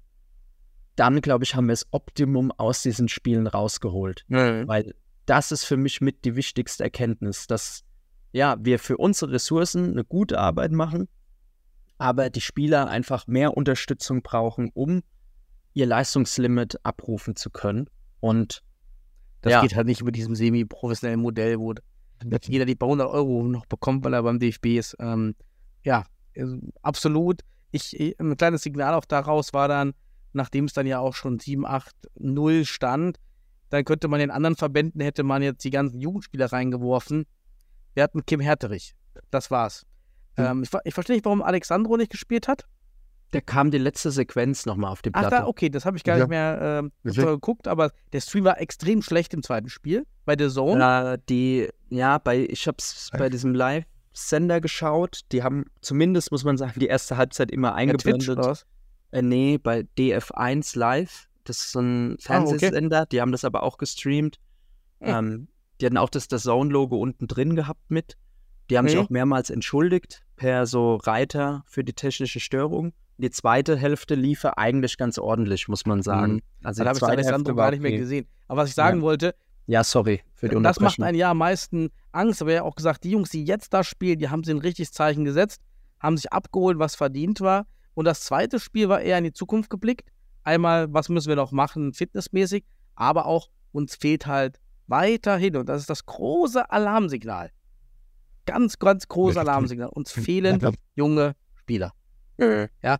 [0.97, 4.25] dann, glaube ich, haben wir das Optimum aus diesen Spielen rausgeholt.
[4.29, 4.69] Mhm.
[4.69, 4.95] Weil
[5.27, 7.85] das ist für mich mit die wichtigste Erkenntnis, dass
[8.33, 11.09] ja, wir für unsere Ressourcen eine gute Arbeit machen,
[11.99, 15.03] aber die Spieler einfach mehr Unterstützung brauchen, um
[15.75, 17.89] ihr Leistungslimit abrufen zu können.
[18.21, 18.63] Und
[19.43, 19.61] Das Ja.
[19.61, 21.75] geht halt nicht mit diesem semi-professionellen Modell, wo
[22.45, 24.97] jeder die paar hundert Euro noch bekommt, weil er beim DFB ist.
[25.01, 25.35] Ähm,
[25.85, 26.05] ja,
[26.37, 27.43] also absolut.
[27.73, 29.95] Ich, ein kleines Signal auch daraus war dann,
[30.33, 33.19] nachdem es dann ja auch schon 7, 8, 0 stand,
[33.73, 37.25] dann könnte man den anderen Verbänden, hätte man jetzt die ganzen Jugendspieler reingeworfen.
[37.95, 38.95] Wir hatten Kim Herterich.
[39.31, 39.87] Das war's.
[40.37, 40.45] Hm.
[40.45, 42.67] Ähm, ich, ich verstehe nicht, warum Alexandro nicht gespielt hat.
[43.31, 45.37] da kam die letzte Sequenz nochmal auf die Ach, Platte.
[45.37, 46.25] da, okay, das habe ich gar Ja.
[46.25, 46.91] nicht mehr Mhm.
[47.13, 51.15] so geguckt, aber der Stream war extrem schlecht im zweiten Spiel bei der Zone.
[51.15, 55.21] Äh, die, ja, bei, ich habe es bei diesem Live-Sender geschaut.
[55.33, 58.29] Die haben zumindest, muss man sagen, die erste Halbzeit immer Ja, Twitch eingeblendet.
[58.39, 58.67] oder was?
[59.13, 61.27] Äh, nee, bei DF1 Live.
[61.45, 62.23] Das ist so ein Ah, okay.
[62.59, 63.07] Fernsehsender.
[63.07, 64.39] Die haben das aber auch gestreamt.
[65.01, 65.09] Hm.
[65.09, 65.49] Ähm,
[65.81, 68.17] die hatten auch das, das Zone-Logo unten drin gehabt mit.
[68.71, 69.07] Die haben sich Okay.
[69.07, 72.93] auch mehrmals entschuldigt per so Reiter für die technische Störung.
[73.19, 76.41] Die zweite Hälfte lief eigentlich ganz ordentlich, muss man sagen.
[76.63, 78.27] Also Dann die habe ich Alessandro gar nicht mehr gesehen.
[78.49, 79.03] Aber was ich sagen Ja.
[79.03, 79.35] wollte,
[79.67, 82.41] Ja, sorry für die das macht einen ja am meisten Angst.
[82.43, 84.59] Aber er hat auch gesagt, die Jungs, die jetzt da spielen, die haben sie ein
[84.59, 85.61] richtiges Zeichen gesetzt,
[86.01, 87.67] haben sich abgeholt, was verdient war.
[87.95, 90.09] Und das zweite Spiel war eher in die Zukunft geblickt.
[90.45, 92.65] Einmal, was müssen wir noch machen, fitnessmäßig,
[92.95, 97.51] aber auch uns fehlt halt weiterhin, und das ist das große Alarmsignal.
[98.45, 99.89] Ganz, ganz großes Alarmsignal.
[99.89, 100.61] Uns fehlen
[100.95, 101.93] junge Spieler.
[102.83, 102.99] Ja,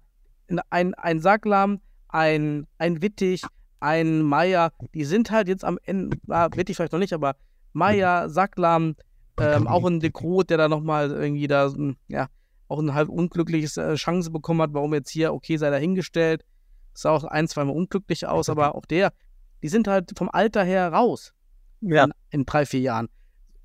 [0.71, 3.43] ein, ein Sacklam, ein, ein Wittig,
[3.81, 7.35] ein Meier, die sind halt jetzt am Ende, ah, Wittig vielleicht noch nicht, aber
[7.73, 8.95] Meier, Sacklam,
[9.41, 11.73] ähm, auch ein Dekrot, der da nochmal irgendwie da,
[12.09, 12.29] ja,
[12.69, 16.45] auch ein halb unglückliches äh, Chance bekommen hat, warum jetzt hier, okay, sei dahingestellt.
[16.95, 19.13] Sah auch ein, zweimal unglücklich aus, aber auch der,
[19.63, 21.33] die sind halt vom Alter her raus
[21.81, 22.05] Ja.
[22.05, 23.09] in, in drei, vier Jahren.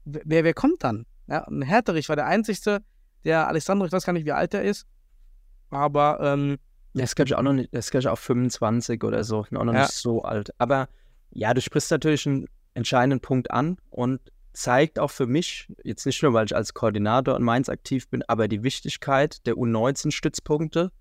[0.06, 1.06] Wer, wer kommt dann?
[1.28, 2.80] Ja, ein Härterich war der Einzige,
[3.26, 4.86] der Alessandro, ich weiß gar nicht, wie alt er ist,
[5.70, 6.58] aber ähm,
[6.94, 9.40] Der ist, glaube ich, auch noch nicht, der ist, glaube ich, auch 25 oder so,
[9.40, 9.82] auch noch Ja.
[9.82, 10.52] nicht so alt.
[10.58, 10.88] Aber
[11.32, 14.22] ja, du sprichst natürlich einen entscheidenden Punkt an und
[14.54, 18.24] zeigt auch für mich, jetzt nicht nur, weil ich als Koordinator in Mainz aktiv bin,
[18.28, 20.92] aber die Wichtigkeit der U19-Stützpunkte,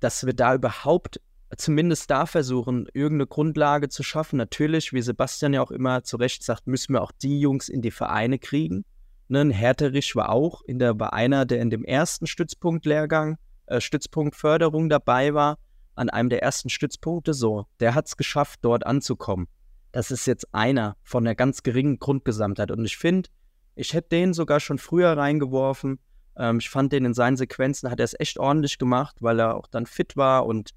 [0.00, 1.20] dass wir da überhaupt
[1.56, 4.36] zumindest da versuchen, irgendeine Grundlage zu schaffen.
[4.36, 7.82] Natürlich, wie Sebastian ja auch immer zu Recht sagt, müssen wir auch die Jungs in
[7.82, 8.84] die Vereine kriegen.
[9.28, 13.80] Ne, ein Herterich war auch in der, war einer, der in dem ersten Stützpunktlehrgang, äh,
[13.80, 15.58] Stützpunkt dabei war,
[15.94, 17.66] an einem der ersten Stützpunkte so.
[17.80, 19.48] Der hat es geschafft, dort anzukommen.
[19.92, 22.70] Das ist jetzt einer von der ganz geringen Grundgesamtheit.
[22.70, 23.28] Und ich finde,
[23.74, 25.98] ich hätte den sogar schon früher reingeworfen.
[26.36, 29.56] Ähm, ich fand den in seinen Sequenzen, hat er es echt ordentlich gemacht, weil er
[29.56, 30.70] auch dann fit war und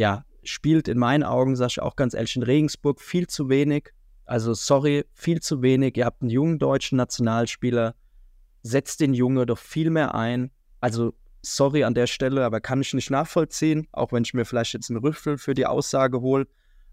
[0.00, 3.90] ja, spielt in meinen Augen, sag ich auch ganz ehrlich, in Regensburg viel zu wenig.
[4.24, 5.94] Also sorry, viel zu wenig.
[5.98, 7.94] Ihr habt einen jungen deutschen Nationalspieler,
[8.62, 10.52] setzt den Junge doch viel mehr ein.
[10.80, 11.12] Also
[11.42, 14.88] sorry an der Stelle, aber kann ich nicht nachvollziehen, auch wenn ich mir vielleicht jetzt
[14.88, 16.46] einen Rüffel für die Aussage hole.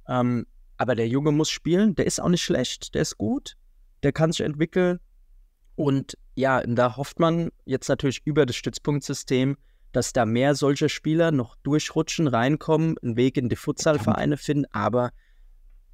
[0.10, 3.56] Ähm, aber der Junge muss spielen, der ist auch nicht schlecht, der ist gut,
[4.04, 5.00] der kann sich entwickeln.
[5.76, 9.56] Und ja, da hofft man jetzt natürlich über das Stützpunktsystem,
[9.98, 14.66] dass da mehr solcher Spieler noch durchrutschen, reinkommen, einen Weg in die Futsalvereine finden.
[14.72, 15.10] Aber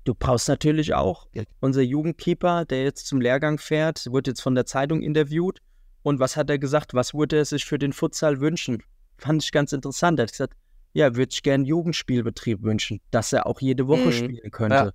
[0.04, 1.28] du brauchst natürlich auch
[1.62, 5.60] unser Jugendkeeper, der jetzt zum Lehrgang fährt, wurde jetzt von der Zeitung interviewt.
[6.02, 6.94] Und was hat er gesagt?
[6.94, 8.84] Was würde er sich für den Futsal wünschen?
[9.18, 10.20] Fand ich ganz interessant.
[10.20, 10.56] Er hat gesagt,
[10.92, 14.12] ja, würde ich gerne Jugendspielbetrieb wünschen, dass er auch jede Woche Mhm.
[14.12, 14.76] spielen könnte.
[14.76, 14.92] Ja.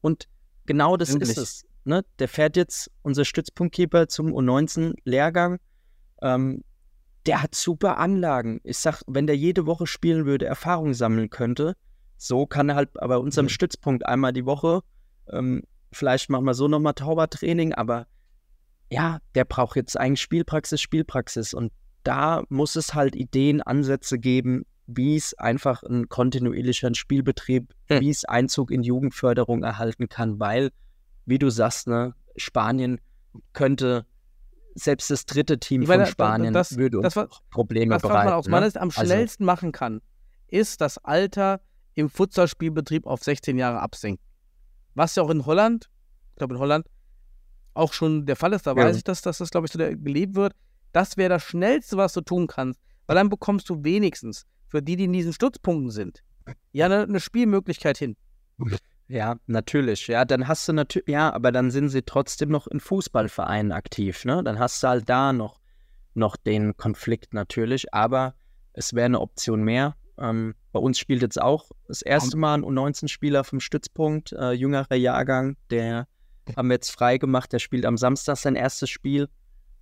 [0.00, 0.28] Und
[0.64, 1.28] genau das Endlich.
[1.32, 1.64] ist es.
[1.84, 2.06] Ne?
[2.18, 5.58] Der fährt jetzt, unser Stützpunktkeeper, zum U19-Lehrgang.
[6.22, 6.62] Ähm,
[7.26, 8.60] der hat super Anlagen.
[8.64, 11.74] Ich sag, wenn der jede Woche spielen würde, Erfahrung sammeln könnte,
[12.16, 13.50] so kann er halt bei unserem Mhm.
[13.50, 14.82] Stützpunkt einmal die Woche,
[15.30, 15.62] ähm,
[15.92, 18.06] vielleicht machen wir so nochmal Taubertraining, aber
[18.90, 21.52] ja, der braucht jetzt eigentlich Spielpraxis, Spielpraxis.
[21.54, 21.72] Und
[22.04, 28.00] da muss es halt Ideen, Ansätze geben, wie es einfach einen kontinuierlichen Spielbetrieb, Hm.
[28.00, 30.70] wie es Einzug in Jugendförderung erhalten kann, weil,
[31.24, 33.00] wie du sagst, ne, Spanien
[33.52, 34.06] könnte,
[34.76, 38.02] selbst das dritte Team Ich meine, von Spanien das- würde uns das auch Probleme Das,
[38.02, 38.26] was bereiten.
[38.30, 38.50] man aus ne?
[38.52, 40.00] meiner Sicht am Also- schnellsten machen kann,
[40.48, 41.60] ist das Alter
[41.94, 44.22] im Futsalspielbetrieb auf 16 Jahre absenken.
[44.94, 45.88] Was ja auch in Holland,
[46.30, 46.86] ich glaube in Holland,
[47.74, 48.76] auch schon der Fall ist, da Ja.
[48.84, 50.52] weiß ich, dass, dass das, glaube ich, so gelebt wird.
[50.92, 54.96] Das wäre das Schnellste, was du tun kannst, weil dann bekommst du wenigstens für die,
[54.96, 56.22] die in diesen Stützpunkten sind,
[56.72, 58.16] ja eine, eine Spielmöglichkeit hin.
[59.08, 60.08] Ja, natürlich.
[60.08, 64.24] Ja, dann hast du natürlich, ja, aber dann sind sie trotzdem noch in Fußballvereinen aktiv,
[64.24, 64.42] ne?
[64.42, 65.60] Dann hast du halt da noch,
[66.14, 68.34] noch den Konflikt natürlich, aber
[68.72, 69.94] es wäre eine Option mehr.
[70.18, 74.96] Ähm, bei uns spielt jetzt auch das erste Mal ein U19-Spieler vom Stützpunkt, äh, jüngerer
[74.96, 76.08] Jahrgang, der
[76.56, 79.28] haben wir jetzt frei gemacht, der spielt am Samstag sein erstes Spiel.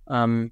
[0.09, 0.51] Ähm,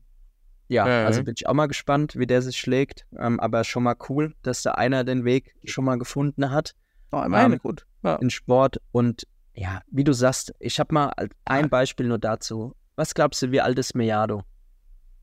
[0.68, 1.06] ja, Mhm.
[1.06, 3.06] also bin ich auch mal gespannt, wie der sich schlägt.
[3.18, 6.76] Ähm, aber schon mal cool, dass da einer den Weg schon mal gefunden hat
[7.14, 7.86] Oh, meine, Ähm, gut.
[8.04, 8.16] Ja.
[8.16, 8.82] in Sport.
[8.92, 12.76] Und ja, wie du sagst, ich habe mal al- ein Beispiel nur dazu.
[12.96, 14.44] Was glaubst du, wie alt ist Mejado?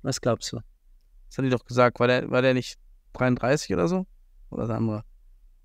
[0.03, 0.61] Was glaubst du?
[1.29, 2.01] Das hat die doch gesagt.
[2.01, 2.79] War der, war der nicht
[3.15, 4.07] 33 oder so?
[4.51, 5.05] Oder der andere?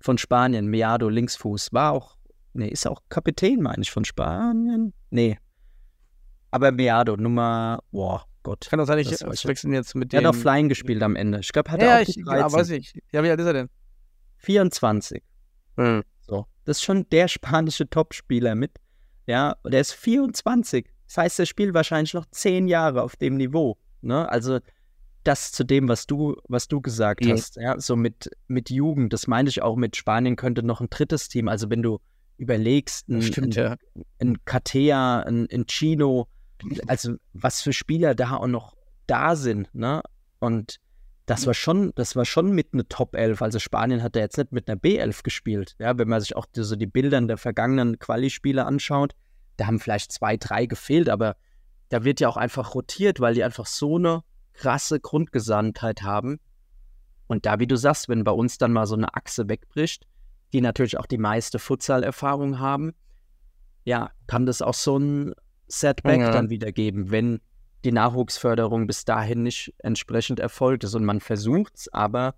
[0.00, 1.72] Von Spanien, Mejado, Linksfuß.
[1.72, 2.16] War auch,
[2.52, 4.92] nee, ist auch Kapitän, meine ich, von Spanien.
[5.10, 5.38] Nee.
[6.50, 8.66] Aber Mejado, Nummer, boah, Gott.
[8.70, 9.46] Kann doch sein, ich ich.
[9.46, 10.24] wechseln jetzt mit dem.
[10.24, 11.40] hat auch Flying gespielt am Ende.
[11.40, 12.52] Ich glaube, hat ja, er auch ich, die ja, 13.
[12.58, 13.00] weiß ich.
[13.12, 13.68] Ja, wie alt ist er denn?
[14.38, 15.22] 24.
[15.76, 16.02] So.
[16.66, 18.72] Das ist schon der spanische Topspieler mit.
[19.26, 20.86] Ja, der ist 24.
[21.06, 23.78] Das heißt, er spielt wahrscheinlich noch zehn Jahre auf dem Niveau.
[24.02, 24.28] Ne?
[24.28, 24.58] Also
[25.24, 27.30] das zu dem, was du, was du gesagt Mhm.
[27.30, 30.90] hast, ja, so mit, mit Jugend, das meine ich auch mit Spanien könnte noch ein
[30.90, 31.48] drittes Team.
[31.48, 31.98] Also wenn du
[32.36, 34.04] überlegst, ein, Stimmt, ein, ja.
[34.20, 36.28] ein Katea, ein, ein Chino,
[36.86, 38.76] also was für Spieler da auch noch
[39.06, 40.02] da sind, ne?
[40.40, 40.76] Und
[41.26, 43.42] das war schon, das war schon mit einer Top 11.
[43.42, 45.74] Also Spanien hat da jetzt nicht mit einer B11 gespielt.
[45.78, 49.14] Ja, wenn man sich auch die, so die Bilder der vergangenen Quali-Spiele anschaut,
[49.56, 51.36] da haben vielleicht zwei, drei gefehlt, aber
[51.88, 54.22] da wird ja auch einfach rotiert, weil die einfach so eine
[54.52, 56.38] krasse Grundgesandtheit haben.
[57.26, 60.06] Und da, wie du sagst, wenn bei uns dann mal so eine Achse wegbricht,
[60.52, 62.92] die natürlich auch die meiste Futsal-Erfahrung haben,
[63.84, 65.34] ja, kann das auch so ein
[65.66, 66.30] Setback Ja.
[66.30, 67.40] dann wieder geben, wenn
[67.84, 70.94] die Nachwuchsförderung bis dahin nicht entsprechend erfolgt ist.
[70.94, 72.34] Und man versucht es aber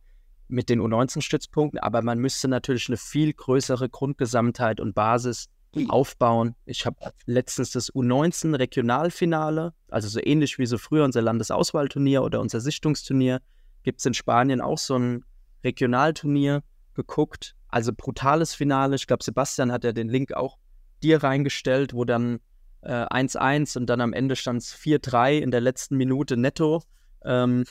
[0.48, 5.48] mit den U19-Stützpunkten, aber man müsste natürlich eine viel größere Grundgesamtheit und Basis
[5.88, 6.54] aufbauen.
[6.64, 12.60] Ich habe letztens das U19-Regionalfinale, also so ähnlich wie so früher unser Landesauswahlturnier oder unser
[12.60, 13.40] Sichtungsturnier,
[13.82, 15.24] gibt es in Spanien auch so ein
[15.62, 16.62] Regionalturnier
[16.94, 17.54] geguckt.
[17.68, 18.96] Also brutales Finale.
[18.96, 20.58] Ich glaube, Sebastian hat ja den Link auch
[21.02, 22.40] dir reingestellt, wo dann
[22.86, 26.82] 1-1 und dann am Ende stand es 4-3 in der letzten Minute netto.
[27.24, 27.64] Ähm,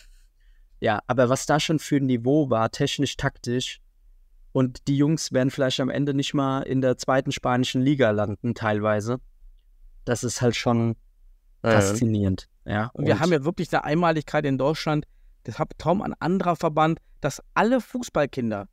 [0.79, 3.81] ja, aber was da schon für ein Niveau war, technisch, taktisch,
[4.57, 8.55] und die Jungs werden vielleicht am Ende nicht mal in der zweiten spanischen Liga landen,
[8.55, 9.19] teilweise.
[10.03, 10.95] Das ist halt schon
[11.61, 12.47] faszinierend.
[12.65, 15.05] Ja, Und wir haben ja wirklich eine Einmaligkeit in Deutschland,
[15.43, 18.67] das hat kaum ein anderer Verband, dass alle Fußballkinder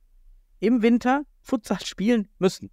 [0.60, 2.70] im Winter Futsal spielen müssen.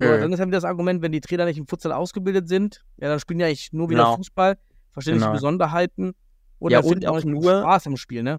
[0.00, 0.20] So, Mhm.
[0.20, 3.08] Dann ist halt wieder das Argument, wenn die Trainer nicht im Futsal ausgebildet sind, ja,
[3.08, 4.16] dann spielen die eigentlich nur wieder Genau.
[4.16, 4.56] Fußball,
[4.92, 5.32] verstehen nicht die Genau.
[5.34, 6.14] Besonderheiten
[6.60, 8.38] und Ja, und auch nur- Spaß im Spiel, ne?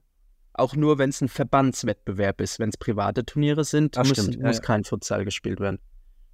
[0.53, 2.60] Auch nur, wenn es ein Verbandswettbewerb ist.
[2.60, 4.61] Wenn es private Turniere sind, Das muss, stimmt, muss ja.
[4.61, 5.80] kein Futsal gespielt werden.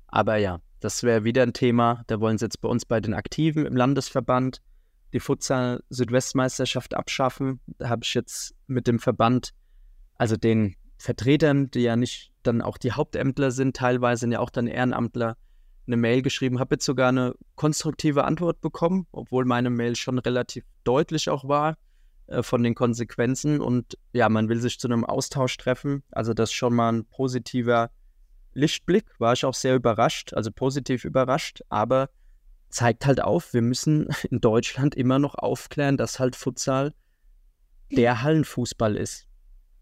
[0.08, 2.04] Aber ja, das wäre wieder ein Thema.
[2.08, 4.62] Da wollen sie jetzt bei uns bei den Aktiven im Landesverband
[5.14, 7.60] die Futsal-Südwestmeisterschaft abschaffen.
[7.78, 9.52] Da habe ich jetzt mit dem Verband,
[10.18, 14.50] also den Vertretern, die ja nicht dann auch die Hauptämtler sind, teilweise sind ja auch
[14.50, 15.38] dann Ehrenamtler,
[15.88, 20.64] eine Mail geschrieben, habe jetzt sogar eine konstruktive Antwort bekommen, obwohl meine Mail schon relativ
[20.84, 21.78] deutlich auch war
[22.28, 23.62] äh, von den Konsequenzen.
[23.62, 26.04] Und ja, man will sich zu einem Austausch treffen.
[26.12, 27.92] Also das ist schon mal ein positiver
[28.54, 29.06] Lichtblick.
[29.20, 32.10] War ich auch sehr überrascht, also positiv überrascht, aber
[32.70, 36.94] zeigt halt auf, wir müssen in Deutschland immer noch aufklären, dass halt Futsal
[37.92, 39.28] der Hallenfußball ist.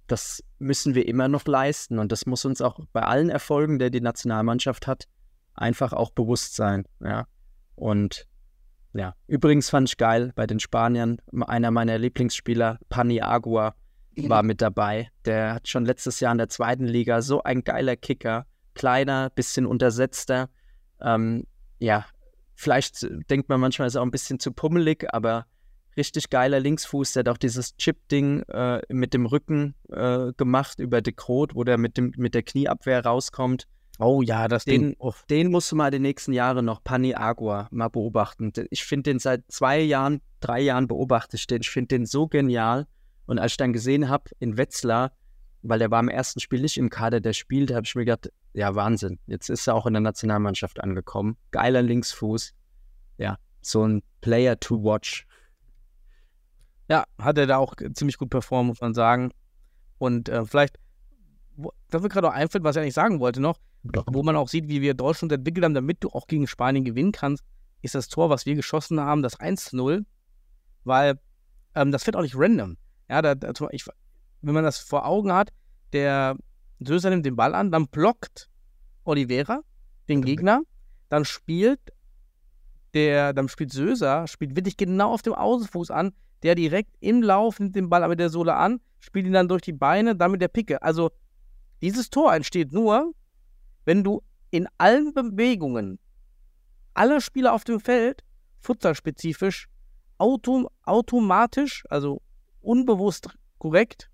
[0.07, 3.89] Das müssen wir immer noch leisten und das muss uns auch bei allen Erfolgen, der
[3.89, 5.07] die Nationalmannschaft hat,
[5.53, 6.85] einfach auch bewusst sein.
[6.99, 7.25] Ja.
[7.75, 8.27] Und
[8.93, 11.17] ja, übrigens fand ich geil bei den Spaniern,
[11.47, 13.75] einer meiner Lieblingsspieler, Pani Agua,
[14.15, 15.09] war mit dabei.
[15.25, 19.65] Der hat schon letztes Jahr in der zweiten Liga so ein geiler Kicker, kleiner, bisschen
[19.65, 20.49] untersetzter.
[21.01, 21.45] Ähm,
[21.79, 22.05] ja,
[22.55, 25.47] vielleicht denkt man manchmal, ist er auch ein bisschen zu pummelig, aber
[25.97, 27.13] richtig geiler Linksfuß.
[27.13, 31.63] Der hat auch dieses Chip-Ding äh, mit dem Rücken äh, gemacht über De Groot, wo
[31.63, 33.67] der mit, dem, mit der Knieabwehr rauskommt.
[33.99, 34.95] Oh ja, das Den, Ding.
[34.99, 38.51] Oh, den musst du mal die nächsten Jahre noch, Pani Agua, mal beobachten.
[38.71, 41.61] Ich finde den seit zwei Jahren, drei Jahren beobachte ich den.
[41.61, 42.87] Ich finde den so genial.
[43.25, 45.11] Und als ich dann gesehen habe in Wetzlar,
[45.61, 48.31] weil der war im ersten Spiel nicht im Kader, der spielt, habe ich mir gedacht,
[48.53, 49.19] ja, Wahnsinn.
[49.27, 51.37] Jetzt ist er auch in der Nationalmannschaft angekommen.
[51.51, 52.53] Geiler Linksfuß.
[53.17, 55.25] Ja, so ein Player to watch.
[56.89, 59.31] Ja, hat er da auch ziemlich gut performt, muss man sagen.
[59.97, 60.79] Und äh, vielleicht,
[61.55, 64.47] wo, das mir gerade auch einfällt, was ich eigentlich sagen wollte noch, wo man auch
[64.47, 67.43] sieht, wie wir Deutschland entwickelt haben, damit du auch gegen Spanien gewinnen kannst,
[67.81, 70.05] ist das Tor, was wir geschossen haben, das 1-0,
[70.83, 71.19] weil
[71.75, 72.77] ähm, das wird auch nicht random.
[73.09, 73.85] Ja, da, da, ich,
[74.41, 75.51] wenn man das vor Augen hat,
[75.91, 76.37] der
[76.79, 78.49] Söser nimmt den Ball an, dann blockt
[79.03, 79.61] Oliveira
[80.07, 80.61] den Gegner,
[81.09, 81.79] dann spielt
[82.93, 86.13] der, dann spielt Söser, spielt wirklich genau auf dem Außenfuß an,
[86.43, 89.61] der direkt im Lauf nimmt den Ball mit der Sohle an, spielt ihn dann durch
[89.61, 90.81] die Beine, dann mit der Picke.
[90.81, 91.11] Also
[91.81, 93.13] dieses Tor entsteht nur,
[93.85, 94.21] wenn du
[94.51, 95.99] in allen Bewegungen
[96.93, 98.23] alle Spieler auf dem Feld,
[98.59, 99.67] futsalspezifisch,
[100.17, 102.21] autom automatisch, also
[102.61, 104.09] unbewusst korrekt,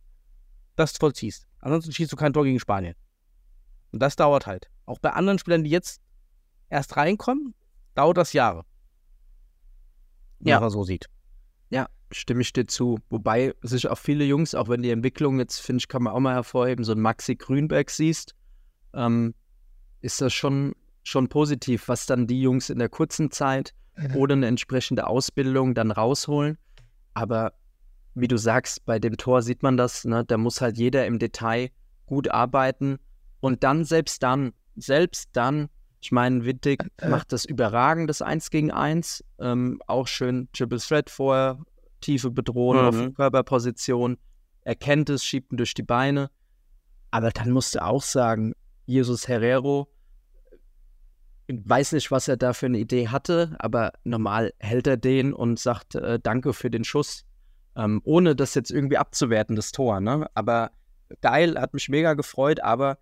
[0.76, 1.46] das vollziehst.
[1.60, 2.96] Ansonsten schießt du kein Tor gegen Spanien.
[3.92, 4.70] Und das dauert halt.
[4.86, 6.02] Auch bei anderen Spielern, die jetzt
[6.70, 7.54] erst reinkommen,
[7.96, 8.64] dauert das Jahre.
[10.40, 10.60] Wenn Ja.
[10.60, 11.10] man so sieht.
[12.11, 12.99] Stimme ich dir zu.
[13.10, 16.19] Wobei sich auch viele Jungs, auch wenn die Entwicklung jetzt, finde ich, kann man auch
[16.19, 18.36] mal hervorheben, so ein Maxi Grünberg siehst,
[18.94, 19.36] ähm,
[20.02, 20.73] ist das schon,
[21.03, 23.73] schon positiv, was dann die Jungs in der kurzen Zeit
[24.15, 26.57] ohne eine entsprechende Ausbildung dann rausholen.
[27.14, 27.53] Aber
[28.15, 30.23] wie du sagst, bei dem Tor sieht man das, ne?
[30.26, 31.69] da muss halt jeder im Detail
[32.06, 32.99] gut arbeiten.
[33.40, 35.69] Und dann, selbst dann, selbst dann,
[36.02, 39.23] ich meine, Wittig macht das überragend, das 1 gegen 1.
[39.40, 41.60] Ähm, auch schön Triple Threat vorher,
[42.00, 43.14] tiefe Bedrohung auf Mhm.
[43.14, 44.18] Körperposition.
[44.62, 46.30] Er kennt es, schiebt ihn durch die Beine.
[47.12, 48.54] Aber dann musst du auch sagen,
[48.86, 49.88] Jesus Herrero,
[51.48, 55.34] ich weiß nicht, was er da für eine Idee hatte, aber normal hält er den
[55.34, 57.26] und sagt äh, Danke für den Schuss.
[57.76, 60.00] Ähm, ohne das jetzt irgendwie abzuwerten, das Tor.
[60.00, 60.28] Ne?
[60.36, 60.72] Aber
[61.22, 62.98] geil, hat mich mega gefreut, aber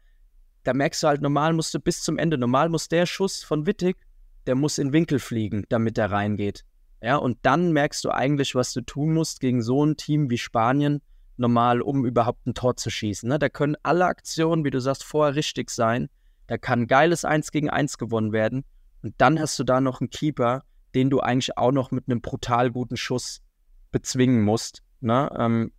[0.63, 3.65] da merkst du halt, normal musst du bis zum Ende, normal muss der Schuss von
[3.65, 3.97] Wittig,
[4.45, 6.63] der muss in Winkel fliegen, damit er reingeht.
[7.01, 10.37] Ja, und dann merkst du eigentlich, was du tun musst gegen so ein Team wie
[10.37, 11.01] Spanien,
[11.37, 13.29] normal, um überhaupt ein Tor zu schießen.
[13.29, 13.37] Ne?
[13.39, 16.09] Da können alle Aktionen, wie du sagst, vorher richtig sein.
[16.47, 18.63] Da kann geiles 1 gegen 1 gewonnen werden.
[19.03, 20.63] Und dann hast du da noch einen Keeper,
[20.95, 23.41] den du eigentlich auch noch mit einem brutal guten Schuss
[23.91, 24.81] bezwingen musst.
[24.99, 25.29] Ne?
[25.37, 25.71] Ähm,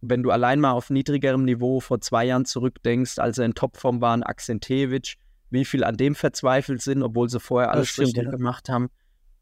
[0.00, 4.00] wenn du allein mal auf niedrigerem Niveau vor zwei Jahren zurückdenkst, als er in Topform
[4.00, 5.16] war, ein Akzentewitsch,
[5.50, 8.90] wie viel an dem verzweifelt sind, obwohl sie vorher alles richtig gemacht haben.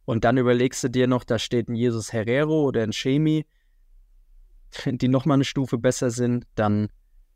[0.05, 3.47] Und dann überlegst du dir noch, da steht ein Jesus Herrero oder ein Chemi,
[4.87, 6.89] die nochmal eine Stufe besser sind, dann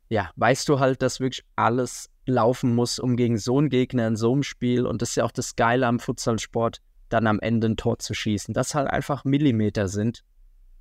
[0.09, 4.16] ja, weißt du halt, dass wirklich alles laufen muss, um gegen so einen Gegner in
[4.16, 7.69] so einem Spiel, und das ist ja auch das Geile am Futsalsport, dann am Ende
[7.69, 8.55] ein Tor zu schießen.
[8.55, 10.24] Das halt einfach Millimeter sind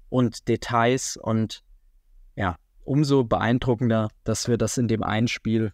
[0.10, 1.64] und Details und
[2.36, 5.74] ja, umso beeindruckender, dass wir das in dem einen Spiel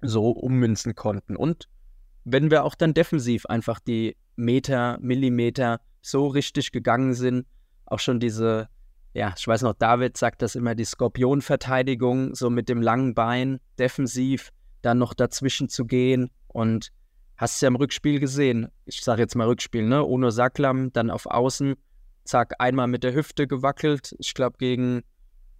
[0.00, 1.36] so ummünzen konnten.
[1.36, 1.68] Und
[2.24, 7.46] wenn wir auch dann defensiv einfach die Meter, Millimeter so richtig gegangen sind,
[7.86, 8.68] auch schon diese,
[9.14, 13.60] ja, ich weiß noch, David sagt das immer, die Skorpionverteidigung, so mit dem langen Bein,
[13.78, 14.50] defensiv,
[14.82, 16.90] dann noch dazwischen zu gehen und
[17.36, 18.68] hast ja im Rückspiel gesehen.
[18.84, 20.04] Ich sage jetzt mal Rückspiel, ne?
[20.04, 21.74] Uno Saklam, dann auf Außen,
[22.24, 24.14] zack, einmal mit der Hüfte gewackelt.
[24.18, 25.02] Ich glaube gegen,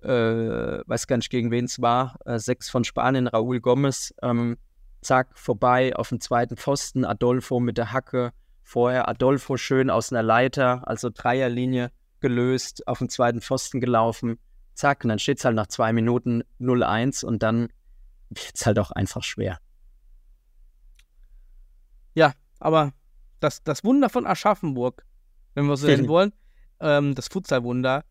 [0.03, 4.57] äh, weiß gar nicht gegen wen es war, äh, sechs von Spanien, Raúl Gomez, ähm,
[5.03, 10.23] zack, vorbei auf dem zweiten Pfosten, Adolfo mit der Hacke, vorher Adolfo schön aus einer
[10.23, 14.39] Leiter, also Dreierlinie gelöst, auf dem zweiten Pfosten gelaufen,
[14.75, 17.69] zack, und dann steht es halt nach zwei Minuten 0-1 und dann
[18.31, 19.59] wird es halt auch einfach schwer.
[22.15, 22.93] Ja, aber
[23.41, 25.05] das, das Wunder von Aschaffenburg,
[25.55, 26.33] wenn wir so nennen wollen,
[26.81, 28.05] ähm, das Futsalwunder,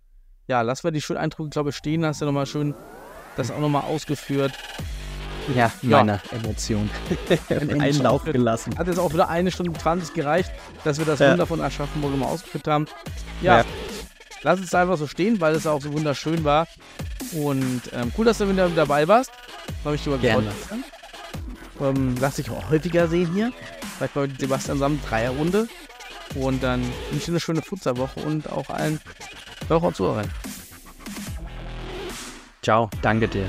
[0.47, 2.05] ja, lassen wir die schönen Eindrücke, glaube ich, stehen.
[2.05, 2.75] Hast du nochmal schön
[3.37, 4.53] das auch nochmal ausgeführt.
[5.55, 5.97] Ja, Ja.
[6.03, 6.89] meine Emotion.
[7.49, 8.77] Ein Einen Lauf gelassen.
[8.77, 10.51] Hat jetzt auch wieder eine Stunde 20 gereicht,
[10.83, 11.31] dass wir das Ja.
[11.31, 12.85] Wunder von Aschaffenburg mal ausgeführt haben.
[13.41, 13.65] Ja, Ja.
[14.43, 16.67] lass es einfach so stehen, weil es auch so wunderschön war.
[17.33, 19.31] Und ähm, cool, dass du wieder dabei warst.
[19.85, 20.45] Habe ich drüber gefreut.
[21.81, 23.51] Ähm, lass dich auch häufiger sehen hier.
[23.97, 25.67] Vielleicht bei Sebastian zusammen Dreierrunde.
[26.35, 28.99] Und dann wünsche ich dir eine schöne Futsalwoche und auch allen
[29.67, 30.29] Hörern und Zuhörern.
[32.61, 33.45] Ciao, danke dir.